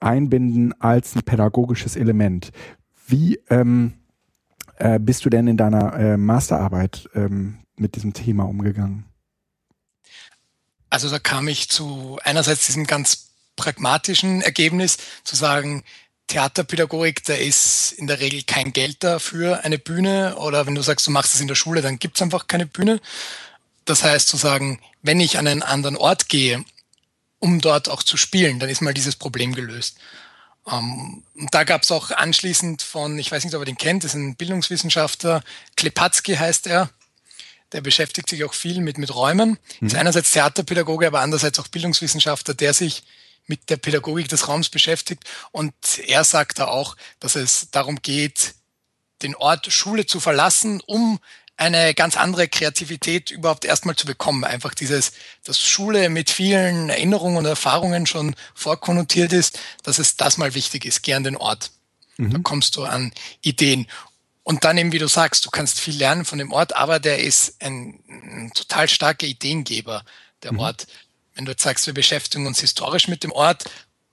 [0.00, 2.50] einbinden als ein pädagogisches Element.
[3.06, 3.94] Wie, ähm,
[4.76, 9.04] äh, bist du denn in deiner äh, Masterarbeit ähm, mit diesem Thema umgegangen?
[10.88, 15.82] Also da kam ich zu einerseits diesem ganz pragmatischen Ergebnis, zu sagen,
[16.30, 20.82] Theaterpädagogik, da ist in der Regel kein Geld da für eine Bühne oder wenn du
[20.82, 23.00] sagst, du machst es in der Schule, dann gibt es einfach keine Bühne.
[23.84, 26.64] Das heißt zu sagen, wenn ich an einen anderen Ort gehe,
[27.40, 29.98] um dort auch zu spielen, dann ist mal dieses Problem gelöst.
[30.70, 34.04] Ähm, und da gab es auch anschließend von, ich weiß nicht, ob ihr den kennt,
[34.04, 35.42] das ist ein Bildungswissenschaftler,
[35.76, 36.90] Klepatzky heißt er,
[37.72, 39.86] der beschäftigt sich auch viel mit, mit Räumen, mhm.
[39.88, 43.02] ist einerseits Theaterpädagoge, aber andererseits auch Bildungswissenschaftler, der sich
[43.50, 45.24] mit der Pädagogik des Raums beschäftigt.
[45.50, 45.74] Und
[46.06, 48.54] er sagt da auch, dass es darum geht,
[49.22, 51.18] den Ort Schule zu verlassen, um
[51.56, 54.44] eine ganz andere Kreativität überhaupt erstmal zu bekommen.
[54.44, 55.12] Einfach dieses,
[55.44, 60.86] dass Schule mit vielen Erinnerungen und Erfahrungen schon vorkonnotiert ist, dass es das mal wichtig
[60.86, 61.02] ist.
[61.02, 61.72] Geh an den Ort.
[62.16, 62.30] Mhm.
[62.30, 63.88] Da kommst du an Ideen.
[64.44, 67.18] Und dann eben, wie du sagst, du kannst viel lernen von dem Ort, aber der
[67.18, 70.04] ist ein, ein total starker Ideengeber,
[70.44, 70.60] der mhm.
[70.60, 70.86] Ort.
[71.40, 73.64] Wenn du jetzt sagst, wir beschäftigen uns historisch mit dem Ort,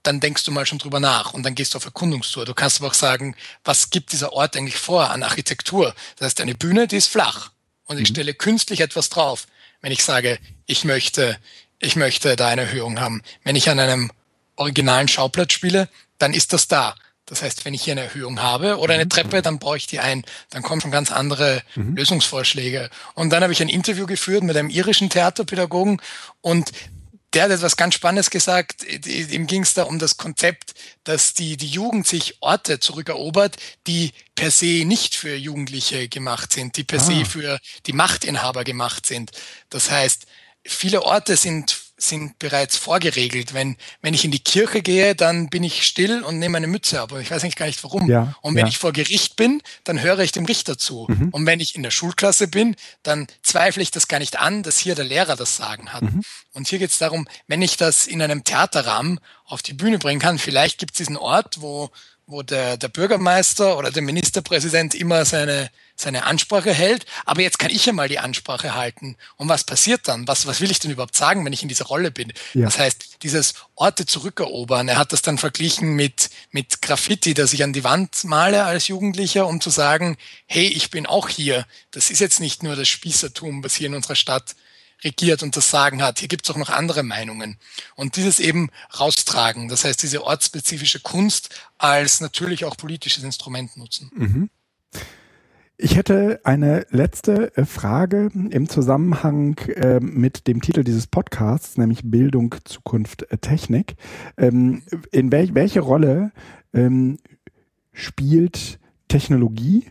[0.01, 2.45] dann denkst du mal schon drüber nach und dann gehst du auf Erkundungstour.
[2.45, 5.93] Du kannst aber auch sagen, was gibt dieser Ort eigentlich vor an Architektur?
[6.15, 7.51] Das heißt, eine Bühne, die ist flach
[7.83, 8.13] und ich mhm.
[8.13, 9.45] stelle künstlich etwas drauf.
[9.81, 11.37] Wenn ich sage, ich möchte,
[11.79, 13.21] ich möchte da eine Erhöhung haben.
[13.43, 14.09] Wenn ich an einem
[14.55, 16.95] originalen Schauplatz spiele, dann ist das da.
[17.25, 19.09] Das heißt, wenn ich hier eine Erhöhung habe oder eine mhm.
[19.09, 20.23] Treppe, dann baue ich die ein.
[20.49, 21.97] Dann kommen schon ganz andere mhm.
[21.97, 22.89] Lösungsvorschläge.
[23.15, 26.01] Und dann habe ich ein Interview geführt mit einem irischen Theaterpädagogen
[26.39, 26.71] und
[27.33, 28.83] der hat etwas ganz Spannendes gesagt.
[28.83, 30.73] Ihm ging es da um das Konzept,
[31.03, 36.77] dass die, die Jugend sich Orte zurückerobert, die per se nicht für Jugendliche gemacht sind,
[36.77, 37.03] die per ah.
[37.03, 39.31] se für die Machtinhaber gemacht sind.
[39.69, 40.25] Das heißt,
[40.63, 43.53] viele Orte sind sind bereits vorgeregelt.
[43.53, 47.01] Wenn, wenn ich in die Kirche gehe, dann bin ich still und nehme eine Mütze
[47.01, 47.11] ab.
[47.11, 48.09] Und ich weiß eigentlich gar nicht warum.
[48.09, 48.69] Ja, und wenn ja.
[48.69, 51.07] ich vor Gericht bin, dann höre ich dem Richter zu.
[51.09, 51.29] Mhm.
[51.29, 54.77] Und wenn ich in der Schulklasse bin, dann zweifle ich das gar nicht an, dass
[54.77, 56.03] hier der Lehrer das Sagen hat.
[56.03, 56.21] Mhm.
[56.53, 60.19] Und hier geht es darum, wenn ich das in einem Theaterrahmen auf die Bühne bringen
[60.19, 61.89] kann, vielleicht gibt es diesen Ort, wo,
[62.27, 65.69] wo der, der Bürgermeister oder der Ministerpräsident immer seine
[65.99, 67.05] seine Ansprache hält.
[67.25, 69.17] Aber jetzt kann ich ja mal die Ansprache halten.
[69.35, 70.27] Und was passiert dann?
[70.27, 72.31] Was, was will ich denn überhaupt sagen, wenn ich in dieser Rolle bin?
[72.53, 72.65] Ja.
[72.65, 74.87] Das heißt, dieses Orte zurückerobern.
[74.87, 78.87] Er hat das dann verglichen mit, mit Graffiti, das ich an die Wand male als
[78.87, 81.65] Jugendlicher, um zu sagen, hey, ich bin auch hier.
[81.91, 84.55] Das ist jetzt nicht nur das Spießertum, was hier in unserer Stadt
[85.03, 86.19] regiert und das Sagen hat.
[86.19, 87.57] Hier gibt es auch noch andere Meinungen.
[87.95, 88.69] Und dieses eben
[88.99, 94.11] raustragen, das heißt diese ortsspezifische Kunst als natürlich auch politisches Instrument nutzen.
[94.15, 94.49] Mhm.
[95.79, 102.01] Ich hätte eine letzte äh, Frage im Zusammenhang äh, mit dem Titel dieses Podcasts, nämlich
[102.03, 103.95] Bildung, Zukunft, äh, Technik.
[104.37, 104.81] Ähm,
[105.11, 106.31] in wel welche Rolle
[106.73, 107.19] ähm,
[107.93, 109.85] spielt Technologie,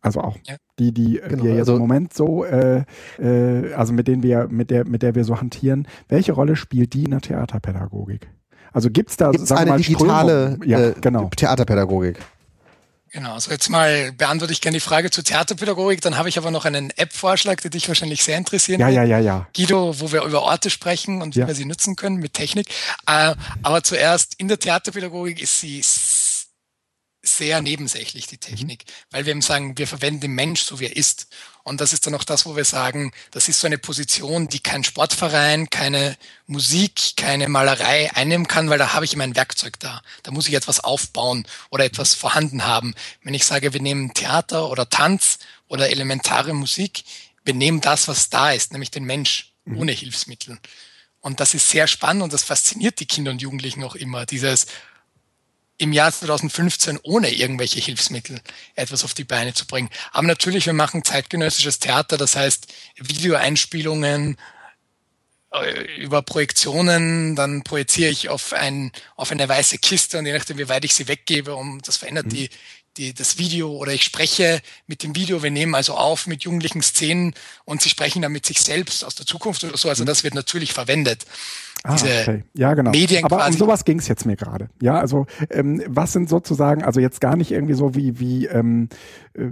[0.00, 0.56] also auch ja.
[0.78, 2.84] die, die genau, wir jetzt also, im Moment so, äh,
[3.18, 6.94] äh, also mit denen wir, mit der, mit der wir so hantieren, welche Rolle spielt
[6.94, 8.28] die in der Theaterpädagogik?
[8.72, 11.28] Also gibt's da gibt's sagen eine mal, digitale ja, äh, genau.
[11.36, 12.18] Theaterpädagogik?
[13.12, 16.52] Genau, also jetzt mal beantworte ich gerne die Frage zur Theaterpädagogik, dann habe ich aber
[16.52, 18.96] noch einen App-Vorschlag, der dich wahrscheinlich sehr interessieren ja, wird.
[18.96, 19.48] Ja, ja, ja.
[19.54, 22.68] Guido, wo wir über Orte sprechen und wie wir sie nutzen können mit Technik.
[23.08, 23.34] Äh,
[23.64, 25.82] aber zuerst, in der Theaterpädagogik ist sie
[27.36, 28.92] sehr nebensächlich, die Technik, mhm.
[29.10, 31.28] weil wir eben sagen, wir verwenden den Mensch so, wie er ist.
[31.62, 34.60] Und das ist dann auch das, wo wir sagen, das ist so eine Position, die
[34.60, 36.16] kein Sportverein, keine
[36.46, 40.02] Musik, keine Malerei einnehmen kann, weil da habe ich immer ein Werkzeug da.
[40.22, 42.94] Da muss ich etwas aufbauen oder etwas vorhanden haben.
[43.22, 47.04] Wenn ich sage, wir nehmen Theater oder Tanz oder elementare Musik,
[47.44, 49.78] wir nehmen das, was da ist, nämlich den Mensch mhm.
[49.78, 50.58] ohne Hilfsmittel.
[51.20, 54.24] Und das ist sehr spannend und das fasziniert die Kinder und Jugendlichen auch immer.
[54.24, 54.66] Dieses,
[55.80, 58.38] im Jahr 2015 ohne irgendwelche Hilfsmittel
[58.74, 59.88] etwas auf die Beine zu bringen.
[60.12, 64.36] Aber natürlich, wir machen zeitgenössisches Theater, das heißt Videoeinspielungen
[65.54, 70.58] äh, über Projektionen, dann projiziere ich auf, ein, auf eine weiße Kiste und je nachdem,
[70.58, 72.30] wie weit ich sie weggebe, um das verändert mhm.
[72.30, 72.50] die,
[72.98, 76.82] die, das Video oder ich spreche mit dem Video, wir nehmen also auf mit jugendlichen
[76.82, 77.32] Szenen
[77.64, 79.88] und sie sprechen dann mit sich selbst aus der Zukunft oder so.
[79.88, 80.08] Also mhm.
[80.08, 81.24] das wird natürlich verwendet.
[81.84, 82.44] Ah, okay.
[82.54, 82.90] Ja, genau.
[82.90, 83.52] Medien Aber quasi.
[83.52, 84.68] um sowas ging es jetzt mir gerade.
[84.82, 88.88] Ja, also ähm, was sind sozusagen, also jetzt gar nicht irgendwie so wie, wie, ähm,
[89.34, 89.46] äh,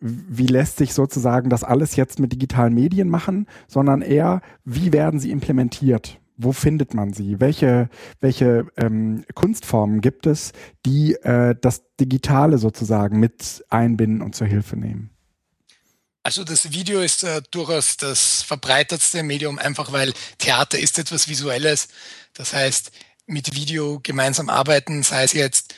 [0.00, 5.20] wie lässt sich sozusagen das alles jetzt mit digitalen Medien machen, sondern eher, wie werden
[5.20, 6.20] sie implementiert?
[6.36, 7.38] Wo findet man sie?
[7.38, 7.88] Welche,
[8.20, 10.52] welche ähm, Kunstformen gibt es,
[10.86, 15.10] die äh, das Digitale sozusagen mit einbinden und zur Hilfe nehmen?
[16.22, 21.88] Also das Video ist äh, durchaus das verbreitetste Medium, einfach weil Theater ist etwas Visuelles.
[22.34, 22.90] Das heißt,
[23.26, 25.74] mit Video gemeinsam arbeiten, sei es jetzt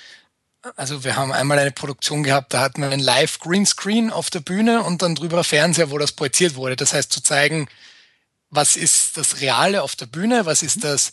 [0.77, 4.40] Also wir haben einmal eine Produktion gehabt, da hatten wir einen Live Greenscreen auf der
[4.40, 6.77] Bühne und dann drüber Fernseher, wo das projiziert wurde.
[6.77, 7.69] Das heißt zu zeigen,
[8.51, 11.12] was ist das Reale auf der Bühne, was ist das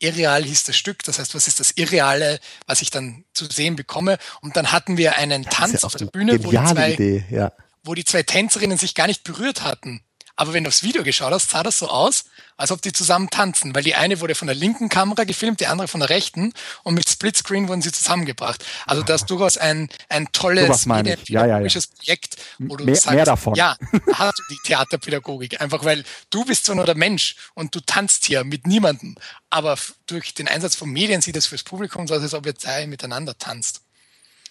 [0.00, 3.76] irreal hieß das Stück, das heißt, was ist das Irreale, was ich dann zu sehen
[3.76, 4.18] bekomme.
[4.40, 7.52] Und dann hatten wir einen Tanz ja auf der Bühne, wo die, zwei, Idee, ja.
[7.88, 10.02] Wo die zwei Tänzerinnen sich gar nicht berührt hatten.
[10.36, 13.28] Aber wenn du aufs Video geschaut hast, sah das so aus, als ob die zusammen
[13.28, 16.52] tanzen, weil die eine wurde von der linken Kamera gefilmt, die andere von der rechten
[16.84, 18.64] und mit Splitscreen wurden sie zusammengebracht.
[18.86, 21.80] Also das ist durchaus ein, ein tolles ja, ja, ja.
[21.96, 23.56] Projekt, wo du mehr, sagst, mehr davon.
[23.56, 23.76] ja,
[24.12, 28.24] hast du die Theaterpädagogik, einfach weil du bist zwar nur der Mensch und du tanzt
[28.24, 29.16] hier mit niemandem,
[29.50, 32.54] aber durch den Einsatz von Medien sieht es fürs Publikum so aus, als ob ihr
[32.54, 33.80] zwei miteinander tanzt.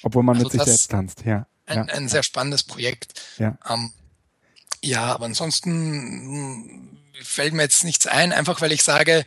[0.04, 1.48] Obwohl man also mit sich selbst tanzt, ja.
[1.68, 3.14] Ein, ein sehr spannendes Projekt.
[3.38, 3.58] Ja.
[3.70, 3.92] Ähm,
[4.84, 9.26] ja, aber ansonsten hm, fällt mir jetzt nichts ein, einfach weil ich sage,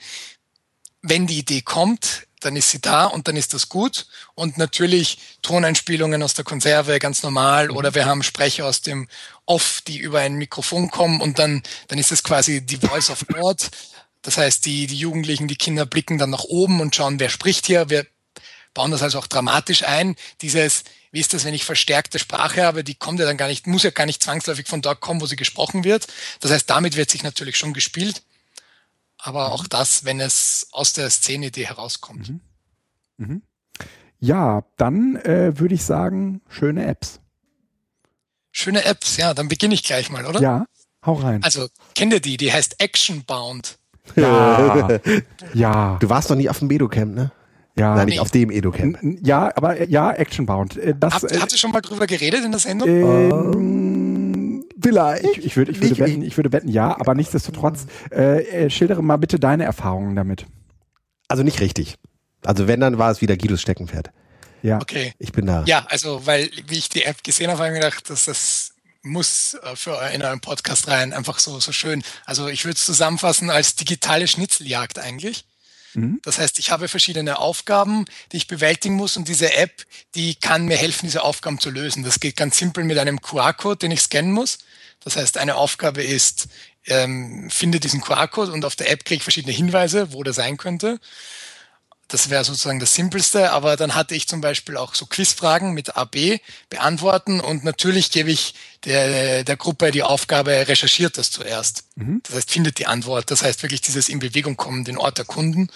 [1.03, 4.07] wenn die Idee kommt, dann ist sie da und dann ist das gut.
[4.35, 7.69] Und natürlich Toneinspielungen aus der Konserve, ganz normal.
[7.69, 7.77] Mhm.
[7.77, 9.09] Oder wir haben Sprecher aus dem
[9.47, 13.27] Off, die über ein Mikrofon kommen und dann, dann ist es quasi die Voice of
[13.27, 13.71] God.
[14.23, 17.67] Das heißt, die, die Jugendlichen, die Kinder blicken dann nach oben und schauen, wer spricht
[17.67, 17.91] hier.
[17.91, 18.07] Wir
[18.75, 20.17] bauen das also auch dramatisch ein.
[20.41, 23.67] Dieses, wie ist das, wenn ich verstärkte Sprache habe, die kommt ja dann gar nicht,
[23.67, 26.07] muss ja gar nicht zwangsläufig von dort kommen, wo sie gesprochen wird.
[26.41, 28.23] Das heißt, damit wird sich natürlich schon gespielt.
[29.19, 29.53] Aber mhm.
[29.53, 32.29] auch das, wenn es aus der Szenidee herauskommt.
[32.29, 32.41] Mhm.
[33.17, 33.43] Mhm.
[34.19, 37.21] Ja, dann äh, würde ich sagen, schöne Apps.
[38.53, 40.41] Schöne Apps, ja, dann beginne ich gleich mal, oder?
[40.41, 40.67] Ja,
[41.05, 41.43] hau rein.
[41.43, 42.37] Also, kennt ihr die?
[42.37, 43.79] Die heißt Actionbound.
[44.17, 45.01] Ja.
[45.55, 45.97] ja.
[46.01, 47.33] Du warst doch nie auf dem Medocamp, ne?
[47.79, 47.95] Ja.
[47.95, 48.21] Nein, nicht nee.
[48.21, 48.99] auf dem Edu-Camp.
[49.23, 50.77] Ja, aber ja, Actionbound.
[50.77, 52.89] Äh, das, Habt, äh, habt ihr schon mal drüber geredet in der Sendung?
[52.89, 55.25] Ähm, vielleicht.
[55.25, 59.03] Ich, ich, würde, ich, würde wetten, ich würde wetten, ja, aber nichtsdestotrotz, äh, äh, schildere
[59.03, 60.47] mal bitte deine Erfahrungen damit.
[61.29, 61.97] Also nicht richtig.
[62.45, 64.11] Also wenn, dann war es wieder Guidos Steckenpferd.
[64.63, 64.81] Ja.
[64.81, 65.15] Okay.
[65.19, 65.65] Ich bin da.
[65.67, 68.73] Ja, also, weil, wie ich die App gesehen habe, habe ich mir gedacht, dass das
[69.03, 72.03] muss für in euren Podcast rein einfach so, so schön.
[72.27, 75.47] Also ich würde es zusammenfassen als digitale Schnitzeljagd eigentlich.
[75.95, 76.21] Mhm.
[76.23, 79.85] Das heißt, ich habe verschiedene Aufgaben, die ich bewältigen muss und diese App,
[80.15, 82.05] die kann mir helfen, diese Aufgaben zu lösen.
[82.05, 84.59] Das geht ganz simpel mit einem QR-Code, den ich scannen muss.
[85.03, 86.49] Das heißt, eine Aufgabe ist,
[86.87, 90.57] ähm, finde diesen QR-Code und auf der App kriege ich verschiedene Hinweise, wo der sein
[90.57, 90.99] könnte.
[92.11, 95.97] Das wäre sozusagen das Simpelste, aber dann hatte ich zum Beispiel auch so Quizfragen mit
[95.97, 98.55] AB beantworten und natürlich gebe ich
[98.85, 101.85] der, der Gruppe die Aufgabe, recherchiert das zuerst.
[101.95, 102.21] Mhm.
[102.25, 103.31] Das heißt, findet die Antwort.
[103.31, 105.71] Das heißt wirklich dieses in Bewegung kommen, den Ort erkunden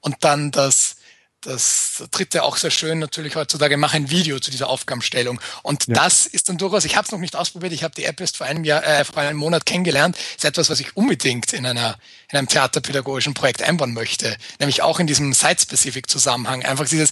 [0.00, 0.96] und dann das
[1.40, 5.40] das dritte auch sehr schön natürlich heutzutage, mach ein Video zu dieser Aufgabenstellung.
[5.62, 5.94] Und ja.
[5.94, 8.36] das ist dann durchaus, ich habe es noch nicht ausprobiert, ich habe die App erst
[8.36, 11.98] vor einem Jahr, äh, vor einem Monat kennengelernt, ist etwas, was ich unbedingt in einer
[12.30, 14.36] in einem theaterpädagogischen Projekt einbauen möchte.
[14.58, 16.62] Nämlich auch in diesem Site-Specific-Zusammenhang.
[16.64, 17.10] Einfach dieses,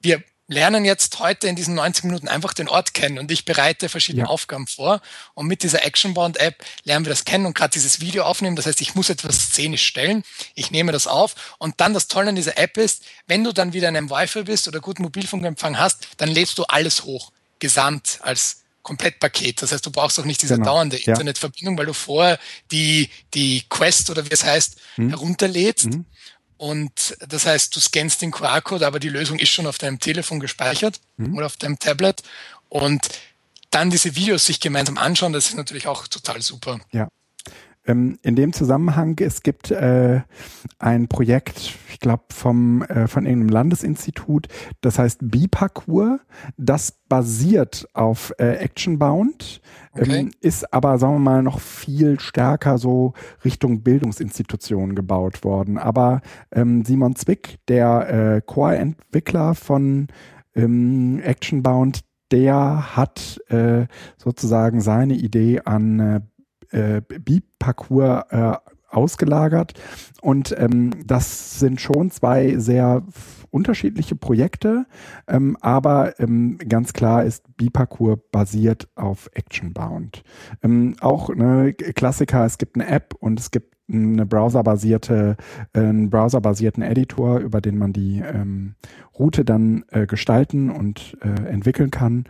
[0.00, 3.88] wir lernen jetzt heute in diesen 90 Minuten einfach den Ort kennen und ich bereite
[3.88, 4.28] verschiedene ja.
[4.28, 5.00] Aufgaben vor
[5.34, 8.56] und mit dieser Actionbound-App lernen wir das kennen und gerade dieses Video aufnehmen.
[8.56, 12.30] Das heißt, ich muss etwas szenisch stellen, ich nehme das auf und dann das Tolle
[12.30, 15.78] an dieser App ist, wenn du dann wieder in einem Wi-Fi bist oder guten Mobilfunkempfang
[15.78, 19.60] hast, dann lädst du alles hoch, gesamt als Komplettpaket.
[19.60, 20.70] Das heißt, du brauchst auch nicht diese genau.
[20.70, 21.12] dauernde ja.
[21.12, 22.38] Internetverbindung, weil du vorher
[22.70, 25.10] die, die Quest oder wie es heißt, mhm.
[25.10, 25.90] herunterlädst.
[25.90, 26.06] Mhm.
[26.58, 30.40] Und das heißt, du scannst den QR-Code, aber die Lösung ist schon auf deinem Telefon
[30.40, 31.36] gespeichert mhm.
[31.36, 32.22] oder auf deinem Tablet.
[32.68, 33.08] Und
[33.70, 36.80] dann diese Videos sich gemeinsam anschauen, das ist natürlich auch total super.
[36.92, 37.08] Ja.
[37.88, 40.20] Ähm, in dem Zusammenhang, es gibt äh,
[40.78, 44.46] ein Projekt, ich glaube, vom äh, von irgendeinem Landesinstitut,
[44.82, 46.20] das heißt B-Parcours,
[46.58, 49.62] das basiert auf äh, Actionbound,
[49.94, 50.20] okay.
[50.20, 55.78] ähm, ist aber, sagen wir mal, noch viel stärker so Richtung Bildungsinstitutionen gebaut worden.
[55.78, 56.20] Aber
[56.52, 60.08] ähm, Simon Zwick, der äh, Core-Entwickler von
[60.54, 62.00] ähm, Actionbound,
[62.30, 63.86] der hat äh,
[64.18, 66.28] sozusagen seine Idee an
[66.70, 68.56] äh, Bi-Parcours äh,
[68.90, 69.74] ausgelagert.
[70.20, 73.02] Und ähm, das sind schon zwei sehr
[73.50, 74.86] unterschiedliche Projekte,
[75.26, 80.22] ähm, aber ähm, ganz klar ist Biparcours basiert auf Actionbound.
[80.62, 85.36] Ähm, auch eine Klassiker, es gibt eine App und es gibt eine browserbasierte,
[85.72, 88.74] äh, einen browserbasierten Editor, über den man die ähm,
[89.18, 92.24] Route dann äh, gestalten und äh, entwickeln kann.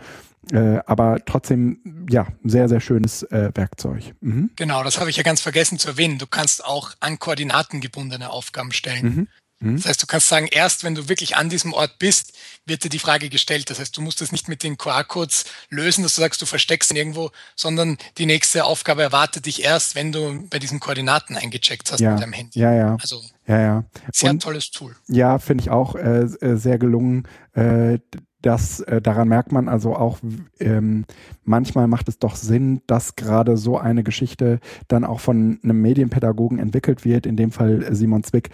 [0.52, 4.14] Äh, aber trotzdem, ja, sehr, sehr schönes äh, Werkzeug.
[4.20, 4.50] Mhm.
[4.56, 6.18] Genau, das habe ich ja ganz vergessen zu erwähnen.
[6.18, 9.04] Du kannst auch an Koordinaten gebundene Aufgaben stellen.
[9.04, 9.28] Mhm.
[9.60, 9.76] Mhm.
[9.76, 12.32] Das heißt, du kannst sagen, erst wenn du wirklich an diesem Ort bist,
[12.64, 13.70] wird dir die Frage gestellt.
[13.70, 16.90] Das heißt, du musst es nicht mit den QR-Codes lösen, dass du sagst, du versteckst
[16.90, 21.90] ihn irgendwo, sondern die nächste Aufgabe erwartet dich erst, wenn du bei diesen Koordinaten eingecheckt
[21.90, 22.12] hast ja.
[22.12, 22.58] mit deinem Handy.
[22.58, 22.96] Ja, ja.
[23.00, 23.84] Also ja, ja.
[24.12, 24.94] sehr Und, tolles Tool.
[25.08, 27.26] Ja, finde ich auch äh, äh, sehr gelungen.
[27.54, 27.98] Äh,
[28.42, 30.18] das, äh, daran merkt man also auch,
[30.60, 31.04] ähm,
[31.44, 36.58] manchmal macht es doch Sinn, dass gerade so eine Geschichte dann auch von einem Medienpädagogen
[36.58, 38.50] entwickelt wird, in dem Fall Simon Zwick,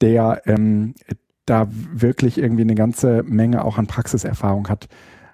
[0.00, 0.94] der ähm,
[1.46, 4.88] da wirklich irgendwie eine ganze Menge auch an Praxiserfahrung hat,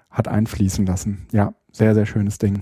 [0.09, 1.27] hat einfließen lassen.
[1.31, 2.61] Ja, sehr, sehr schönes Ding.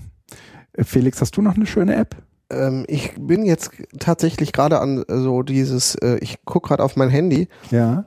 [0.72, 2.16] Äh, Felix, hast du noch eine schöne App?
[2.50, 7.10] Ähm, ich bin jetzt tatsächlich gerade an so dieses, äh, ich gucke gerade auf mein
[7.10, 8.06] Handy Ja.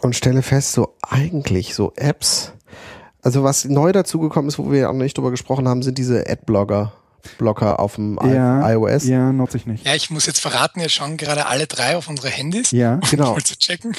[0.00, 2.53] und stelle fest, so eigentlich so Apps.
[3.24, 6.92] Also was neu dazugekommen ist, wo wir auch nicht drüber gesprochen haben, sind diese Adblocker.
[7.38, 9.06] Blocker auf dem Ja, iOS.
[9.06, 9.86] Ja, nutze ich nicht.
[9.86, 13.00] Ja, ich muss jetzt verraten, wir schauen gerade alle drei auf unsere Handys, Ja.
[13.10, 13.32] Genau.
[13.32, 13.96] um zu checken.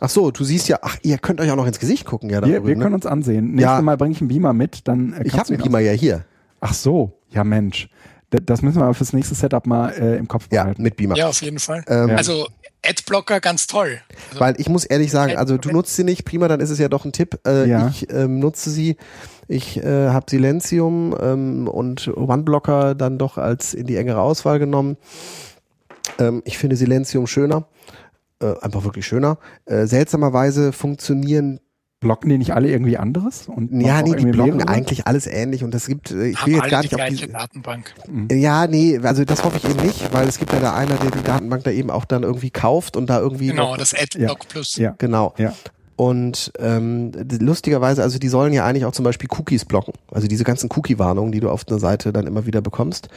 [0.00, 2.40] Ach so, du siehst ja, ach, ihr könnt euch auch noch ins Gesicht gucken, ja,
[2.40, 2.96] da Wir, wir drüben, können ne?
[2.98, 3.46] uns ansehen.
[3.54, 3.82] Nächstes Ja.
[3.82, 6.24] Mal bringe ich einen Beamer mit, dann äh, Ich habe einen Beamer ja hier.
[6.60, 7.88] Ach so, ja Mensch.
[8.30, 10.82] Das müssen wir aber fürs nächste Setup mal äh, im Kopf Ja, behalten.
[10.82, 11.16] mit Beamer.
[11.16, 11.82] Ja, auf jeden Fall.
[11.88, 12.16] Ähm, Ja.
[12.16, 12.46] Also
[12.84, 14.00] Adblocker ganz toll.
[14.28, 16.78] Also, Weil ich muss ehrlich sagen, also du nutzt sie nicht, prima, dann ist es
[16.78, 17.38] ja doch ein Tipp.
[17.46, 17.88] Äh, Ja.
[17.88, 18.96] Ich ähm, nutze sie,
[19.48, 24.96] ich äh, habe Silenzium ähm, und OneBlocker dann doch als in die engere Auswahl genommen.
[26.18, 27.66] Ähm, ich finde Silenzium schöner,
[28.40, 29.38] äh, einfach wirklich schöner.
[29.64, 31.60] Äh, seltsamerweise funktionieren,
[32.00, 33.48] Blocken die nicht alle irgendwie anderes?
[33.48, 34.68] Und ja nee, die blocken mehrere?
[34.68, 36.94] eigentlich alles ähnlich und das gibt, äh, ich haben will jetzt alle gar die nicht
[36.94, 37.94] auf gleiche diese, Datenbank.
[38.30, 41.10] ja, nee, also das hoffe ich eben nicht, weil es gibt ja da einer, der
[41.10, 44.46] die Datenbank da eben auch dann irgendwie kauft und da irgendwie Genau, noch, das Adblock
[44.48, 44.76] Plus.
[44.76, 44.94] Ja.
[44.98, 45.34] genau.
[45.38, 45.52] Ja.
[45.98, 47.10] Und ähm,
[47.40, 49.94] lustigerweise, also die sollen ja eigentlich auch zum Beispiel Cookies blocken.
[50.12, 53.08] Also diese ganzen Cookie-Warnungen, die du auf einer Seite dann immer wieder bekommst.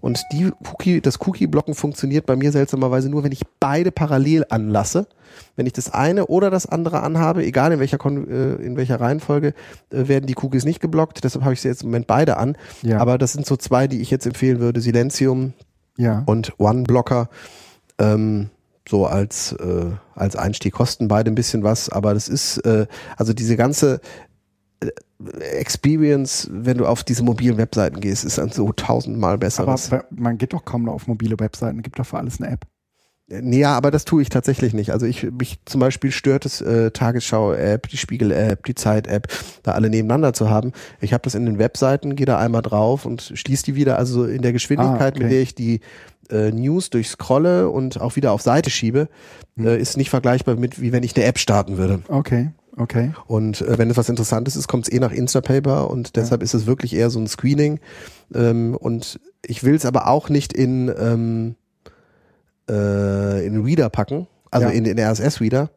[0.00, 5.08] Und die Cookie, das Cookie-Blocken funktioniert bei mir seltsamerweise nur, wenn ich beide parallel anlasse.
[5.56, 9.00] Wenn ich das eine oder das andere anhabe, egal in welcher Kon äh, in welcher
[9.00, 9.48] Reihenfolge,
[9.90, 11.24] äh, werden die Cookies nicht geblockt.
[11.24, 12.56] Deshalb habe ich sie jetzt im Moment beide an.
[12.82, 12.98] Ja.
[12.98, 15.54] Aber das sind so zwei, die ich jetzt empfehlen würde: Silenzium
[15.96, 16.22] Ja.
[16.26, 17.30] und OneBlocker.
[17.98, 18.50] Ähm,
[18.88, 22.86] so als äh, als Einstieg kosten beide ein bisschen was, aber das ist äh,
[23.16, 24.00] also diese ganze
[24.80, 24.88] äh,
[25.58, 29.88] Experience, wenn du auf diese mobilen Webseiten gehst, ist ein so tausendmal aber besseres.
[29.88, 31.82] bei- man geht doch kaum noch auf mobile Webseiten.
[31.82, 32.66] Gibt doch für alles eine App.
[33.30, 34.90] Nee, ja, aber das tue ich tatsächlich nicht.
[34.90, 39.28] Also ich mich zum Beispiel stört es äh, Tagesschau-App, die Spiegel-App, die Zeit-App,
[39.62, 40.72] da alle nebeneinander zu haben.
[41.02, 43.98] Ich habe das in den Webseiten, gehe da einmal drauf und schließe die wieder.
[43.98, 45.22] Also in der Geschwindigkeit, Ah, okay.
[45.24, 45.80] mit der ich die
[46.30, 49.08] äh, News durchscrolle und auch wieder auf Seite schiebe,
[49.58, 49.66] Hm.
[49.66, 52.00] äh, ist nicht vergleichbar mit, wie wenn ich eine App starten würde.
[52.08, 53.12] Okay, okay.
[53.26, 56.54] Und äh, wenn es was Interessantes ist, kommt es eh nach Instapaper und deshalb ist
[56.54, 57.78] es wirklich eher so ein Screening.
[58.34, 61.56] Ähm, und ich will es aber auch nicht in, ähm,
[62.68, 64.72] äh, in Reader packen, also Ja.
[64.72, 65.70] in den RSS-Reader,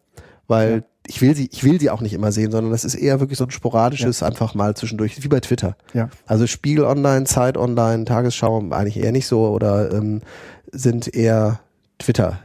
[0.47, 0.81] weil Ja.
[1.07, 3.37] ich will sie, ich will sie auch nicht immer sehen, sondern das ist eher wirklich
[3.37, 5.75] so ein sporadisches, einfach mal zwischendurch, wie bei Twitter.
[5.93, 6.09] Ja.
[6.27, 10.21] Also Spiegel Online, Zeit Online, Tagesschau eigentlich eher nicht so oder ähm,
[10.71, 11.59] sind eher
[11.99, 12.39] Twitter.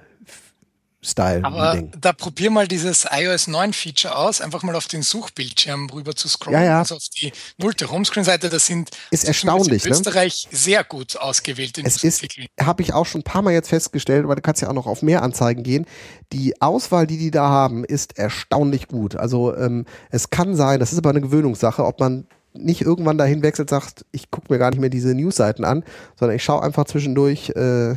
[1.07, 1.45] Style.
[1.45, 6.15] Aber da probier mal dieses iOS 9 Feature aus, einfach mal auf den Suchbildschirm rüber
[6.15, 6.61] zu scrollen.
[6.61, 6.79] Ja, ja.
[6.81, 9.97] Also auf die nullte Homescreen-Seite, das sind Ist erstaunlich, in ne?
[9.97, 12.27] Österreich sehr gut ausgewählte Es ist,
[12.61, 14.87] habe ich auch schon ein paar Mal jetzt festgestellt, aber du kannst ja auch noch
[14.87, 15.87] auf mehr Anzeigen gehen.
[16.33, 19.17] Die Auswahl, die die da haben, ist erstaunlich gut.
[19.17, 22.27] Also ähm, es kann sein, das ist aber eine Gewöhnungssache, ob man
[22.59, 25.85] nicht irgendwann dahin wechselt, sagt, ich gucke mir gar nicht mehr diese Newsseiten an,
[26.19, 27.97] sondern ich schaue einfach zwischendurch, äh,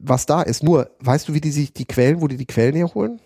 [0.00, 0.62] was da ist.
[0.62, 3.20] Nur, weißt du, wie die sich die Quellen, wo die die Quellen herholen?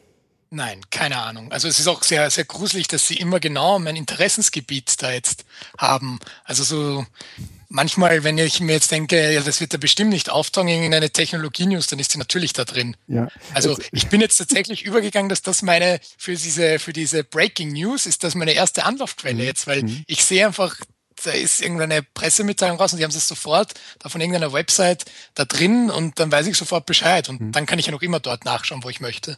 [0.51, 1.51] Nein, keine Ahnung.
[1.51, 5.45] Also es ist auch sehr, sehr gruselig, dass sie immer genau mein Interessensgebiet da jetzt
[5.79, 6.21] haben.
[6.45, 7.07] Also so
[7.69, 11.11] manchmal, wenn ich mir jetzt denke, ja, das wird da bestimmt nicht auftauchen in eine
[11.11, 12.97] Technologie-News, dann ist sie natürlich da drin.
[13.09, 13.29] Ja.
[13.53, 18.07] Also ich bin jetzt tatsächlich übergegangen, dass das meine für diese für diese Breaking News
[18.07, 20.77] ist das meine erste Anlaufquelle jetzt, weil ich sehe einfach
[21.25, 25.45] da ist irgendeine Pressemitteilung raus und die haben es sofort da von irgendeiner Website da
[25.45, 28.45] drin und dann weiß ich sofort Bescheid und dann kann ich ja noch immer dort
[28.45, 29.37] nachschauen, wo ich möchte.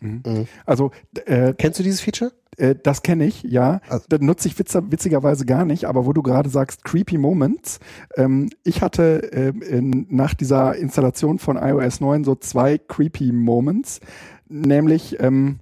[0.64, 0.90] Also
[1.26, 2.32] äh, Kennst du dieses Feature?
[2.56, 3.80] Äh, das kenne ich, ja.
[3.88, 7.78] Also- das nutze ich witzer, witzigerweise gar nicht, aber wo du gerade sagst, creepy Moments.
[8.16, 14.00] Ähm, ich hatte äh, in, nach dieser Installation von iOS 9 so zwei creepy Moments.
[14.48, 15.60] Nämlich, ähm,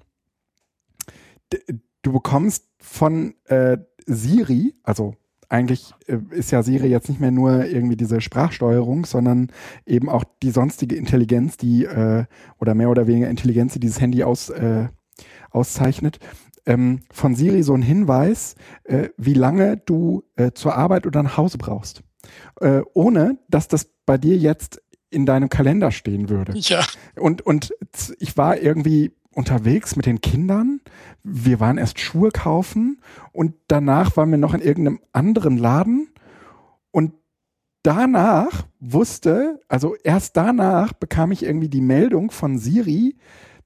[2.03, 5.15] du bekommst von äh, Siri, also
[5.55, 9.51] eigentlich äh, ist ja Siri jetzt nicht mehr nur irgendwie diese Sprachsteuerung, sondern
[9.87, 12.25] eben auch die sonstige Intelligenz, die äh,
[12.61, 14.89] oder mehr oder weniger Intelligenz, die dieses Handy aus, äh,
[15.51, 16.19] auszeichnet.
[16.67, 21.37] Ähm, von Siri so ein Hinweis, äh, wie lange du äh, zur Arbeit oder nach
[21.37, 22.03] Hause brauchst.
[22.61, 26.53] Äh, ohne, dass das bei dir jetzt in deinem Kalender stehen würde.
[26.57, 26.83] Ja,
[27.17, 27.73] Und, und
[28.19, 30.81] ich war irgendwie unterwegs mit den Kindern.
[31.23, 33.01] Wir waren erst Schuhe kaufen
[33.33, 36.09] und danach waren wir noch in irgendeinem anderen Laden
[36.91, 37.13] und
[37.83, 43.17] danach wusste, also erst danach bekam ich irgendwie die Meldung von Siri,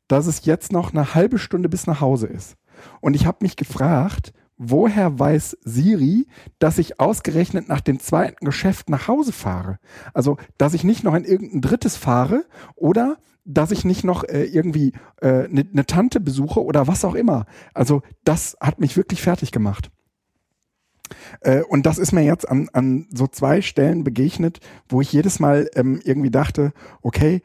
[0.09, 2.57] dass es jetzt noch eine halbe Stunde bis nach Hause ist.
[3.01, 6.27] Und ich habe mich gefragt, woher weiß Siri,
[6.59, 9.79] dass ich ausgerechnet nach dem zweiten Geschäft nach Hause fahre?
[10.13, 13.19] Also, dass ich nicht noch in irgendein drittes fahre oder
[13.49, 17.15] dass ich nicht noch äh, irgendwie eine äh, ne, ne Tante besuche oder was auch
[17.15, 17.47] immer.
[17.75, 19.91] Also, das hat mich wirklich fertig gemacht.
[21.41, 25.41] Äh, und das ist mir jetzt an, an so zwei Stellen begegnet, wo ich jedes
[25.41, 27.43] Mal ähm, irgendwie dachte, okay,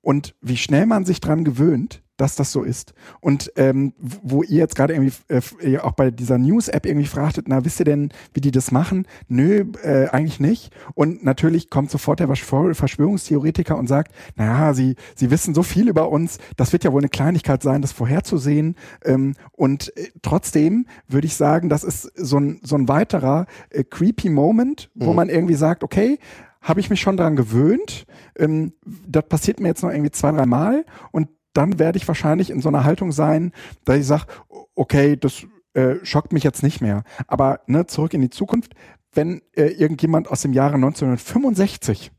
[0.00, 2.94] und wie schnell man sich dran gewöhnt, dass das so ist.
[3.20, 7.64] Und ähm, wo ihr jetzt gerade irgendwie äh, auch bei dieser News-App irgendwie fragtet, na,
[7.64, 9.06] wisst ihr denn, wie die das machen?
[9.28, 10.72] Nö, äh, eigentlich nicht.
[10.94, 16.10] Und natürlich kommt sofort der Verschwörungstheoretiker und sagt, naja, sie, sie wissen so viel über
[16.10, 18.76] uns, das wird ja wohl eine Kleinigkeit sein, das vorherzusehen.
[19.04, 23.84] Ähm, und äh, trotzdem würde ich sagen, das ist so ein, so ein weiterer äh,
[23.84, 25.16] creepy Moment, wo mhm.
[25.16, 26.18] man irgendwie sagt, okay,
[26.60, 28.06] habe ich mich schon daran gewöhnt.
[28.38, 28.72] Ähm,
[29.06, 32.60] das passiert mir jetzt noch irgendwie zwei, drei Mal und dann werde ich wahrscheinlich in
[32.60, 33.52] so einer Haltung sein,
[33.84, 34.26] dass ich sage,
[34.74, 37.04] okay, das äh, schockt mich jetzt nicht mehr.
[37.26, 38.74] Aber ne, zurück in die Zukunft,
[39.12, 42.12] wenn äh, irgendjemand aus dem Jahre 1965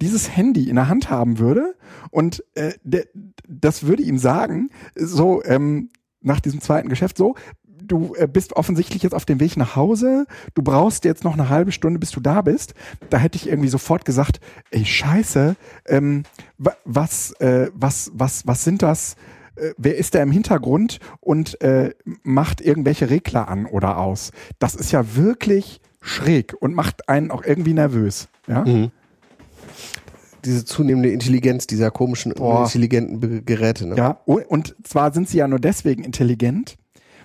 [0.00, 1.74] dieses Handy in der Hand haben würde
[2.10, 2.74] und äh,
[3.48, 5.90] das würde ihm sagen, so ähm,
[6.20, 7.34] nach diesem zweiten Geschäft, so,
[7.86, 11.48] du äh, bist offensichtlich jetzt auf dem Weg nach Hause, du brauchst jetzt noch eine
[11.48, 12.74] halbe Stunde, bis du da bist.
[13.10, 14.40] Da hätte ich irgendwie sofort gesagt,
[14.70, 15.56] ey, scheiße,
[15.86, 16.24] ähm,
[16.84, 19.16] was, äh, was, was, was sind das?
[19.56, 24.32] Äh, wer ist da im Hintergrund und äh, macht irgendwelche Regler an oder aus?
[24.58, 28.28] Das ist ja wirklich schräg und macht einen auch irgendwie nervös.
[28.46, 28.64] Ja.
[28.64, 28.90] Mhm
[30.46, 32.64] diese zunehmende Intelligenz dieser komischen, Boah.
[32.64, 33.86] intelligenten Geräte.
[33.86, 33.96] Ne?
[33.96, 36.76] Ja, und zwar sind sie ja nur deswegen intelligent,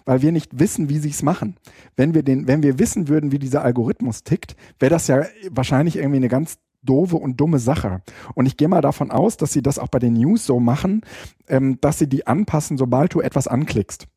[0.05, 1.57] weil wir nicht wissen, wie sie es machen.
[1.95, 5.97] Wenn wir den, wenn wir wissen würden, wie dieser Algorithmus tickt, wäre das ja wahrscheinlich
[5.97, 8.01] irgendwie eine ganz doofe und dumme Sache.
[8.33, 11.01] Und ich gehe mal davon aus, dass sie das auch bei den News so machen,
[11.47, 14.07] ähm, dass sie die anpassen, sobald du etwas anklickst.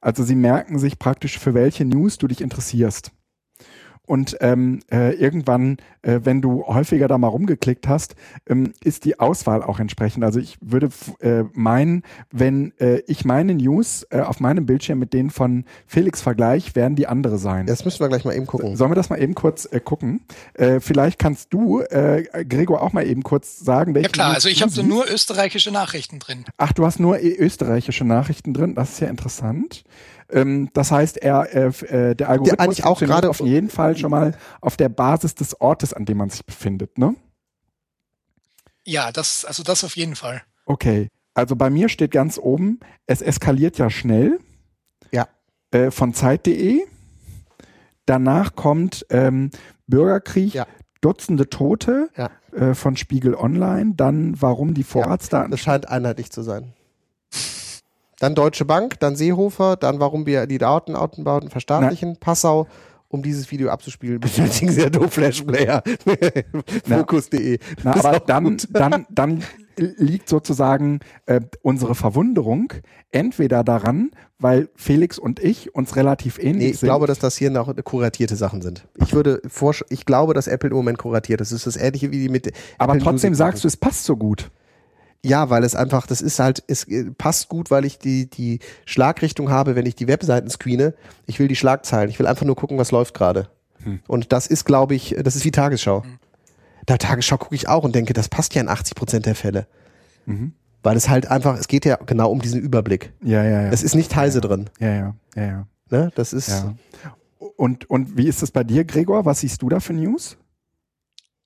[0.00, 3.12] Also sie merken sich praktisch, für welche News du dich interessierst
[4.10, 8.16] und ähm, äh, irgendwann, äh, wenn du häufiger da mal rumgeklickt hast,
[8.48, 10.24] ähm, ist die Auswahl auch entsprechend.
[10.24, 10.88] Also ich würde
[11.20, 16.22] äh, meinen, wenn äh, ich meine News äh, auf meinem Bildschirm mit denen von Felix
[16.22, 17.66] vergleiche, werden die andere sein.
[17.66, 18.74] Das müssen wir gleich mal eben gucken.
[18.74, 20.22] Sollen wir das mal eben kurz äh, gucken?
[20.54, 24.08] Äh, vielleicht kannst du, äh, Gregor, auch mal eben kurz sagen, welche.
[24.08, 26.44] Ja klar, News also ich habe nur österreichische Nachrichten drin.
[26.56, 28.74] Ach, du hast nur österreichische Nachrichten drin.
[28.74, 29.84] Das ist ja interessant.
[30.32, 34.10] Ähm, das heißt, er, äh, der Algorithmus der eigentlich auch gerade auf jeden Fall schon
[34.10, 37.14] mal auf der Basis des Ortes, an dem man sich befindet, ne?
[38.84, 40.42] Ja, das, also das auf jeden Fall.
[40.64, 41.08] Okay.
[41.34, 44.40] Also bei mir steht ganz oben, es eskaliert ja schnell.
[45.12, 45.28] Ja.
[45.70, 46.80] Äh, von Zeit.de.
[48.06, 49.50] Danach kommt ähm,
[49.86, 50.66] Bürgerkrieg, ja.
[51.00, 52.30] Dutzende Tote ja.
[52.52, 53.94] äh, von Spiegel Online.
[53.94, 55.50] Dann, warum die Vorratsdaten.
[55.50, 56.74] Ja, das scheint einheitlich zu sein
[58.20, 62.18] dann Deutsche Bank, dann Seehofer, dann warum wir die Datenautenbauten verstaatlichen, Na.
[62.20, 62.68] Passau,
[63.08, 65.82] um dieses Video abzuspielen, benötigen Sie ja Flash Player.
[66.86, 67.58] Fokus.de.
[67.82, 69.42] Na, aber dann, dann, dann
[69.76, 72.74] liegt sozusagen äh, unsere Verwunderung
[73.10, 76.86] entweder daran, weil Felix und ich uns relativ ähnlich nee, ich sind.
[76.86, 78.86] Ich glaube, dass das hier noch kuratierte Sachen sind.
[78.98, 79.40] Ich würde
[79.88, 81.52] ich glaube, dass Apple im Moment kuratiert ist.
[81.52, 82.52] Das ist das ähnliche wie die mit.
[82.76, 84.50] Aber Apple trotzdem Music sagst du, es passt so gut.
[85.24, 88.60] Ja, weil es einfach, das ist halt, es äh, passt gut, weil ich die, die
[88.86, 90.94] Schlagrichtung habe, wenn ich die Webseiten screene.
[91.26, 92.08] Ich will die Schlagzeilen.
[92.08, 93.48] Ich will einfach nur gucken, was läuft gerade.
[93.84, 94.00] Hm.
[94.06, 96.04] Und das ist, glaube ich, das ist wie Tagesschau.
[96.04, 96.18] Hm.
[96.86, 99.66] Da Tagesschau gucke ich auch und denke, das passt ja in 80 Prozent der Fälle.
[100.26, 100.54] Mhm.
[100.82, 103.12] Weil es halt einfach, es geht ja genau um diesen Überblick.
[103.22, 103.68] Ja, ja, ja.
[103.70, 104.70] Es ist nicht Heise ja, drin.
[104.78, 105.66] Ja, ja, ja, ja.
[105.90, 106.10] Ne?
[106.14, 106.48] Das ist.
[106.48, 106.74] Ja.
[107.56, 109.24] Und, und wie ist es bei dir, Gregor?
[109.26, 110.38] Was siehst du da für News?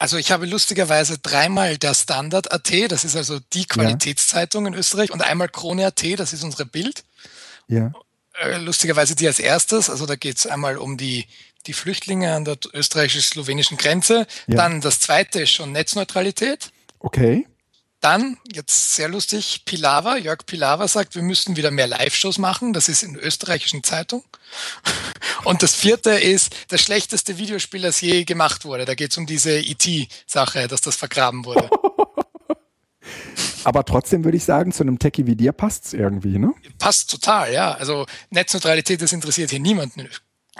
[0.04, 4.68] Also ich habe lustigerweise dreimal der Standard.at, das ist also die Qualitätszeitung ja.
[4.68, 7.04] in Österreich, und einmal Krone.at, das ist unsere Bild.
[7.68, 7.90] Ja.
[8.38, 11.24] Äh, lustigerweise die als erstes, also da geht es einmal um die,
[11.64, 14.26] die Flüchtlinge an der österreichisch-slowenischen Grenze.
[14.46, 14.56] Ja.
[14.56, 16.70] Dann das zweite ist schon Netzneutralität.
[16.98, 17.46] Okay.
[18.04, 22.74] Dann, jetzt sehr lustig, Pilawa, Jörg Pilawa sagt, wir müssten wieder mehr Live-Shows machen.
[22.74, 24.22] Das ist in der österreichischen Zeitung.
[25.44, 28.84] Und das vierte ist das schlechteste Videospiel, das je gemacht wurde.
[28.84, 31.70] Da geht es um diese IT-Sache, dass das vergraben wurde.
[33.64, 36.52] Aber trotzdem würde ich sagen, zu einem Techie wie dir passt es irgendwie, ne?
[36.78, 37.72] Passt total, ja.
[37.72, 40.10] Also Netzneutralität, das interessiert hier niemanden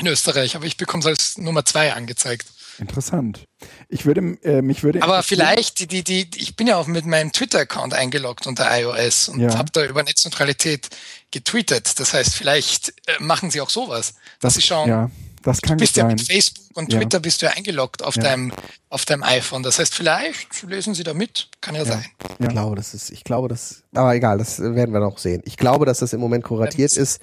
[0.01, 2.47] in Österreich, aber ich bekomme es als Nummer zwei angezeigt.
[2.79, 3.45] Interessant.
[3.89, 5.03] Ich würde äh, mich würde.
[5.03, 9.29] Aber vielleicht die die die ich bin ja auch mit meinem Twitter-Account eingeloggt unter iOS
[9.29, 9.57] und ja.
[9.57, 10.89] habe da über Netzneutralität
[11.31, 11.99] getweetet.
[11.99, 14.89] Das heißt, vielleicht äh, machen sie auch sowas, dass das, sie schauen.
[14.89, 15.11] Ja,
[15.43, 17.01] Das kann du bist ja mit Facebook und ja.
[17.01, 18.23] Twitter bist du ja eingeloggt auf, ja.
[18.23, 18.53] deinem,
[18.89, 19.63] auf deinem iPhone.
[19.63, 21.49] Das heißt, vielleicht lesen sie da mit.
[21.61, 21.93] Kann ja, ja.
[21.93, 22.05] sein.
[22.39, 25.43] Ich glaube, das ist, ich glaube, das, aber egal, das werden wir noch sehen.
[25.45, 27.21] Ich glaube, dass das im Moment kuratiert ist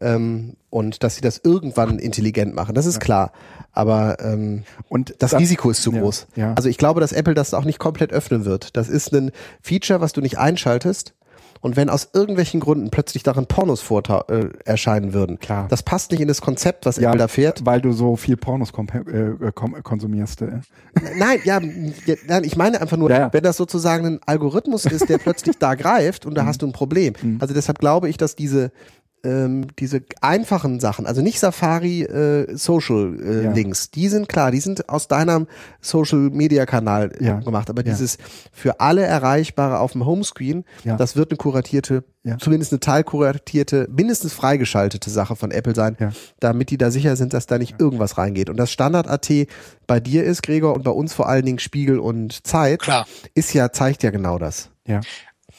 [0.00, 2.74] ähm, und dass sie das irgendwann intelligent machen.
[2.74, 3.32] Das ist klar.
[3.72, 6.26] Aber ähm, und das, das Risiko ist zu groß.
[6.54, 8.76] Also ich glaube, dass Apple das auch nicht komplett öffnen wird.
[8.76, 9.30] Das ist ein
[9.62, 11.14] Feature, was du nicht einschaltest
[11.62, 15.68] und wenn aus irgendwelchen Gründen plötzlich darin Pornos äh, erscheinen würden, Klar.
[15.68, 17.64] das passt nicht in das Konzept, was ja, Apple da fährt.
[17.64, 20.42] Weil du so viel Pornos äh, konsumierst.
[20.42, 20.60] Äh.
[21.16, 21.60] Nein, ja,
[22.26, 23.32] nein, ich meine einfach nur, ja, ja.
[23.32, 26.46] wenn das sozusagen ein Algorithmus ist, der plötzlich da greift und da mhm.
[26.48, 27.14] hast du ein Problem.
[27.22, 27.38] Mhm.
[27.40, 28.72] Also deshalb glaube ich, dass diese
[29.24, 33.52] ähm, diese einfachen Sachen, also nicht Safari äh, Social äh, ja.
[33.52, 35.46] Links, die sind klar, die sind aus deinem
[35.80, 37.40] Social Media Kanal äh, ja.
[37.40, 37.92] gemacht, aber ja.
[37.92, 38.18] dieses
[38.52, 42.04] für alle erreichbare auf dem Homescreen, das wird eine kuratierte,
[42.38, 45.96] zumindest eine teilkuratierte, mindestens freigeschaltete Sache von Apple sein,
[46.40, 48.50] damit die da sicher sind, dass da nicht irgendwas reingeht.
[48.50, 49.30] Und das Standard AT
[49.86, 53.06] bei dir ist, Gregor, und bei uns vor allen Dingen Spiegel und Zeit, klar.
[53.34, 54.70] ist ja, zeigt ja genau das.
[54.86, 55.00] Ja.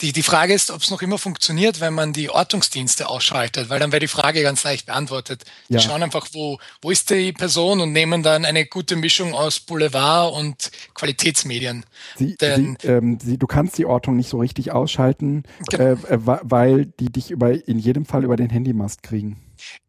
[0.03, 3.79] Die, die Frage ist, ob es noch immer funktioniert, wenn man die Ortungsdienste ausschaltet, weil
[3.79, 5.45] dann wäre die Frage ganz leicht beantwortet.
[5.69, 5.79] Die ja.
[5.79, 10.33] schauen einfach, wo, wo ist die Person und nehmen dann eine gute Mischung aus Boulevard
[10.33, 11.85] und Qualitätsmedien.
[12.17, 15.93] Sie, Denn, sie, ähm, sie, du kannst die Ortung nicht so richtig ausschalten, genau.
[15.93, 19.39] äh, weil die dich über, in jedem Fall über den Handymast kriegen.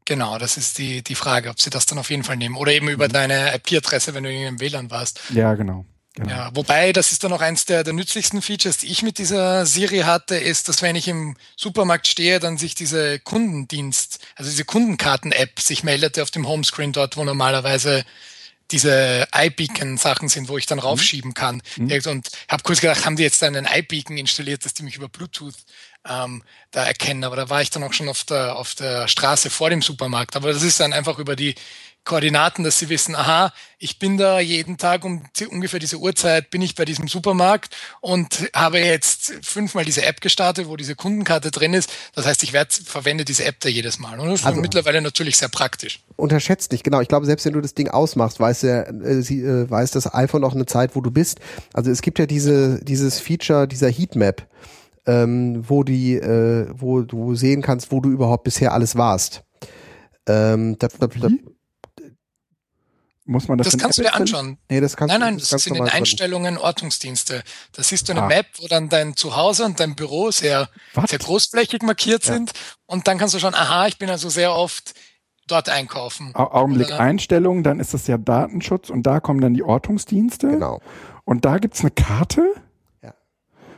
[0.04, 2.56] Genau, das ist die, die Frage, ob sie das dann auf jeden Fall nehmen.
[2.56, 3.12] Oder eben über mhm.
[3.12, 5.20] deine IP-Adresse, wenn du in einem WLAN warst.
[5.30, 5.86] Ja, genau.
[6.16, 6.30] Genau.
[6.30, 9.66] Ja, wobei, das ist dann noch eins der, der nützlichsten Features, die ich mit dieser
[9.66, 14.64] Serie hatte, ist, dass wenn ich im Supermarkt stehe, dann sich diese Kundendienst, also diese
[14.64, 18.04] Kundenkarten-App sich meldete auf dem Homescreen dort, wo normalerweise
[18.70, 20.84] diese iBeacon-Sachen sind, wo ich dann mhm.
[20.84, 21.62] raufschieben kann.
[21.76, 22.00] Mhm.
[22.06, 25.56] Und habe kurz gedacht, haben die jetzt einen iBeacon installiert, dass die mich über Bluetooth
[26.08, 27.24] ähm, da erkennen.
[27.24, 30.36] Aber da war ich dann auch schon auf der, auf der Straße vor dem Supermarkt.
[30.36, 31.56] Aber das ist dann einfach über die
[32.04, 36.60] Koordinaten, dass sie wissen, aha, ich bin da jeden Tag um ungefähr diese Uhrzeit bin
[36.60, 41.72] ich bei diesem Supermarkt und habe jetzt fünfmal diese App gestartet, wo diese Kundenkarte drin
[41.72, 41.90] ist.
[42.14, 44.20] Das heißt, ich werde verwende diese App da jedes Mal.
[44.20, 46.00] Und das ist also, mittlerweile natürlich sehr praktisch.
[46.16, 47.00] Unterschätzt nicht, genau.
[47.00, 50.12] Ich glaube, selbst wenn du das Ding ausmachst, weiß der, äh, sie, äh, weiß das
[50.12, 51.40] iPhone auch eine Zeit, wo du bist.
[51.72, 54.46] Also es gibt ja diese, dieses Feature dieser Heatmap,
[55.06, 59.42] ähm, wo die, äh, wo du sehen kannst, wo du überhaupt bisher alles warst.
[60.26, 61.28] Ähm, da, da, da,
[63.24, 64.58] muss man das Das kannst Apple du dir anschauen.
[64.68, 67.42] Nee, das kannst nein, nein, das, das sind in den Einstellungen Ortungsdienste.
[67.72, 68.26] Da siehst du eine ah.
[68.26, 70.68] Map, wo dann dein Zuhause und dein Büro sehr,
[71.06, 72.34] sehr großflächig markiert ja.
[72.34, 72.52] sind.
[72.86, 74.94] Und dann kannst du schon, aha, ich bin also sehr oft
[75.46, 76.34] dort einkaufen.
[76.34, 80.48] Augenblick Oder, Einstellungen, dann ist das ja Datenschutz und da kommen dann die Ortungsdienste.
[80.48, 80.80] Genau.
[81.24, 82.42] Und da gibt's eine Karte.
[83.02, 83.14] Ja.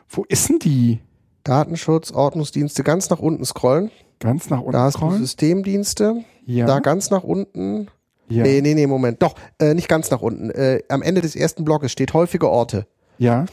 [0.08, 1.00] Wo ist denn die?
[1.44, 3.92] Datenschutz, Ordnungsdienste, ganz nach unten scrollen.
[4.18, 5.00] Ganz nach unten da hast.
[5.00, 6.24] Du Systemdienste.
[6.44, 6.66] Ja.
[6.66, 7.88] Da ganz nach unten
[8.28, 8.42] ja.
[8.42, 9.22] Nee, nee, nee, Moment.
[9.22, 10.50] Doch, äh, nicht ganz nach unten.
[10.50, 12.86] Äh, am Ende des ersten Blockes steht häufige Orte.
[13.18, 13.46] Ja.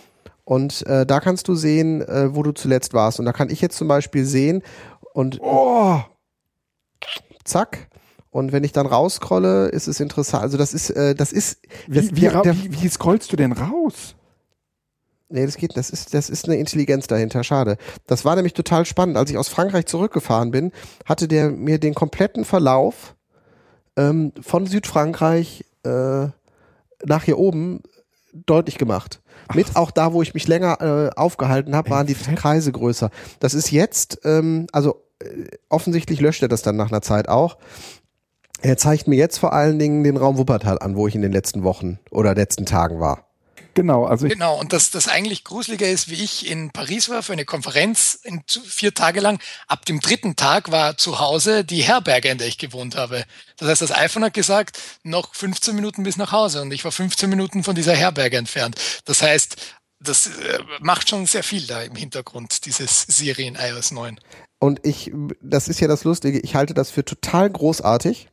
[0.45, 3.19] Und äh, da kannst du sehen, äh, wo du zuletzt warst.
[3.19, 4.61] Und da kann ich jetzt zum Beispiel sehen
[5.13, 6.01] und oh.
[7.43, 7.87] zack.
[8.29, 10.43] Und wenn ich dann rausscrolle, ist es interessant.
[10.43, 11.59] Also das ist, äh, das ist.
[11.87, 14.15] Das, wie, wie, der, der, wie, wie scrollst du denn raus?
[15.29, 17.77] Nee, das geht, das ist, das ist eine Intelligenz dahinter, schade.
[18.05, 19.17] Das war nämlich total spannend.
[19.17, 20.71] Als ich aus Frankreich zurückgefahren bin,
[21.05, 23.15] hatte der mir den kompletten Verlauf
[23.97, 26.27] ähm, von Südfrankreich äh,
[27.05, 27.81] nach hier oben
[28.33, 29.21] deutlich gemacht.
[29.47, 29.55] Ach.
[29.55, 33.09] Mit auch da, wo ich mich länger äh, aufgehalten habe, waren die Kreise größer.
[33.39, 37.57] Das ist jetzt, ähm, also äh, offensichtlich löscht er das dann nach einer Zeit auch.
[38.61, 41.33] Er zeigt mir jetzt vor allen Dingen den Raum Wuppertal an, wo ich in den
[41.33, 43.27] letzten Wochen oder letzten Tagen war.
[43.73, 44.59] Genau, also genau.
[44.59, 48.43] Und das, das eigentlich Gruselige ist, wie ich in Paris war für eine Konferenz in,
[48.47, 49.39] vier Tage lang.
[49.67, 53.23] Ab dem dritten Tag war zu Hause die Herberge, in der ich gewohnt habe.
[53.57, 56.61] Das heißt, das iPhone hat gesagt, noch 15 Minuten bis nach Hause.
[56.61, 58.75] Und ich war 15 Minuten von dieser Herberge entfernt.
[59.05, 59.57] Das heißt,
[59.99, 64.19] das äh, macht schon sehr viel da im Hintergrund, dieses Siri in iOS 9.
[64.59, 68.27] Und ich, das ist ja das Lustige, ich halte das für total großartig.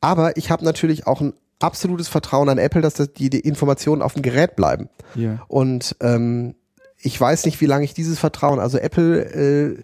[0.00, 4.02] Aber ich habe natürlich auch ein absolutes Vertrauen an Apple, dass das die, die Informationen
[4.02, 4.88] auf dem Gerät bleiben.
[5.14, 5.44] Ja.
[5.48, 6.54] Und ähm,
[6.98, 9.82] ich weiß nicht, wie lange ich dieses Vertrauen, also Apple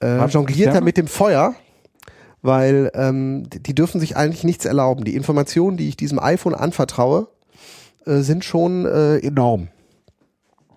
[0.00, 1.54] äh, äh, jongliert da mit dem Feuer,
[2.42, 5.04] weil ähm, die dürfen sich eigentlich nichts erlauben.
[5.04, 7.28] Die Informationen, die ich diesem iPhone anvertraue,
[8.06, 9.68] äh, sind schon äh, enorm.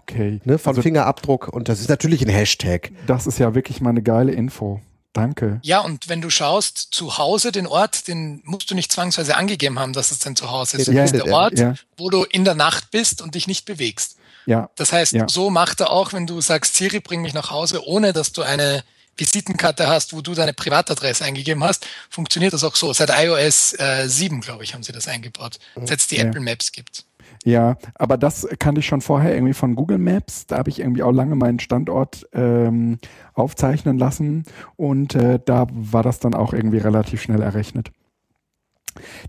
[0.01, 0.39] Okay.
[0.45, 2.91] Ne, von also, Fingerabdruck und das ist natürlich ein Hashtag.
[3.07, 4.79] Das ist ja wirklich mal eine geile Info.
[5.13, 5.59] Danke.
[5.63, 9.79] Ja, und wenn du schaust, zu Hause, den Ort, den musst du nicht zwangsweise angegeben
[9.79, 10.87] haben, dass es dein Zuhause ist.
[10.87, 11.73] Ja, das ist der Ort, ja.
[11.97, 14.17] wo du in der Nacht bist und dich nicht bewegst.
[14.45, 14.69] Ja.
[14.75, 15.27] Das heißt, ja.
[15.27, 18.43] so macht er auch, wenn du sagst, Siri, bring mich nach Hause, ohne dass du
[18.43, 18.83] eine
[19.17, 22.93] Visitenkarte hast, wo du deine Privatadresse eingegeben hast, funktioniert das auch so.
[22.93, 26.25] Seit iOS äh, 7, glaube ich, haben sie das eingebaut, seit es die ja.
[26.25, 27.06] Apple Maps gibt.
[27.47, 30.47] Ja, aber das kannte ich schon vorher irgendwie von Google Maps.
[30.47, 32.99] Da habe ich irgendwie auch lange meinen Standort ähm,
[33.35, 34.43] aufzeichnen lassen
[34.75, 37.93] und äh, da war das dann auch irgendwie relativ schnell errechnet.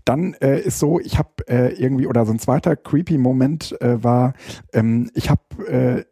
[0.03, 4.03] Dann äh, ist so, ich habe äh, irgendwie, oder so ein zweiter creepy Moment äh,
[4.03, 4.33] war,
[4.73, 6.03] ähm, ich habe äh,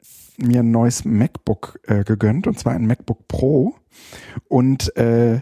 [0.41, 3.75] mir ein neues MacBook äh, gegönnt, und zwar ein MacBook Pro.
[4.47, 5.41] Und äh,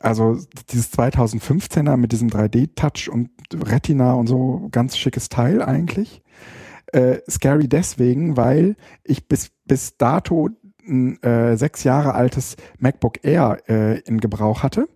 [0.00, 0.38] also
[0.70, 6.22] dieses 2015er mit diesem 3D-Touch und Retina und so, ganz schickes Teil eigentlich.
[6.92, 10.48] Äh, scary deswegen, weil ich bis, bis dato
[10.88, 14.88] ein äh, sechs Jahre altes MacBook Air äh, in Gebrauch hatte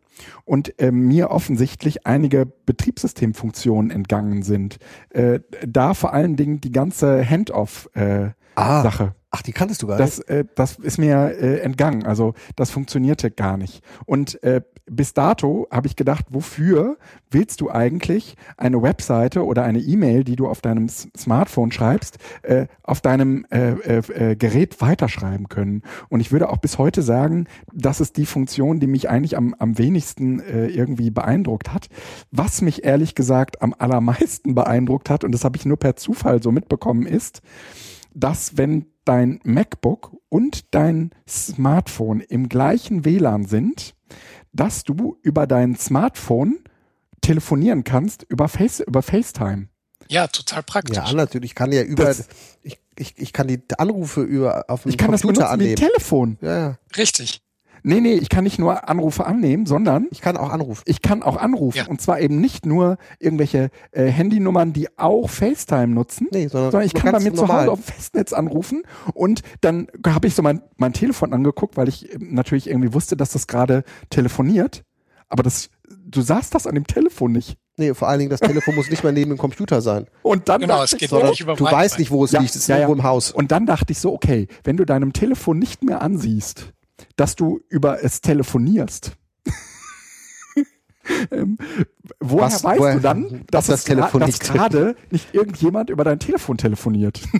[0.44, 4.78] und äh, mir offensichtlich einige Betriebssystemfunktionen entgangen sind.
[5.10, 8.34] Äh, da vor allen Dingen die ganze Handoff-Sache.
[8.56, 9.14] Äh, ah.
[9.36, 10.18] Ach, die kanntest du gar nicht?
[10.18, 12.06] Das, äh, das ist mir äh, entgangen.
[12.06, 13.82] Also das funktionierte gar nicht.
[14.06, 16.98] Und äh, bis dato habe ich gedacht, wofür
[17.32, 22.18] willst du eigentlich eine Webseite oder eine E-Mail, die du auf deinem S Smartphone schreibst,
[22.42, 25.82] äh, auf deinem äh, äh, äh, Gerät weiterschreiben können?
[26.10, 29.52] Und ich würde auch bis heute sagen, das ist die Funktion, die mich eigentlich am,
[29.58, 31.88] am wenigsten äh, irgendwie beeindruckt hat.
[32.30, 36.40] Was mich ehrlich gesagt am allermeisten beeindruckt hat, und das habe ich nur per Zufall
[36.40, 37.42] so mitbekommen, ist,
[38.14, 43.94] dass wenn dein MacBook und dein Smartphone im gleichen WLAN sind,
[44.52, 46.60] dass du über dein Smartphone
[47.20, 49.68] telefonieren kannst über, Face, über FaceTime.
[50.08, 50.96] Ja, total praktisch.
[50.96, 51.52] Ja, natürlich.
[51.52, 52.28] Ich kann ja über, das,
[52.62, 55.70] ich, ich, ich kann die Anrufe über auf dem ich kann Computer das benutzen annehmen.
[55.70, 56.38] wie Telefon.
[56.42, 56.78] Ja, ja.
[56.96, 57.43] Richtig.
[57.86, 60.82] Nee, nee, ich kann nicht nur Anrufe annehmen, sondern ich kann auch anrufen.
[60.86, 61.76] Ich kann auch anrufen.
[61.76, 61.86] Ja.
[61.86, 66.86] Und zwar eben nicht nur irgendwelche äh, Handynummern, die auch FaceTime nutzen, nee, sondern, sondern
[66.86, 67.46] ich kann bei mir normal.
[67.46, 71.76] zu Hause auf dem Festnetz anrufen und dann habe ich so mein, mein Telefon angeguckt,
[71.76, 74.82] weil ich natürlich irgendwie wusste, dass das gerade telefoniert.
[75.28, 75.68] Aber das,
[76.06, 77.58] du sahst das an dem Telefon nicht.
[77.76, 80.06] Nee, vor allen Dingen, das Telefon muss nicht mehr neben dem Computer sein.
[80.22, 82.54] Und dann genau, es geht so, nicht über Du weißt nicht, wo es ja, liegt,
[82.54, 83.00] es ist ja, irgendwo ja.
[83.00, 83.30] im Haus.
[83.30, 86.72] Und dann dachte ich so, okay, wenn du deinem Telefon nicht mehr ansiehst,
[87.16, 89.16] dass du über es telefonierst.
[91.30, 91.58] ähm,
[92.20, 96.18] woher was, weißt woher, du dann, dass, das Telefon dass gerade nicht irgendjemand über dein
[96.18, 97.20] Telefon telefoniert?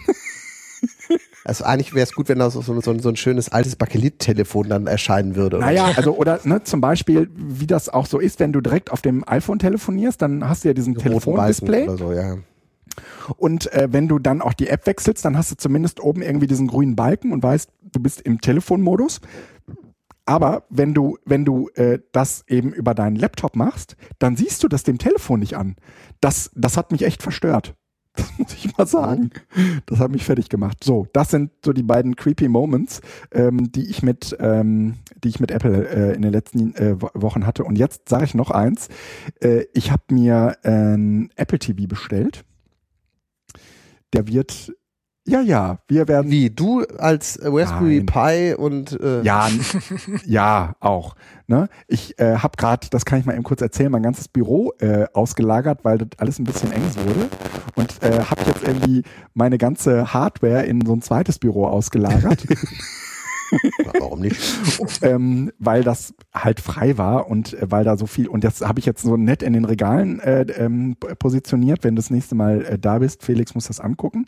[1.47, 4.87] Also eigentlich wäre es gut, wenn da so, so, so, ein schönes altes Bakelit-Telefon dann
[4.87, 5.59] erscheinen würde.
[5.59, 5.67] Oder?
[5.67, 9.03] Naja, also oder ne, zum Beispiel, wie das auch so ist, wenn du direkt auf
[9.03, 11.87] dem iPhone telefonierst, dann hast du ja diesen Telefondisplay.
[11.99, 12.39] So, ja.
[13.37, 16.47] Und äh, wenn du dann auch die App wechselst, dann hast du zumindest oben irgendwie
[16.47, 19.21] diesen grünen Balken und weißt, du bist im Telefonmodus.
[20.27, 24.69] Aber wenn du, wenn du äh, das eben über deinen Laptop machst, dann siehst du
[24.69, 25.77] das dem Telefon nicht an.
[26.21, 27.75] Das, das hat mich echt verstört.
[28.17, 29.31] Das muss ich mal sagen.
[29.87, 30.85] Das hat mich fertig gemacht.
[30.85, 33.01] So, das sind so die beiden creepy Moments,
[33.33, 37.45] ähm, die ich mit, ähm, die ich mit Apple äh, in den letzten äh, Wochen
[37.45, 37.65] hatte.
[37.65, 38.89] Und jetzt sage ich noch eins:
[39.41, 42.45] äh, Ich habe mir ein Apple TV bestellt.
[44.13, 44.73] Der wird
[45.27, 46.31] ja, ja, wir werden.
[46.31, 48.07] Wie, du als Raspberry Nein.
[48.07, 49.49] Pi und äh Ja,
[50.27, 51.17] ja, auch.
[51.47, 51.69] Ne?
[51.89, 55.07] Ich äh, habe gerade, das kann ich mal eben kurz erzählen, mein ganzes Büro äh,
[55.15, 57.29] ausgelagert, weil das alles ein bisschen eng wurde.
[57.75, 59.03] Und äh, habe jetzt irgendwie
[59.33, 62.45] meine ganze Hardware in so ein zweites Büro ausgelagert.
[63.99, 64.41] Warum nicht?
[65.03, 68.79] ähm, weil das halt frei war und äh, weil da so viel, und das habe
[68.79, 72.65] ich jetzt so nett in den Regalen äh, ähm, positioniert, wenn du das nächste Mal
[72.65, 74.27] äh, da bist, Felix muss das angucken.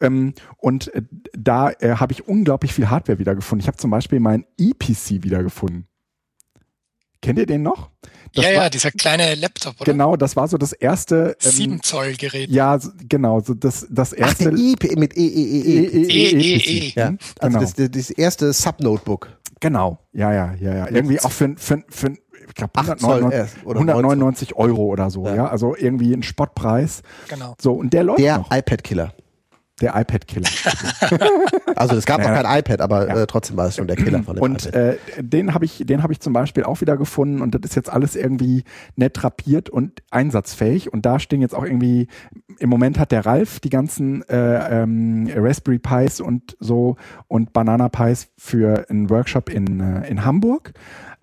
[0.00, 1.02] Ähm, und äh,
[1.36, 3.62] da äh, habe ich unglaublich viel Hardware wiedergefunden.
[3.62, 5.86] Ich habe zum Beispiel mein EPC wiedergefunden.
[7.26, 7.90] Kennt ihr den noch?
[8.34, 9.92] Das ja, war, ja, dieser kleine Laptop, oder?
[9.92, 11.36] Genau, das war so das erste.
[11.42, 12.50] Ähm, 7 Zoll Gerät.
[12.50, 12.78] Ja,
[13.08, 14.52] genau, so das, das erste.
[14.54, 16.06] Ach, IP mit E, E, E, E.
[16.06, 16.92] E, E, E.
[16.94, 17.06] Ja,
[17.40, 17.60] also genau.
[17.60, 19.28] das, das erste Sub-Notebook.
[19.58, 20.90] Genau, ja, ja, ja, ja.
[20.90, 22.12] Irgendwie auch für, für, für
[22.48, 25.34] ich glaube 199, 199 Euro oder so, ja.
[25.34, 25.46] ja.
[25.48, 27.02] Also irgendwie ein Spottpreis.
[27.28, 27.56] Genau.
[27.60, 28.50] So, und der läuft Der noch.
[28.52, 29.12] iPad-Killer.
[29.82, 30.48] Der iPad-Killer.
[31.76, 33.22] also es gab noch kein iPad, aber ja.
[33.22, 34.74] äh, trotzdem war es schon der Killer von dem Und iPad.
[34.74, 37.74] Äh, den habe ich, den habe ich zum Beispiel auch wieder gefunden und das ist
[37.74, 40.92] jetzt alles irgendwie nett drapiert und einsatzfähig.
[40.94, 42.08] Und da stehen jetzt auch irgendwie,
[42.58, 46.96] im Moment hat der Ralf die ganzen äh, ähm, Raspberry Pis und so
[47.28, 50.72] und Banana Pis für einen Workshop in, äh, in Hamburg.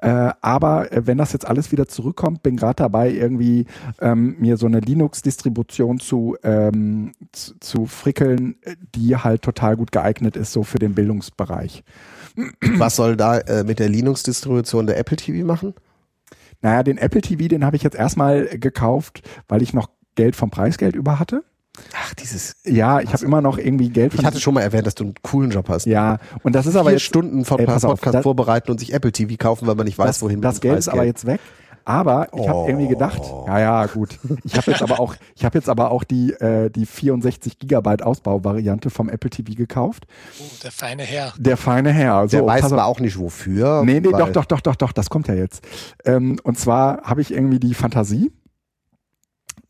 [0.03, 3.65] Äh, aber äh, wenn das jetzt alles wieder zurückkommt, bin gerade dabei, irgendwie
[4.01, 8.57] ähm, mir so eine Linux-Distribution zu, ähm, zu, zu frickeln,
[8.95, 11.85] die halt total gut geeignet ist, so für den Bildungsbereich.
[12.75, 15.73] Was soll da äh, mit der Linux-Distribution der Apple TV machen?
[16.61, 20.49] Naja, den Apple TV, den habe ich jetzt erstmal gekauft, weil ich noch Geld vom
[20.49, 21.45] Preisgeld über hatte.
[21.95, 22.53] Ach, dieses.
[22.65, 25.13] Ja, ich habe immer noch irgendwie Geld Ich hatte schon mal erwähnt, dass du einen
[25.23, 25.85] coolen Job hast.
[25.85, 28.69] Ja, und das ist aber Vier jetzt Stunden von Ey, pass auf, Podcast das- vorbereiten
[28.71, 31.03] und sich Apple TV kaufen, weil man nicht weiß, das, wohin das Geld ist aber
[31.03, 31.39] jetzt weg.
[31.85, 34.17] Aber ich habe irgendwie gedacht, ja, ja, gut.
[34.45, 38.03] Ich habe jetzt aber auch, ich habe jetzt aber auch die äh, die 64 Gigabyte
[38.03, 40.05] Ausbauvariante vom Apple TV gekauft.
[40.39, 41.33] Oh, der feine Herr.
[41.37, 42.21] Der feine Herr.
[42.29, 43.83] So, Der weiß aber auch nicht wofür.
[43.83, 45.65] Nee, nee, doch, doch, doch, doch, doch, das kommt ja jetzt.
[46.05, 48.31] Ähm, und zwar habe ich irgendwie die Fantasie,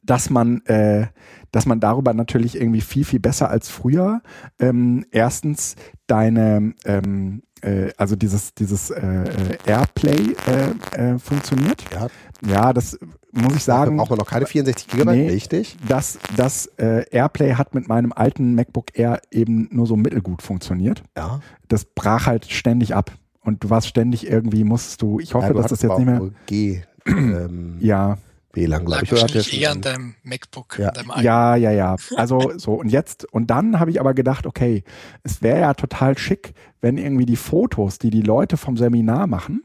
[0.03, 1.07] dass man, äh,
[1.53, 4.21] dass man darüber natürlich irgendwie viel, viel besser als früher
[4.59, 5.75] ähm, erstens
[6.07, 11.85] deine, ähm, äh, also dieses, dieses äh, äh, Airplay äh, äh, funktioniert.
[11.93, 12.07] Ja,
[12.45, 12.97] Ja, das
[13.31, 13.95] muss ich sagen.
[13.97, 15.29] braucht man noch keine 64 Gigabyte, Nee.
[15.29, 15.77] richtig?
[15.87, 21.03] Das, das äh, Airplay hat mit meinem alten MacBook Air eben nur so mittelgut funktioniert.
[21.15, 21.39] Ja.
[21.67, 23.11] Das brach halt ständig ab.
[23.41, 26.31] Und du warst ständig irgendwie, musstest du, ich hoffe, ja, dass das jetzt nicht mehr.
[26.47, 28.17] G ähm, Ja,
[28.53, 29.11] WLAN, glaube ich.
[29.11, 30.89] Oder hat der wahrscheinlich eher an deinem MacBook, Ja.
[30.89, 31.95] an deinem ja, ja, ja.
[32.15, 34.83] Also so und jetzt und dann habe ich aber gedacht, okay,
[35.23, 39.63] es wäre ja total schick, wenn irgendwie die Fotos, die die Leute vom Seminar machen,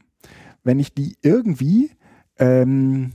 [0.63, 1.91] wenn ich die irgendwie
[2.37, 3.13] ähm,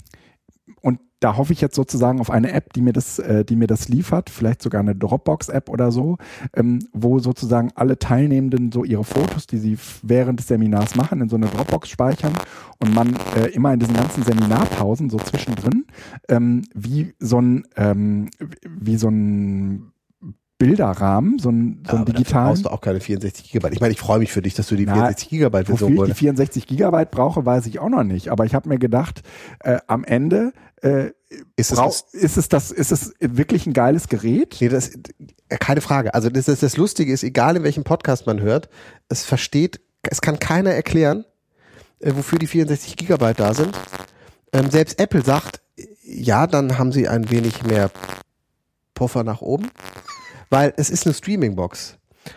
[1.21, 3.89] da hoffe ich jetzt sozusagen auf eine App, die mir das, äh, die mir das
[3.89, 6.19] liefert, vielleicht sogar eine Dropbox-App oder so,
[6.55, 11.29] ähm, wo sozusagen alle Teilnehmenden so ihre Fotos, die sie während des Seminars machen, in
[11.29, 12.35] so eine Dropbox speichern
[12.79, 15.87] und man äh, immer in diesen ganzen Seminarpausen so zwischendrin
[16.29, 18.29] ähm, wie so ein ähm,
[18.69, 19.94] wie so ein
[20.59, 22.51] Bilderrahmen, so ein, so ein digitalen.
[22.51, 23.75] brauchst du auch keine 64 Gigabyte.
[23.75, 25.89] Ich meine, ich freue mich für dich, dass du die Na, 64 Gigabyte Wofür Version
[25.89, 26.19] ich die wolltest.
[26.21, 28.29] 64 Gigabyte brauche, weiß ich auch noch nicht.
[28.29, 29.23] Aber ich habe mir gedacht,
[29.61, 31.11] äh, am Ende äh,
[31.57, 34.57] Ist es das, ist es das, ist es wirklich ein geiles Gerät?
[34.61, 34.91] nee, das,
[35.49, 36.15] äh, keine Frage.
[36.15, 38.69] Also das, das, das Lustige ist, egal in welchem Podcast man hört,
[39.09, 41.25] es versteht, es kann keiner erklären,
[41.99, 43.77] äh, wofür die 64 Gigabyte da sind.
[44.53, 47.91] Ähm, selbst Apple sagt, äh, ja, dann haben sie ein wenig mehr
[48.95, 49.71] Puffer nach oben,
[50.55, 51.97] weil es ist eine Streaming-Box.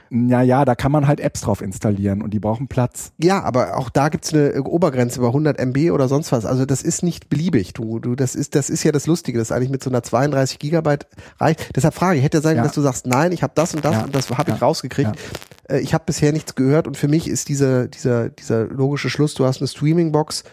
[0.10, 3.14] Ja, ja, da kann man halt Apps drauf installieren und die brauchen Platz.
[3.20, 6.46] Ja, aber auch da gibt's eine Obergrenze über 100 MB oder sonst was.
[6.46, 7.72] Also das ist nicht beliebig.
[7.74, 10.60] Du, du, das ist, das ist ja das Lustige, dass eigentlich mit so einer 32
[10.60, 11.08] Gigabyte
[11.40, 11.74] reicht.
[11.78, 12.64] Deshalb frage ich, hätte ja sein Ja.
[12.64, 14.04] dass du sagst, nein, ich habe das und das Ja.
[14.04, 14.66] und das habe ich Ja.
[14.66, 15.12] rausgekriegt.
[15.70, 19.36] Äh, Ich habe bisher nichts gehört und für mich ist dieser, dieser, dieser logische Schluss,
[19.36, 20.44] du hast eine Streaming-Box,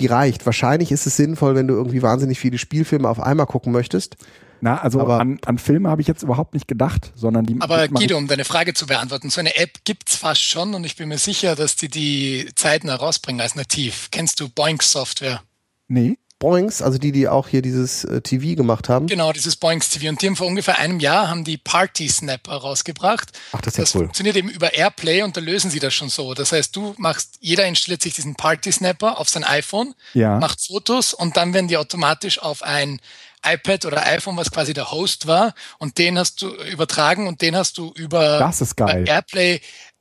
[0.00, 0.46] die reicht.
[0.46, 4.16] Wahrscheinlich ist es sinnvoll, wenn du irgendwie wahnsinnig viele Spielfilme auf einmal gucken möchtest.
[4.60, 7.56] Na, also Aber- an, an Filme habe ich jetzt überhaupt nicht gedacht, sondern die.
[7.60, 10.96] Aber Guido, um deine Frage zu beantworten, so eine App gibt's fast schon und ich
[10.96, 14.08] bin mir sicher, dass die die zeitnah rausbringen als nativ.
[14.10, 15.42] Kennst du Boinks Software?
[15.88, 16.18] Nee.
[16.40, 19.08] Boings, also die, die auch hier dieses äh, TV gemacht haben.
[19.08, 20.08] Genau, dieses Boinks TV.
[20.08, 23.36] Und die haben vor ungefähr einem Jahr haben die Party Snapper rausgebracht.
[23.50, 24.02] Ach, das ist ja das cool.
[24.02, 26.34] funktioniert eben über Airplay und da lösen sie das schon so.
[26.34, 30.38] Das heißt, du machst, jeder installiert sich diesen Party Snapper auf sein iPhone, Ja.
[30.38, 33.00] macht Fotos und dann werden die automatisch auf ein
[33.44, 37.56] iPad oder iPhone, was quasi der Host war, und den hast du übertragen und den
[37.56, 39.60] hast du über, über Airplay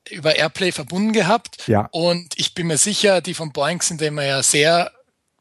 [0.10, 1.68] über Airplay verbunden gehabt.
[1.68, 1.90] Ja.
[1.92, 4.92] Und ich bin mir sicher, die von Boeing sind immer ja sehr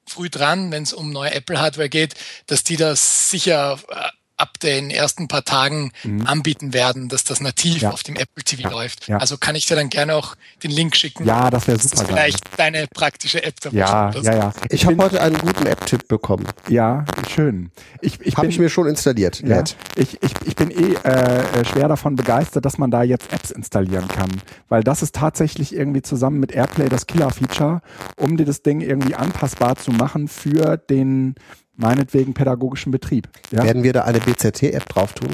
[0.09, 2.15] früh dran, wenn es um neue Apple-Hardware geht,
[2.47, 5.93] dass die das sicher äh, ab den ersten paar Tagen
[6.25, 7.81] anbieten werden, dass das nativ Mhm.
[7.83, 7.91] Ja.
[7.91, 9.09] auf dem Apple TV läuft.
[9.09, 9.19] Ja.
[9.19, 11.25] Also kann ich dir dann gerne auch den Link schicken.
[11.27, 12.17] Ja, das wäre dass super das geil.
[12.17, 14.53] vielleicht deine praktische App da Ja, ja, ja.
[14.71, 16.47] Ich habe bin- heute einen guten App-Tipp bekommen.
[16.69, 17.05] Ja,
[17.35, 17.71] schön.
[18.01, 19.41] Ich, ich Habe ich mir schon installiert.
[19.41, 19.77] ja, Nett.
[19.97, 23.51] ich, ich, ich bin eh äh, äh, schwer davon begeistert, dass man da jetzt Apps
[23.51, 24.31] installieren kann.
[24.69, 27.81] Weil das ist tatsächlich irgendwie zusammen mit Airplay das Killer-Feature,
[28.17, 31.35] um dir das Ding irgendwie anpassbar zu machen für den
[31.77, 33.29] meinetwegen pädagogischen Betrieb.
[33.51, 33.63] Ja?
[33.65, 35.31] Werden wir da eine BZT-App drauf tun?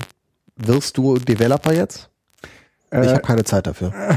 [0.56, 2.10] Wirst du Developer jetzt?
[2.90, 3.92] ich Äh, habe keine Zeit dafür.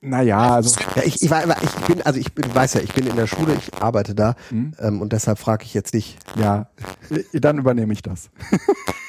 [0.00, 3.06] naja, also Ja, ich, ich, war- ich bin, also ich bin, weiß ja, ich bin
[3.06, 4.74] in der Schule, ich arbeite da Mhm.
[4.78, 6.16] ähm, und deshalb frage ich jetzt dich.
[6.36, 6.68] Ja,
[7.32, 8.30] dann übernehme ich das.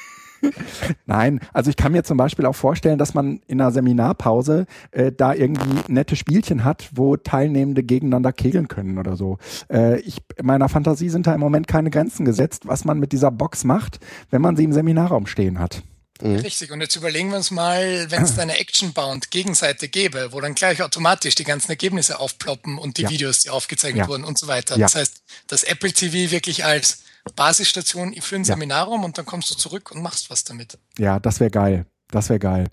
[1.05, 5.11] Nein, also ich kann mir zum Beispiel auch vorstellen, dass man in einer Seminarpause äh,
[5.11, 9.37] da irgendwie nette Spielchen hat, wo Teilnehmende gegeneinander kegeln können oder so.
[9.71, 13.31] Äh, ich, meiner Fantasie sind da im Moment keine Grenzen gesetzt, was man mit dieser
[13.31, 13.99] Box macht,
[14.29, 15.83] wenn man sie im Seminarraum stehen hat.
[16.19, 20.55] Richtig, und jetzt überlegen wir uns mal, wenn es da eine Action-Bound-Gegenseite gäbe, wo dann
[20.55, 23.09] gleich automatisch die ganzen Ergebnisse aufploppen und die Ja.
[23.11, 24.07] Videos, die aufgezeichnet Ja.
[24.07, 24.75] wurden und so weiter.
[24.77, 24.85] Ja.
[24.87, 27.03] Das heißt, das Apple TV wirklich als
[27.35, 28.53] Basisstation für ein Ja.
[28.55, 30.77] Seminarraum und dann kommst du zurück und machst was damit.
[30.97, 31.85] Ja, das wäre geil.
[32.09, 32.67] Das wäre geil.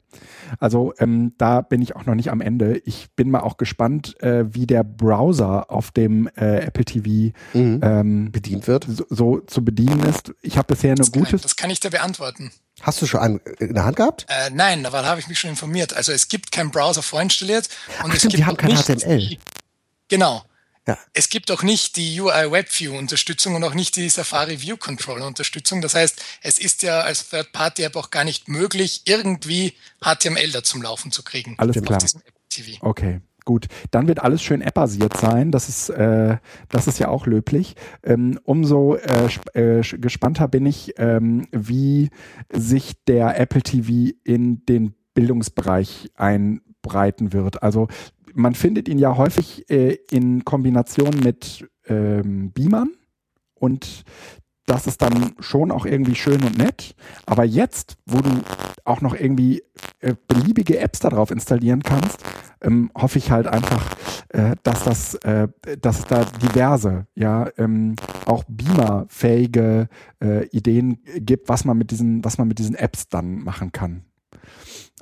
[0.60, 2.78] Also ähm, da bin ich auch noch nicht am Ende.
[2.84, 7.80] Ich bin mal auch gespannt, äh, wie der Browser auf dem äh, Apple TV Mhm.
[7.82, 8.86] ähm, Bedient wird.
[8.88, 10.32] so, so zu bedienen ist.
[10.42, 11.36] Ich habe bisher eine gute.
[11.36, 12.52] das kann ich dir beantworten.
[12.82, 14.24] Hast du schon einen in der Hand gehabt?
[14.28, 15.94] Äh, nein, aber da habe ich mich schon informiert.
[15.96, 17.68] Also es gibt keinen Browser vorinstalliert
[18.04, 19.36] und Ach es stimmt, gibt die haben kein HTML.
[20.06, 20.42] Genau.
[20.86, 20.98] Ja.
[21.12, 25.26] es gibt auch nicht die UI WebView Unterstützung und auch nicht die Safari View Controller
[25.26, 25.80] Unterstützung.
[25.80, 30.50] Das heißt, es ist ja als Third Party App auch gar nicht möglich, irgendwie HTML
[30.52, 31.54] da zum Laufen zu kriegen.
[31.58, 31.98] Alles klar.
[32.80, 33.20] Okay.
[33.44, 35.50] Gut, dann wird alles schön app-basiert sein.
[35.50, 36.38] Das ist, äh,
[36.70, 37.76] das ist ja auch löblich.
[38.02, 42.08] Ähm, umso äh, äh, gespannter bin ich, ähm, wie
[42.50, 47.62] sich der Apple TV in den Bildungsbereich einbreiten wird.
[47.62, 47.88] Also
[48.34, 52.90] man findet ihn ja häufig äh, in Kombination mit ähm, Beamern
[53.54, 54.04] und
[54.66, 56.94] das ist dann schon auch irgendwie schön und nett.
[57.26, 58.30] Aber jetzt, wo du
[58.84, 59.62] auch noch irgendwie
[60.00, 62.18] äh, beliebige Apps darauf installieren kannst,
[62.62, 63.94] ähm, hoffe ich halt einfach,
[64.30, 65.48] äh, dass das, äh,
[65.80, 67.94] dass da diverse, ja, ähm,
[68.24, 69.88] auch Beamer-fähige
[70.22, 74.04] äh, Ideen gibt, was man mit diesen, was man mit diesen Apps dann machen kann.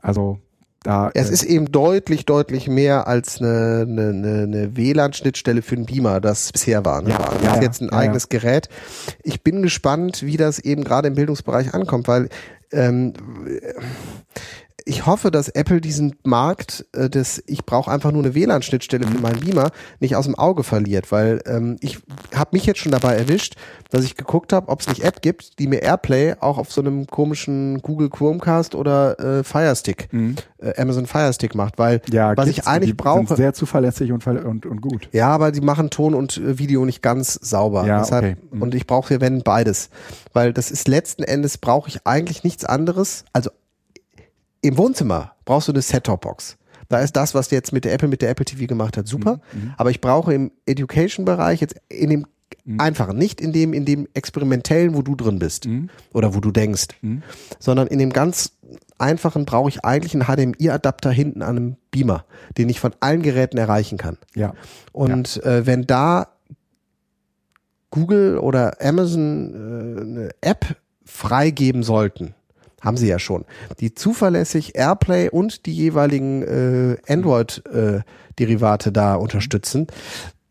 [0.00, 0.40] Also
[0.82, 5.86] da, es äh, ist eben deutlich, deutlich mehr als eine, eine, eine WLAN-Schnittstelle für einen
[5.86, 7.02] Beamer, das bisher war.
[7.02, 7.10] Ne?
[7.10, 8.68] Ja, das ja, ist jetzt ein ja, eigenes Gerät.
[9.22, 12.28] Ich bin gespannt, wie das eben gerade im Bildungsbereich ankommt, weil
[12.72, 13.12] ähm,
[14.84, 19.18] ich hoffe, dass Apple diesen Markt äh, des ich brauche einfach nur eine WLAN-Schnittstelle für
[19.18, 21.98] meinen Beamer nicht aus dem Auge verliert, weil ähm, ich
[22.34, 23.56] habe mich jetzt schon dabei erwischt,
[23.90, 26.80] dass ich geguckt habe, ob es nicht App gibt, die mir AirPlay auch auf so
[26.80, 30.36] einem komischen Google Chromecast oder äh, Fire Stick, mhm.
[30.59, 34.26] äh, Amazon Fire Stick macht, weil ja, was ich eigentlich brauche, sind sehr zuverlässig und,
[34.26, 35.09] und, und gut.
[35.12, 37.86] Ja, aber die machen Ton und äh, Video nicht ganz sauber.
[37.86, 38.36] Ja, Deshalb, okay.
[38.50, 38.62] mhm.
[38.62, 39.90] Und ich brauche hier wenn beides,
[40.32, 43.50] weil das ist letzten Endes brauche ich eigentlich nichts anderes, also
[44.62, 46.56] im Wohnzimmer brauchst du eine Set-Top-Box.
[46.89, 49.40] Da ist das, was jetzt mit der Apple, mit der Apple TV gemacht hat, super.
[49.52, 49.60] Mhm.
[49.60, 49.74] mhm.
[49.76, 52.26] Aber ich brauche im Education-Bereich jetzt in dem
[52.64, 52.80] mhm.
[52.80, 55.90] einfachen, nicht in dem, in dem experimentellen, wo du drin bist mhm.
[56.12, 57.22] oder wo du denkst, mhm.
[57.59, 58.52] sondern in dem ganz
[58.98, 62.24] einfachen brauche ich eigentlich einen HDMI-Adapter hinten an einem Beamer,
[62.56, 64.18] den ich von allen Geräten erreichen kann.
[64.34, 64.55] Ja.
[64.93, 65.51] Und ja.
[65.51, 66.28] Äh, wenn da
[67.90, 72.34] Google oder Amazon äh, eine App freigeben sollten,
[72.82, 73.44] haben sie ja schon,
[73.80, 79.86] die zuverlässig AirPlay und die jeweiligen äh, Android-Derivate äh, da unterstützen,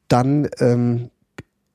[0.08, 1.12] dann ähm,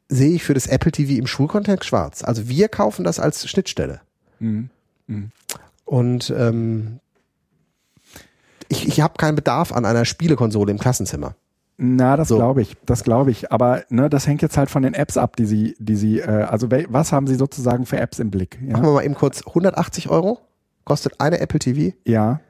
[0.08, 2.24] sehe ich für das Apple TV im Schulkontext schwarz.
[2.24, 4.00] Also wir kaufen das als Schnittstelle.
[4.38, 4.70] Mhm.
[5.06, 5.30] Mhm.
[5.84, 7.00] Und ähm,
[8.68, 11.36] ich, ich habe keinen Bedarf an einer Spielekonsole im Klassenzimmer.
[11.78, 12.36] Na, das so.
[12.36, 13.52] glaube ich, das glaube ich.
[13.52, 16.44] Aber ne, das hängt jetzt halt von den Apps ab, die sie, die sie, äh,
[16.44, 18.58] also was haben sie sozusagen für Apps im Blick?
[18.62, 18.72] Ja?
[18.72, 20.38] Machen wir mal eben kurz 180 Euro
[20.86, 21.94] kostet eine Apple TV.
[22.04, 22.40] Ja.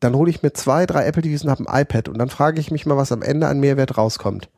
[0.00, 2.60] Dann hole ich mir zwei, drei Apple TVs und habe ein iPad und dann frage
[2.60, 4.48] ich mich mal, was am Ende an Mehrwert rauskommt.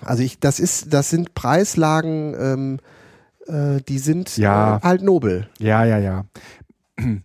[0.00, 2.78] Also ich, das ist, das sind Preislagen, ähm,
[3.46, 4.76] äh, die sind ja.
[4.76, 5.48] äh, halt nobel.
[5.58, 6.24] Ja, ja, ja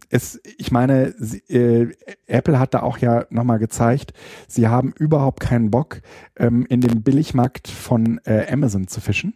[0.09, 1.93] es, ich meine, sie, äh,
[2.27, 4.13] Apple hat da auch ja nochmal gezeigt,
[4.47, 6.01] sie haben überhaupt keinen Bock,
[6.37, 9.33] ähm, in dem Billigmarkt von äh, Amazon zu fischen.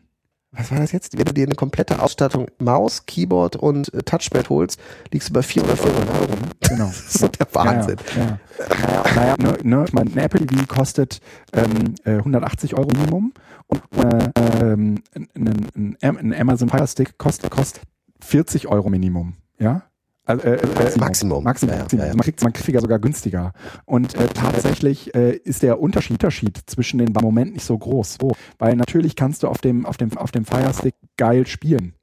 [0.58, 1.18] Was war das jetzt?
[1.18, 4.80] Wenn du dir eine komplette Ausstattung Maus, Keyboard und äh, Touchpad holst,
[5.12, 6.28] liegst du bei 400 Euro.
[6.70, 6.86] Genau.
[6.86, 7.98] das ist der Wahnsinn.
[8.16, 9.04] Ja, ja.
[9.16, 11.20] Naja, ne, ne, mein Apple TV kostet
[11.54, 13.34] ähm, 180 äh, Euro Minimum
[13.68, 14.30] und äh,
[14.62, 17.84] ähm, ein, ein, ein Amazon Fire Stick kostet, kostet
[18.22, 19.36] 40 Euro Minimum.
[19.60, 19.84] Ja,
[20.26, 21.44] also, äh, äh, Maximum.
[21.44, 21.76] Maximum.
[21.76, 22.14] Ja, ja, ja.
[22.14, 23.54] Man kriegt man kriegt ja sogar günstiger.
[23.86, 28.18] Und äh, tatsächlich äh, ist der Unterschied, Unterschied zwischen den Moment nicht so groß,
[28.58, 31.94] weil natürlich kannst du auf dem auf dem auf dem Fire Stick geil spielen.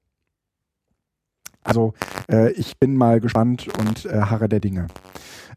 [1.64, 1.94] Also
[2.30, 4.86] äh, ich bin mal gespannt und äh, harre der Dinge.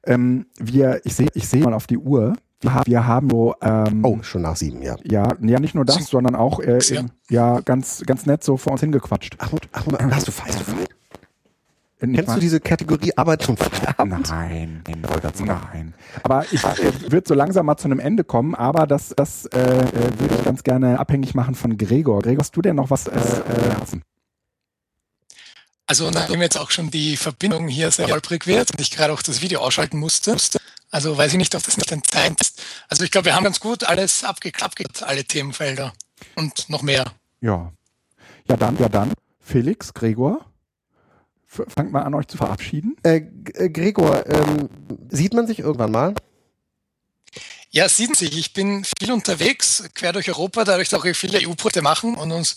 [0.04, 2.34] Ähm, wir, ich sehe ich sehe mal auf die Uhr.
[2.62, 5.86] Wir, haben, wir haben so ähm, oh schon nach sieben ja ja ja nicht nur
[5.86, 9.36] das, sondern auch äh, in, ja ganz ganz nett so vor uns hingequatscht.
[9.40, 10.90] Ach, ach, hast du Feist, du Feist?
[12.00, 14.30] Kennst du diese Kategorie Arbeit zum Feierabend?
[14.30, 15.94] Nein, nein, nein.
[16.24, 19.60] Aber ich äh, würde so langsam mal zu einem Ende kommen, aber das, das äh,
[19.60, 22.22] äh würde ich ganz gerne abhängig machen von Gregor.
[22.22, 24.00] Gregor, hast du denn noch was äh, äh,
[25.88, 29.22] Also nachdem jetzt auch schon die Verbindung hier sehr holprig wird und ich gerade auch
[29.22, 30.36] das Video ausschalten musste,
[30.92, 32.62] also weiß ich nicht, ob das nicht ein Zeit ist.
[32.90, 35.94] Also ich glaube, wir haben ganz gut alles abgeklappt, alle Themenfelder
[36.36, 37.06] und noch mehr.
[37.40, 37.72] Ja.
[38.50, 39.14] Ja dann, ja dann.
[39.40, 40.46] Felix, Gregor
[41.68, 42.96] fangt mal an, euch zu verabschieden.
[43.04, 43.24] Äh,
[43.54, 44.70] äh, Gregor, ähm,
[45.10, 46.14] sieht man sich irgendwann mal?
[47.70, 48.38] Ja, sieht man sich.
[48.38, 52.56] Ich bin viel unterwegs, quer durch Europa, dadurch, dass wir viele EU-Projekte machen und uns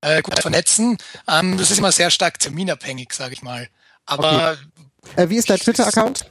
[0.00, 0.98] äh, gut vernetzen.
[1.28, 3.68] Ähm, das ist immer sehr stark terminabhängig, sage ich mal.
[4.06, 4.56] Aber
[5.02, 5.22] okay.
[5.22, 6.26] äh, wie ist dein Twitter-Account?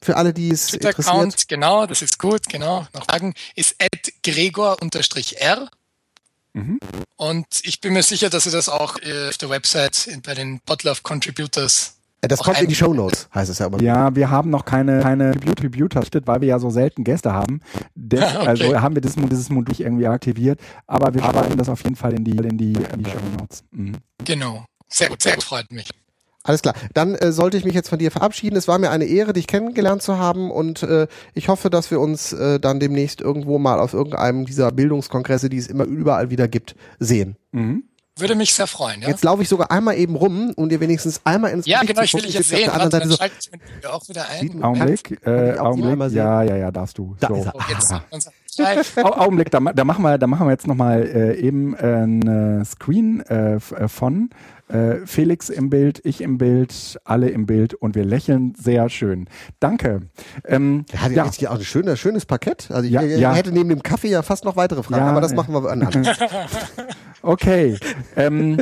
[0.00, 2.86] Für alle, die es Twitter-Account, genau, das ist gut, genau.
[2.92, 3.76] Noch sagen, ist
[4.24, 5.70] gregor-r
[6.54, 6.78] Mhm.
[7.16, 10.60] Und ich bin mir sicher, dass ihr das auch äh, auf der Website bei den
[10.60, 13.80] Podlove Contributors Das kommt in die Show Notes, heißt es ja immer.
[13.82, 17.60] Ja, wir haben noch keine, keine Tribute weil wir ja so selten Gäste haben.
[17.94, 18.46] Des, okay.
[18.46, 22.12] Also haben wir dieses, dieses Modul irgendwie aktiviert, aber wir schreiben das auf jeden Fall
[22.12, 23.64] in die, in die, in die Show Notes.
[23.70, 23.96] Mhm.
[24.24, 24.64] Genau.
[24.88, 25.88] Sehr gut, sehr gut, freut mich.
[26.44, 26.74] Alles klar.
[26.92, 28.56] Dann äh, sollte ich mich jetzt von dir verabschieden.
[28.56, 32.00] Es war mir eine Ehre, dich kennengelernt zu haben und äh, ich hoffe, dass wir
[32.00, 36.48] uns äh, dann demnächst irgendwo mal auf irgendeinem dieser Bildungskongresse, die es immer überall wieder
[36.48, 37.36] gibt, sehen.
[37.52, 37.84] Mhm.
[38.18, 39.00] Würde mich sehr freuen.
[39.00, 39.08] Ja?
[39.08, 42.04] Jetzt laufe ich sogar einmal eben rum und ihr wenigstens einmal ins Ja, Gesicht genau,
[42.04, 42.70] ich will dich jetzt sehen.
[42.70, 43.34] Warte, dann so, schalte
[43.80, 44.62] ich auch wieder ein.
[44.62, 46.12] Augenblick, äh, Augenblick.
[46.12, 47.16] Ja, ja, ja, darfst du.
[47.20, 47.36] Da so.
[47.36, 47.54] ist er.
[47.54, 48.98] Oh, jetzt.
[49.02, 53.20] Augenblick, da, da, machen wir, da machen wir jetzt nochmal äh, eben äh, einen Screen
[53.22, 54.28] äh, äh, von
[54.72, 59.28] äh, Felix im Bild, ich im Bild, alle im Bild und wir lächeln sehr schön.
[59.60, 60.02] Danke.
[60.44, 61.24] Ähm, er hat ja.
[61.24, 62.70] jetzt hier auch ein schönes, schönes Parkett.
[62.70, 63.34] Also ich, ja, ich ja.
[63.34, 65.82] hätte neben dem Kaffee ja fast noch weitere Fragen, aber das machen wir an.
[67.22, 67.76] okay.
[68.16, 68.58] Ähm,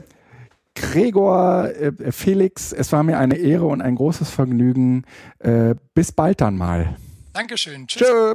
[0.75, 5.05] Gregor, äh, Felix, es war mir eine Ehre und ein großes Vergnügen.
[5.39, 6.97] Äh, bis bald dann mal.
[7.33, 7.87] Dankeschön.
[7.87, 8.09] Tschüss.
[8.09, 8.35] Tschö.